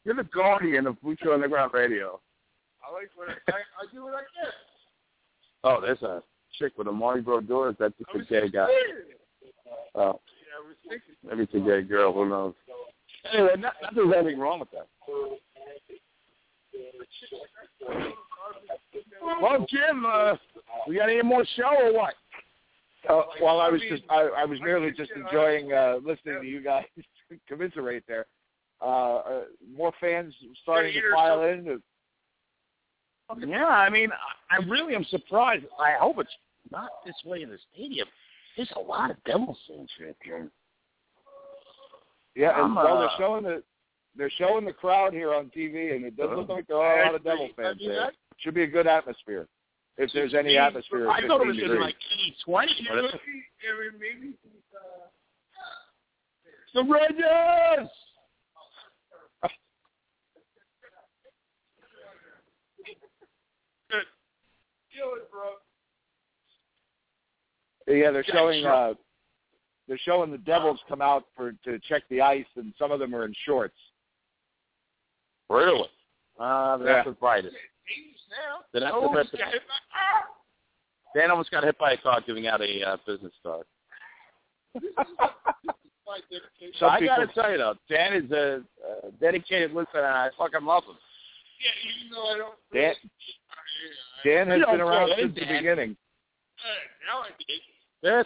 You're 0.05 0.15
the 0.15 0.23
guardian 0.23 0.87
of 0.87 0.95
Blueshirt 1.01 1.33
Underground 1.33 1.73
Radio. 1.73 2.19
I 2.87 2.93
like 2.93 3.09
what 3.15 3.29
I, 3.29 3.33
I, 3.51 3.55
I 3.55 3.93
do 3.93 4.03
what 4.03 4.13
I 4.13 4.19
can. 4.19 4.51
Oh, 5.63 5.81
there's 5.81 6.01
a 6.03 6.21
chick 6.59 6.73
with 6.77 6.87
a 6.87 6.91
Marlboro 6.91 7.41
doors. 7.41 7.75
That's 7.79 7.93
I 8.13 8.17
just 8.17 8.31
a 8.31 8.33
gay 8.41 8.49
guy. 8.49 8.67
Oh, 9.95 10.19
Yeah, 10.89 10.97
maybe 11.27 11.43
it's 11.43 11.53
a 11.55 11.59
gay 11.59 11.81
girl. 11.81 12.13
Who 12.13 12.29
knows? 12.29 12.53
Anyway, 13.33 13.49
not, 13.57 13.73
not 13.81 13.95
there's 13.95 14.13
anything 14.15 14.39
wrong 14.39 14.59
with 14.59 14.69
that. 14.71 14.87
Well, 19.41 19.65
Jim, 19.69 20.05
uh, 20.05 20.35
we 20.87 20.95
got 20.95 21.09
any 21.09 21.21
more 21.23 21.43
show 21.55 21.75
or 21.81 21.93
what? 21.93 22.13
Uh, 23.09 23.21
well, 23.41 23.59
I 23.59 23.69
was 23.69 23.81
just 23.89 24.03
I, 24.09 24.21
I 24.37 24.45
was 24.45 24.59
merely 24.61 24.91
just 24.91 25.11
enjoying 25.15 25.73
uh, 25.73 25.97
listening 26.03 26.41
to 26.41 26.47
you 26.47 26.61
guys 26.61 26.85
commiserate 27.47 28.03
there. 28.07 28.25
Uh, 28.81 29.15
uh, 29.15 29.41
more 29.75 29.93
fans 29.99 30.33
starting 30.61 30.93
to 30.93 31.01
file 31.13 31.43
in. 31.43 31.81
Yeah, 33.47 33.65
I 33.65 33.89
mean, 33.89 34.09
I, 34.51 34.57
I 34.57 34.65
really 34.67 34.95
am 34.95 35.05
surprised. 35.05 35.65
I 35.79 35.93
hope 35.99 36.17
it's 36.19 36.29
not 36.71 36.89
this 37.05 37.15
way 37.25 37.41
in 37.41 37.49
the 37.49 37.57
stadium. 37.73 38.07
There's 38.55 38.71
a 38.75 38.79
lot 38.79 39.11
of 39.11 39.17
Devil 39.25 39.57
fans 39.67 39.89
here, 39.97 40.13
Jim. 40.23 40.51
Yeah, 42.35 42.53
and 42.53 42.65
I'm, 42.65 42.75
well, 42.75 42.99
they're 42.99 43.07
uh, 43.07 43.17
showing 43.17 43.43
the 43.43 43.63
they're 44.17 44.31
showing 44.37 44.65
the 44.65 44.73
crowd 44.73 45.13
here 45.13 45.33
on 45.33 45.51
TV, 45.55 45.95
and 45.95 46.05
it 46.05 46.15
does 46.15 46.29
look 46.35 46.49
like 46.49 46.67
there 46.67 46.77
are 46.77 47.01
a 47.01 47.05
lot 47.05 47.15
of 47.15 47.23
Devil 47.23 47.49
fans 47.55 47.79
there. 47.85 48.11
Should 48.37 48.53
be 48.53 48.63
a 48.63 48.67
good 48.67 48.87
atmosphere, 48.87 49.47
if 49.97 50.11
there's 50.13 50.33
any 50.33 50.57
atmosphere. 50.57 51.09
I 51.09 51.21
thought 51.27 51.41
it 51.41 51.45
15 51.45 51.47
was 51.47 51.57
in 51.57 51.63
degrees. 51.63 51.81
like 51.81 51.95
20. 52.45 52.71
You 52.77 52.85
But 52.89 52.95
know, 52.95 53.05
it's 53.05 53.13
I 53.15 53.17
maybe 53.99 54.33
uh, 54.75 54.79
the 56.73 56.83
Rangers! 56.83 57.89
good. 63.89 64.03
Kill 64.93 65.13
it, 65.15 65.29
bro. 65.31 65.41
Yeah, 67.87 68.11
they're 68.11 68.23
showing 68.23 68.65
uh 68.65 68.93
they're 69.87 69.99
showing 70.03 70.31
the 70.31 70.39
Devils 70.39 70.79
come 70.89 71.01
out 71.01 71.25
for 71.35 71.51
to 71.63 71.79
check 71.87 72.01
the 72.09 72.19
ice, 72.21 72.45
and 72.55 72.73
some 72.79 72.91
of 72.91 72.99
them 72.99 73.13
are 73.13 73.25
in 73.25 73.33
shorts. 73.45 73.75
Really? 75.49 75.87
Uh, 76.39 76.77
that's 76.77 76.87
Yeah. 76.89 77.03
the 77.03 77.11
brightest. 77.11 77.55
Then 78.73 78.83
that's 78.83 78.93
Oh, 78.95 79.09
the 79.09 79.15
rest 79.17 79.33
of 79.33 79.39
got 79.39 79.51
hit 79.53 79.61
by- 79.67 79.95
ah! 79.95 80.25
Dan 81.15 81.31
almost 81.31 81.51
got 81.51 81.63
hit 81.63 81.77
by 81.77 81.93
a 81.93 81.97
car 81.97 82.21
giving 82.25 82.47
out 82.47 82.61
a 82.61 82.83
uh, 82.83 82.97
business 83.05 83.33
card. 83.43 83.65
So 86.79 86.87
I 86.87 87.03
got 87.03 87.17
to 87.17 87.27
tell 87.27 87.51
you 87.51 87.57
though, 87.57 87.73
Dan 87.89 88.13
is 88.13 88.31
a, 88.31 88.61
a 89.07 89.11
dedicated 89.19 89.71
listener, 89.71 90.01
and 90.05 90.15
I 90.15 90.29
fucking 90.37 90.65
love 90.65 90.83
him. 90.83 90.95
Yeah, 91.59 91.71
even 91.89 92.11
though 92.13 92.27
I 92.27 92.37
don't. 92.37 92.55
Dan, 92.73 92.93
Yeah, 94.23 94.45
Dan 94.45 94.47
has 94.47 94.65
been 94.71 94.81
around 94.81 95.07
throw 95.07 95.17
it 95.17 95.19
in, 95.19 95.25
since 95.33 95.39
the 95.39 95.53
beginning. 95.57 95.97
I, 96.59 97.11
now 97.11 97.21
I 97.21 97.29
did. 97.39 97.61
Yes. 98.03 98.25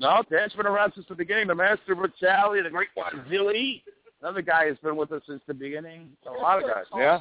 No, 0.00 0.22
Dan's 0.30 0.52
been 0.52 0.66
around 0.66 0.92
since 0.94 1.06
the 1.08 1.14
beginning. 1.14 1.46
The 1.48 1.54
Master 1.54 1.92
of 1.92 1.98
Brutality, 1.98 2.62
the 2.62 2.70
Great 2.70 2.88
One, 2.94 3.24
Billy. 3.30 3.82
Another 4.20 4.42
guy 4.42 4.66
has 4.66 4.76
been 4.78 4.96
with 4.96 5.10
us 5.12 5.22
since 5.26 5.40
the 5.46 5.54
beginning. 5.54 6.10
A 6.26 6.30
lot 6.30 6.62
of 6.62 6.68
guys. 6.68 6.84
Yeah. 6.94 7.20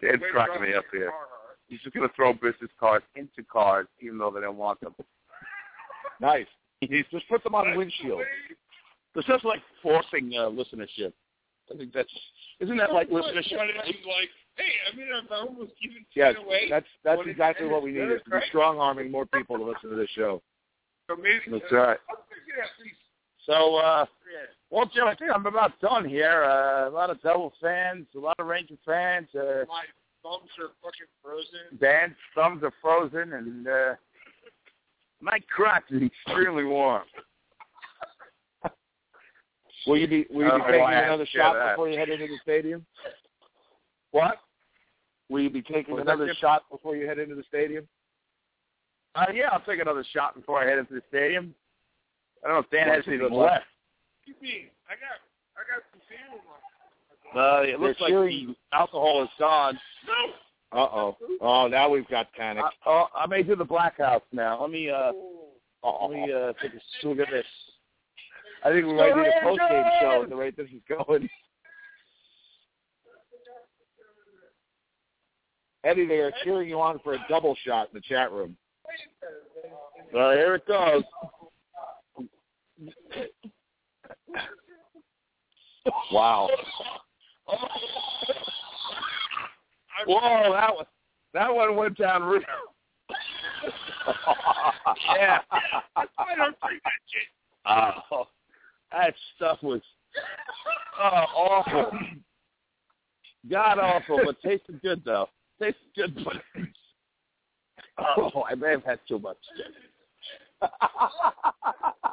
Dan's 0.00 0.22
cracking 0.32 0.62
me 0.62 0.74
up 0.74 0.84
here. 0.92 1.10
He's 1.68 1.80
just 1.80 1.94
going 1.94 2.08
to 2.08 2.14
throw 2.14 2.32
business 2.32 2.70
cards 2.80 3.04
into 3.14 3.42
cars, 3.50 3.86
even 4.00 4.18
though 4.18 4.30
they 4.30 4.40
don't 4.40 4.56
want 4.56 4.80
them. 4.80 4.94
Nice. 6.20 6.46
He's 6.80 7.04
just 7.10 7.28
put 7.28 7.42
them 7.44 7.54
on 7.54 7.70
the 7.70 7.76
windshield. 7.76 8.22
It's 9.14 9.26
just 9.26 9.44
like 9.44 9.60
forcing 9.82 10.32
uh, 10.36 10.48
listenership. 10.48 11.12
I 11.72 11.76
think 11.76 11.92
that's 11.92 12.08
isn't 12.60 12.76
that 12.78 12.92
like 12.92 13.10
listenership? 13.10 13.58
like, 13.58 14.30
hey, 14.56 14.72
I 14.90 14.96
mean, 14.96 15.08
I'm 15.14 15.26
almost 15.30 15.72
giving 15.82 16.04
Yes, 16.14 16.34
away. 16.42 16.66
that's 16.70 16.86
that's 17.04 17.18
What 17.18 17.26
is- 17.26 17.32
exactly 17.32 17.66
what 17.66 17.82
we 17.82 17.92
need 17.92 18.10
is 18.10 18.20
to 18.24 18.30
be 18.30 18.36
Right? 18.36 18.44
strong 18.48 18.78
arming 18.78 19.10
more 19.10 19.26
people 19.26 19.58
to 19.58 19.64
listen 19.64 19.90
to 19.90 19.96
this 19.96 20.08
show. 20.10 20.40
So 21.10 21.16
maybe 21.16 21.40
That's 21.50 21.72
right. 21.72 21.98
I'll 22.08 22.24
think 22.28 22.46
it 22.48 22.58
at 22.62 22.70
least. 22.82 22.96
So, 23.48 23.76
uh, 23.76 24.04
Yeah. 24.30 24.44
well, 24.68 24.84
Jim, 24.86 25.06
I 25.08 25.14
think 25.14 25.30
I'm 25.34 25.46
about 25.46 25.78
done 25.80 26.04
here. 26.04 26.44
Uh, 26.44 26.88
a 26.88 26.90
lot 26.90 27.08
of 27.08 27.20
Devil 27.22 27.50
fans, 27.62 28.06
a 28.14 28.18
lot 28.18 28.36
of 28.38 28.46
Ranger 28.46 28.76
fans. 28.84 29.34
Uh, 29.34 29.64
My 29.66 29.84
thumbs 30.22 30.50
are 30.58 30.68
fucking 30.82 31.06
frozen. 31.22 31.78
Dan's 31.80 32.14
thumbs 32.34 32.62
are 32.62 32.72
frozen, 32.82 33.32
and 33.32 33.66
uh, 33.66 33.94
my 35.20 35.38
crotch 35.48 35.84
is 35.90 36.02
extremely 36.02 36.64
warm. 36.64 37.04
Will 39.86 39.96
you 39.96 40.06
be 40.08 40.26
Will 40.28 40.44
you 40.44 40.52
be 40.52 40.60
taking 40.70 40.80
I 40.82 41.02
another 41.04 41.24
shot 41.26 41.54
that. 41.54 41.70
before 41.72 41.88
you 41.88 41.98
head 41.98 42.10
into 42.10 42.26
the 42.26 42.38
stadium? 42.42 42.84
What? 44.10 44.40
Will 45.30 45.40
you 45.40 45.50
be 45.50 45.62
taking 45.62 45.94
Was 45.94 46.02
another 46.02 46.26
Jim? 46.26 46.36
shot 46.38 46.64
before 46.70 46.96
you 46.96 47.06
head 47.06 47.18
into 47.18 47.34
the 47.34 47.44
stadium? 47.44 47.88
Uh, 49.14 49.26
yeah, 49.32 49.48
I'll 49.52 49.60
take 49.60 49.80
another 49.80 50.04
shot 50.12 50.34
before 50.34 50.62
I 50.62 50.66
head 50.68 50.78
into 50.78 50.92
the 50.94 51.02
stadium. 51.08 51.54
I 52.44 52.48
don't 52.48 52.56
know 52.56 52.60
if 52.60 52.70
Dan 52.70 52.86
Well, 52.86 52.96
has 52.96 53.04
should 53.04 53.14
anything 53.14 53.36
left. 53.36 53.64
What 53.64 54.26
do 54.26 54.32
you 54.32 54.36
mean? 54.42 54.66
I 54.88 54.94
got, 54.94 55.18
I 55.56 55.62
got 55.66 55.82
some 55.90 56.00
beer 56.08 56.18
in 56.32 56.38
uh, 57.36 57.60
it 57.62 57.78
looks 57.78 57.98
They're 58.00 58.20
like 58.20 58.30
the 58.30 58.54
alcohol 58.72 59.22
is 59.22 59.28
gone. 59.38 59.78
No. 60.06 60.80
Uh 60.80 60.88
oh. 60.92 61.16
Oh, 61.40 61.68
now 61.68 61.88
we've 61.90 62.08
got 62.08 62.32
panic. 62.32 62.64
Uh, 62.64 62.70
oh, 62.86 63.06
I 63.14 63.26
may 63.26 63.42
do 63.42 63.54
the 63.54 63.64
Blackhaus 63.64 64.22
now. 64.32 64.60
Let 64.62 64.70
me 64.70 64.90
uh, 64.90 65.12
Oh, 65.82 66.06
let 66.06 66.16
me 66.16 66.32
uh, 66.32 66.52
take 66.60 66.74
a 66.74 66.80
swig 67.00 67.20
of 67.20 67.28
this. 67.30 67.44
I 68.64 68.70
think 68.70 68.86
we 68.86 68.94
might 68.94 69.16
need 69.16 69.26
a 69.26 69.44
post 69.44 69.60
game 69.68 69.84
show 70.00 70.22
at 70.24 70.28
the 70.28 70.36
rate 70.36 70.56
this 70.56 70.66
is 70.66 70.82
going. 70.88 71.28
Eddie, 75.84 76.06
they 76.06 76.18
are 76.18 76.32
cheering 76.42 76.68
you 76.68 76.80
on 76.80 76.98
for 77.04 77.14
a 77.14 77.24
double 77.28 77.56
shot 77.64 77.88
in 77.92 77.94
the 77.94 78.00
chat 78.00 78.32
room. 78.32 78.56
Well, 80.12 80.32
here 80.32 80.56
it 80.56 80.66
goes. 80.66 81.04
Wow. 86.12 86.48
Whoa, 90.06 90.52
that 90.52 90.74
one, 90.74 90.86
that 91.34 91.54
one 91.54 91.76
went 91.76 91.98
down 91.98 92.22
real. 92.22 92.42
yeah. 95.16 95.38
I 95.96 96.06
don't 96.36 96.56
drink 96.60 96.82
that 96.84 96.92
shit. 97.08 97.28
Oh, 97.66 98.26
that 98.92 99.14
stuff 99.36 99.58
was 99.62 99.82
oh, 101.00 101.24
awful. 101.36 101.90
God 103.50 103.78
awful, 103.78 104.20
but 104.24 104.40
tasted 104.42 104.80
good 104.82 105.02
though. 105.04 105.28
Tasted 105.60 105.94
good, 105.94 106.24
but 106.24 106.36
oh, 108.16 108.44
I 108.48 108.54
may 108.54 108.70
have 108.70 108.84
had 108.84 109.00
too 109.08 109.18
much. 109.18 109.38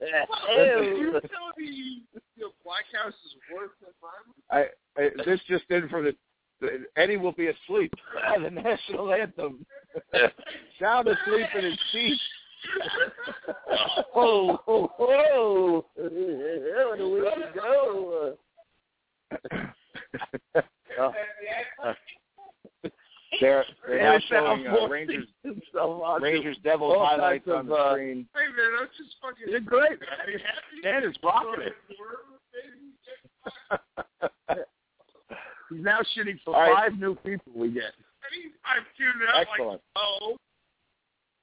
oh, 0.00 0.82
You're 0.82 1.20
me 1.56 2.02
the 2.36 2.50
Blackhaus 2.64 3.08
is 3.08 3.34
worse 3.52 3.70
than 3.80 3.92
mine? 4.02 4.28
I, 4.50 5.02
I 5.02 5.10
this 5.24 5.40
just 5.48 5.64
in 5.70 5.88
from 5.88 6.04
the, 6.04 6.14
the 6.60 6.84
Eddie 6.96 7.16
will 7.16 7.32
be 7.32 7.46
asleep 7.48 7.92
by 8.14 8.38
the 8.42 8.50
national 8.50 9.12
anthem. 9.12 9.64
Sound 10.80 11.08
asleep 11.08 11.48
in 11.56 11.64
his 11.64 11.78
seat. 11.92 12.20
oh, 14.14 14.58
oh, 14.66 14.90
oh. 14.98 15.84
Where 15.96 16.96
do 16.96 17.10
we 17.10 17.20
go? 17.54 18.36
Oh. 20.96 21.12
They're 23.40 23.64
they're 23.88 23.98
now 23.98 24.18
showing 24.28 24.66
uh, 24.66 24.76
sound 24.76 24.90
Rangers 24.90 25.26
so. 25.72 26.18
Rangers 26.20 26.56
Devils 26.62 26.96
highlights 26.98 27.44
types 27.46 27.56
on 27.56 27.66
the 27.66 27.74
uh, 27.74 27.92
screen. 27.92 28.26
Hey 28.34 28.46
man, 28.46 28.80
I'm 28.80 28.88
just 28.96 29.16
fucking. 29.20 29.50
You're 29.50 29.60
great. 29.60 29.92
Are 29.92 30.30
you 30.30 30.38
happy? 30.38 30.82
Dan 30.82 31.04
is 31.04 31.16
rocking 31.22 31.64
it. 31.66 31.74
He's 35.70 35.82
now 35.82 36.00
shooting 36.14 36.38
for 36.44 36.54
All 36.54 36.62
right. 36.62 36.90
five 36.90 36.98
new 36.98 37.14
people 37.16 37.52
we 37.54 37.70
get. 37.70 37.92
I 38.22 38.30
mean, 38.36 38.52
I'm 38.64 38.84
tuning 38.96 39.28
out 39.28 39.40
Excellent. 39.40 39.70
like, 39.72 39.80
oh, 39.96 40.36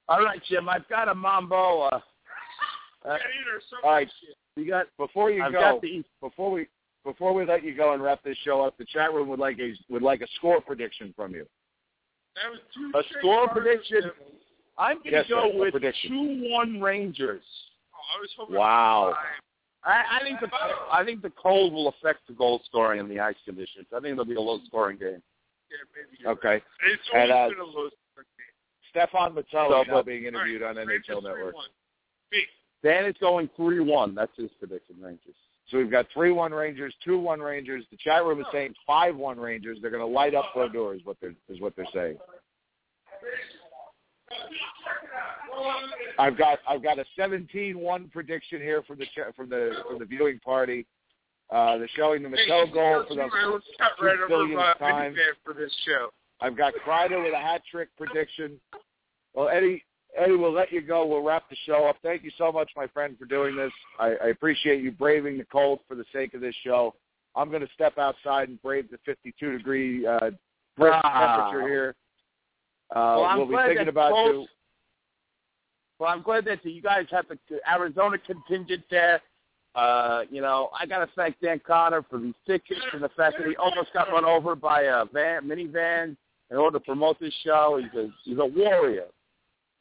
All 0.08 0.24
right, 0.24 0.40
Jim. 0.48 0.68
I've 0.68 0.88
got 0.88 1.08
a 1.08 1.14
mambo. 1.14 1.82
Uh, 1.82 1.86
uh, 1.94 2.00
yeah, 3.04 3.16
there's 3.46 3.62
so 3.68 3.76
All 3.84 3.92
right. 3.94 4.06
much 4.06 4.14
shit. 4.20 4.36
You 4.56 4.70
got 4.70 4.86
before 4.98 5.30
you 5.30 5.42
I've 5.42 5.52
go 5.52 5.60
got 5.60 5.80
the 5.82 6.04
before 6.20 6.50
we 6.50 6.66
before 7.04 7.32
we 7.32 7.44
let 7.44 7.64
you 7.64 7.74
go 7.74 7.94
and 7.94 8.02
wrap 8.02 8.22
this 8.22 8.36
show 8.44 8.60
up. 8.60 8.76
The 8.78 8.84
chat 8.84 9.12
room 9.12 9.28
would 9.28 9.38
like 9.38 9.58
a 9.58 9.72
would 9.90 10.02
like 10.02 10.20
a 10.20 10.26
score 10.36 10.60
prediction 10.60 11.12
from 11.16 11.34
you. 11.34 11.46
That 12.36 12.50
was 12.50 12.60
two 12.74 12.90
A 12.94 13.02
score 13.18 13.48
prediction? 13.48 14.10
I'm 14.78 14.96
going 14.98 15.04
to 15.04 15.10
Yes, 15.10 15.26
go 15.28 15.50
sir, 15.52 15.58
with 15.58 15.72
prediction. 15.72 16.10
two 16.10 16.50
one 16.50 16.80
Rangers. 16.80 17.42
Oh, 17.94 18.16
I 18.16 18.20
was 18.20 18.50
Wow. 18.50 19.14
I, 19.84 20.18
I 20.20 20.22
think 20.22 20.40
the 20.40 20.48
I 20.92 21.04
think 21.04 21.22
the 21.22 21.30
cold 21.30 21.72
will 21.72 21.88
affect 21.88 22.20
the 22.28 22.34
goal 22.34 22.62
scoring 22.66 23.00
and 23.00 23.10
the 23.10 23.18
ice 23.20 23.36
conditions. 23.44 23.86
I 23.94 24.00
think 24.00 24.12
it'll 24.12 24.24
be 24.24 24.36
a 24.36 24.40
low 24.40 24.60
scoring 24.66 24.96
game. 24.96 25.22
Yeah, 26.22 26.30
Okay. 26.30 26.48
right. 26.48 26.62
It's 26.86 27.02
And, 27.12 27.32
uh, 27.32 27.48
been 27.48 27.58
a 27.58 27.64
low 27.64 27.88
scoring 27.90 28.28
game. 28.38 28.90
Stefan 28.90 29.34
Matteau 29.34 29.84
So, 29.84 29.92
now 29.92 30.02
being 30.02 30.24
interviewed 30.24 30.62
All 30.62 30.68
right, 30.68 30.78
on 30.78 30.86
Rangers 30.86 31.16
NHL 31.16 31.22
Network. 31.24 31.54
Dan 32.82 33.04
is 33.06 33.16
going 33.20 33.48
three 33.56 33.80
one. 33.80 34.14
That's 34.14 34.32
his 34.36 34.50
prediction, 34.58 34.96
Rangers. 35.00 35.34
So 35.72 35.78
we've 35.78 35.90
got 35.90 36.06
three 36.12 36.32
one 36.32 36.52
Rangers, 36.52 36.94
two 37.02 37.18
one 37.18 37.40
Rangers. 37.40 37.84
The 37.90 37.96
chat 37.96 38.24
room 38.24 38.40
is 38.40 38.46
saying 38.52 38.74
five 38.86 39.16
one 39.16 39.40
Rangers. 39.40 39.78
They're 39.80 39.90
going 39.90 40.02
to 40.02 40.06
light 40.06 40.34
up 40.34 40.44
Brodeur 40.54 40.94
is 40.94 41.00
what 41.04 41.16
they're 41.20 41.34
is 41.48 41.60
what 41.60 41.74
they're 41.74 41.86
saying. 41.94 42.18
I've 46.18 46.36
got 46.36 46.58
I've 46.68 46.82
got 46.82 46.98
a 46.98 47.04
17-1 47.18 48.12
prediction 48.12 48.60
here 48.60 48.82
from 48.82 48.98
the 48.98 49.06
from 49.34 49.48
the 49.48 49.72
from 49.88 49.98
the 49.98 50.04
viewing 50.04 50.38
party. 50.40 50.86
Uh, 51.50 51.78
they're 51.78 51.88
showing 51.96 52.22
the 52.22 52.28
Matteau 52.28 52.72
goal 52.72 53.04
for 53.08 53.14
the 53.14 53.22
right 54.02 54.28
billionth 54.28 54.78
time. 54.78 55.14
for 55.42 55.54
this 55.54 55.74
show. 55.86 56.10
I've 56.42 56.56
got 56.56 56.74
Kreider 56.86 57.22
with 57.22 57.32
a 57.32 57.38
hat 57.38 57.62
trick 57.70 57.88
prediction. 57.96 58.60
Well, 59.34 59.48
Eddie, 59.48 59.82
Eddie, 60.16 60.36
we'll 60.36 60.52
let 60.52 60.70
you 60.72 60.80
go. 60.82 61.06
We'll 61.06 61.22
wrap 61.22 61.48
the 61.48 61.56
show 61.64 61.86
up. 61.86 61.96
Thank 62.02 62.22
you 62.22 62.30
so 62.36 62.52
much, 62.52 62.70
my 62.76 62.86
friend, 62.88 63.16
for 63.18 63.24
doing 63.24 63.56
this. 63.56 63.72
I, 63.98 64.14
I 64.22 64.26
appreciate 64.28 64.82
you 64.82 64.90
braving 64.92 65.38
the 65.38 65.44
cold 65.46 65.80
for 65.88 65.94
the 65.94 66.04
sake 66.12 66.34
of 66.34 66.40
this 66.42 66.54
show. 66.64 66.94
I'm 67.34 67.48
going 67.48 67.62
to 67.62 67.72
step 67.74 67.96
outside 67.96 68.50
and 68.50 68.60
brave 68.62 68.90
the 68.90 68.98
52 69.06 69.56
degree 69.56 70.06
uh, 70.06 70.30
brisk 70.76 70.96
Ah. 71.02 71.46
temperature 71.50 71.66
here. 71.68 71.94
Uh, 72.90 72.94
Well, 72.94 73.24
I'm 73.24 73.38
we'll 73.38 73.46
be 73.46 73.52
glad 73.52 73.66
thinking 73.68 73.86
that 73.86 73.90
about 73.90 74.10
both- 74.12 74.34
you. 74.34 74.46
Well, 75.98 76.10
I'm 76.10 76.22
glad 76.22 76.44
that 76.46 76.64
you 76.64 76.82
guys 76.82 77.06
have 77.10 77.26
the 77.28 77.38
Arizona 77.70 78.18
contingent 78.18 78.82
there. 78.90 79.20
Uh, 79.74 80.22
you 80.30 80.42
know, 80.42 80.68
I 80.78 80.84
got 80.84 80.98
to 80.98 81.08
thank 81.16 81.36
Dan 81.40 81.60
Connor 81.66 82.02
for 82.10 82.18
these 82.18 82.34
tickets 82.46 82.80
and 82.92 83.02
the 83.02 83.08
fact 83.10 83.36
that 83.38 83.46
he 83.48 83.56
almost 83.56 83.92
got 83.94 84.10
run 84.10 84.24
over 84.24 84.54
by 84.56 84.82
a 84.82 85.04
van, 85.06 85.44
minivan 85.44 86.16
in 86.50 86.56
order 86.58 86.78
to 86.78 86.84
promote 86.84 87.18
this 87.20 87.32
show. 87.44 87.80
He's 87.80 87.98
a 87.98 88.08
he's 88.24 88.36
a 88.38 88.44
warrior. 88.44 89.06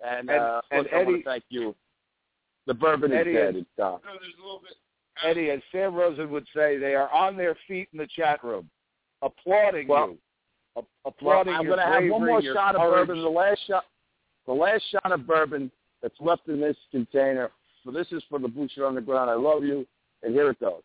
And, 0.03 0.29
And- 0.29 0.39
uh, 0.39 0.43
of 0.57 0.63
and 0.71 0.85
course, 0.87 0.93
I 0.93 0.97
want 0.97 1.07
Eddie- 1.09 1.17
to 1.19 1.23
thank 1.29 1.43
you. 1.49 1.75
The 2.67 2.73
bourbon 2.73 3.11
Eddie 3.11 3.31
is 3.31 3.35
dead. 3.37 3.55
is- 3.55 3.61
It's 3.63 3.69
gone. 3.77 4.01
No, 4.05 4.11
there's 4.19 4.33
a 4.37 4.41
little 4.41 4.59
bit. 4.59 4.75
Eddie, 5.23 5.49
as 5.51 5.61
Sam 5.71 5.93
Rosen 5.93 6.29
would 6.31 6.47
say, 6.55 6.77
they 6.77 6.95
are 6.95 7.09
on 7.09 7.35
their 7.37 7.55
feet 7.67 7.89
in 7.91 7.97
the 7.99 8.07
chat 8.07 8.43
room, 8.43 8.69
applauding 9.21 9.87
Well- 9.87 10.11
you. 10.11 10.19
A- 10.77 10.79
Well, 10.79 10.87
applauding 11.05 11.53
I'm 11.53 11.65
going 11.65 11.79
to 11.79 11.83
have 11.85 12.07
one 12.09 12.25
more 12.25 12.39
your 12.41 12.53
shot 12.55 12.75
of 12.75 12.81
courage. 12.81 13.07
bourbon. 13.07 13.23
The 13.23 13.29
last 13.29 13.59
shot, 13.67 13.85
the 14.45 14.53
last 14.53 14.83
shot 14.89 15.11
of 15.11 15.27
bourbon 15.27 15.69
that's 16.01 16.19
left 16.21 16.47
in 16.47 16.59
this 16.61 16.77
container 16.91 17.51
So 17.83 17.89
this 17.89 18.11
is 18.11 18.23
for 18.29 18.37
the 18.37 18.47
Booster 18.47 18.85
Underground. 18.85 19.29
I 19.29 19.33
love 19.33 19.63
you, 19.63 19.87
and 20.21 20.33
here 20.35 20.51
it 20.51 20.59
goes. 20.59 20.83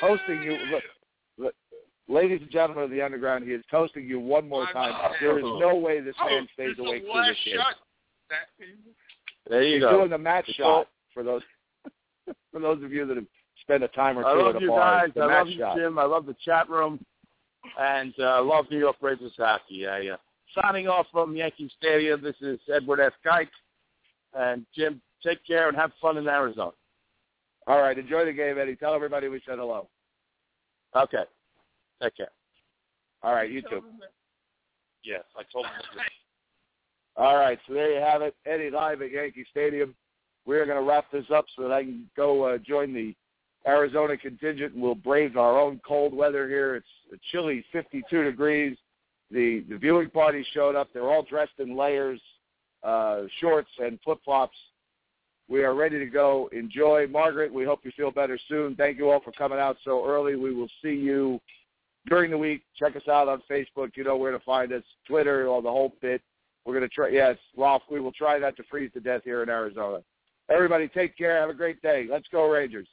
Hosting 0.00 0.42
you, 0.44 0.52
look, 0.70 0.84
look, 1.38 1.54
ladies 2.06 2.40
and 2.40 2.50
gentlemen 2.50 2.84
of 2.84 2.90
the 2.90 3.02
underground, 3.02 3.44
he 3.44 3.52
is 3.52 3.64
toasting 3.66 4.06
you 4.06 4.20
one 4.20 4.48
more 4.48 4.66
time. 4.72 5.12
There 5.20 5.38
is 5.38 5.44
no 5.44 5.74
way 5.74 5.98
this 6.00 6.14
man 6.24 6.48
stays 6.54 6.70
it's 6.70 6.78
awake 6.78 7.04
the 7.04 7.12
through 7.12 7.22
this 7.26 7.36
shot. 7.56 7.74
That, 8.30 8.66
There 9.48 9.62
you 9.62 9.74
He's 9.76 9.82
go. 9.82 9.90
doing 9.98 10.10
the 10.10 10.18
match 10.18 10.44
It's 10.48 10.56
shot 10.56 10.88
for 11.14 11.22
those 11.22 11.42
for 12.52 12.60
those 12.60 12.82
of 12.82 12.92
you 12.92 13.06
that 13.06 13.16
have 13.16 13.26
spent 13.62 13.82
a 13.82 13.88
time 13.88 14.18
or 14.18 14.22
two 14.22 14.28
I 14.28 14.34
love 14.42 14.56
at 14.56 14.62
a 14.62 14.64
you 14.64 14.68
bar. 14.70 15.00
guys. 15.00 15.04
it's 15.08 15.14
the 15.14 15.22
I 15.22 15.26
match 15.26 15.38
love 15.38 15.48
you, 15.48 15.58
shot. 15.58 15.76
Jim. 15.76 15.98
I 15.98 16.04
love 16.04 16.26
the 16.26 16.36
chat 16.44 16.68
room, 16.68 17.04
and 17.78 18.14
uh, 18.18 18.22
I 18.24 18.40
love 18.40 18.66
New 18.70 18.78
York 18.78 18.96
Rangers 19.00 19.32
hockey. 19.36 19.86
I, 19.86 20.08
uh, 20.08 20.16
signing 20.62 20.88
off 20.88 21.06
from 21.12 21.34
Yankee 21.36 21.70
Stadium. 21.78 22.22
This 22.22 22.36
is 22.40 22.58
Edward 22.72 23.00
F. 23.00 23.12
Kite, 23.24 23.48
and 24.34 24.64
Jim. 24.74 25.00
Take 25.24 25.44
care 25.46 25.68
and 25.68 25.76
have 25.76 25.90
fun 26.00 26.16
in 26.16 26.28
Arizona. 26.28 26.70
All 27.66 27.80
right, 27.80 27.98
enjoy 27.98 28.24
the 28.24 28.32
game, 28.32 28.56
Eddie. 28.58 28.76
Tell 28.76 28.94
everybody 28.94 29.28
we 29.28 29.42
said 29.46 29.58
hello. 29.58 29.88
Okay. 30.96 31.24
Take 32.02 32.16
care. 32.16 32.30
All 33.22 33.34
right, 33.34 33.50
you 33.50 33.60
too. 33.62 33.82
Yes, 35.04 35.24
I 35.36 35.42
told 35.52 35.66
him. 35.66 35.72
All 37.18 37.36
right, 37.36 37.58
so 37.66 37.74
there 37.74 37.92
you 37.92 38.00
have 38.00 38.22
it. 38.22 38.36
Eddie 38.46 38.70
live 38.70 39.02
at 39.02 39.10
Yankee 39.10 39.44
Stadium. 39.50 39.92
We're 40.46 40.64
going 40.64 40.78
to 40.78 40.88
wrap 40.88 41.10
this 41.10 41.26
up 41.34 41.46
so 41.56 41.62
that 41.62 41.72
I 41.72 41.82
can 41.82 42.08
go 42.16 42.44
uh, 42.44 42.58
join 42.58 42.94
the 42.94 43.12
Arizona 43.66 44.16
contingent 44.16 44.74
and 44.74 44.82
we'll 44.82 44.94
brave 44.94 45.36
our 45.36 45.60
own 45.60 45.80
cold 45.86 46.14
weather 46.14 46.46
here. 46.48 46.76
It's 46.76 46.86
a 47.12 47.16
chilly 47.32 47.64
52 47.72 48.22
degrees. 48.22 48.76
The 49.32 49.64
the 49.68 49.76
viewing 49.76 50.10
party 50.10 50.46
showed 50.54 50.76
up. 50.76 50.90
They're 50.94 51.10
all 51.10 51.24
dressed 51.24 51.58
in 51.58 51.76
layers, 51.76 52.20
uh, 52.84 53.22
shorts 53.40 53.68
and 53.78 53.98
flip 54.04 54.18
flops. 54.24 54.56
We 55.48 55.64
are 55.64 55.74
ready 55.74 55.98
to 55.98 56.06
go. 56.06 56.48
Enjoy, 56.52 57.08
Margaret. 57.08 57.52
We 57.52 57.64
hope 57.64 57.80
you 57.82 57.90
feel 57.96 58.12
better 58.12 58.38
soon. 58.48 58.76
Thank 58.76 58.96
you 58.96 59.10
all 59.10 59.20
for 59.20 59.32
coming 59.32 59.58
out 59.58 59.76
so 59.84 60.06
early. 60.06 60.36
We 60.36 60.54
will 60.54 60.70
see 60.82 60.94
you 60.94 61.40
during 62.06 62.30
the 62.30 62.38
week. 62.38 62.62
Check 62.78 62.96
us 62.96 63.08
out 63.08 63.28
on 63.28 63.42
Facebook. 63.50 63.96
You 63.96 64.04
know 64.04 64.16
where 64.16 64.32
to 64.32 64.40
find 64.40 64.72
us. 64.72 64.84
Twitter, 65.06 65.48
all 65.48 65.60
the 65.60 65.70
whole 65.70 65.92
bit. 66.00 66.22
We're 66.68 66.74
going 66.74 66.86
to 66.86 66.94
try. 66.94 67.08
Yes, 67.08 67.38
Ralph. 67.56 67.80
We 67.90 67.98
will 67.98 68.12
try 68.12 68.38
not 68.38 68.54
to 68.58 68.62
freeze 68.70 68.90
to 68.92 69.00
death 69.00 69.22
here 69.24 69.42
in 69.42 69.48
Arizona. 69.48 70.00
Everybody, 70.50 70.86
take 70.86 71.16
care. 71.16 71.40
Have 71.40 71.48
a 71.48 71.54
great 71.54 71.80
day. 71.80 72.06
Let's 72.10 72.26
go 72.30 72.46
Rangers. 72.46 72.86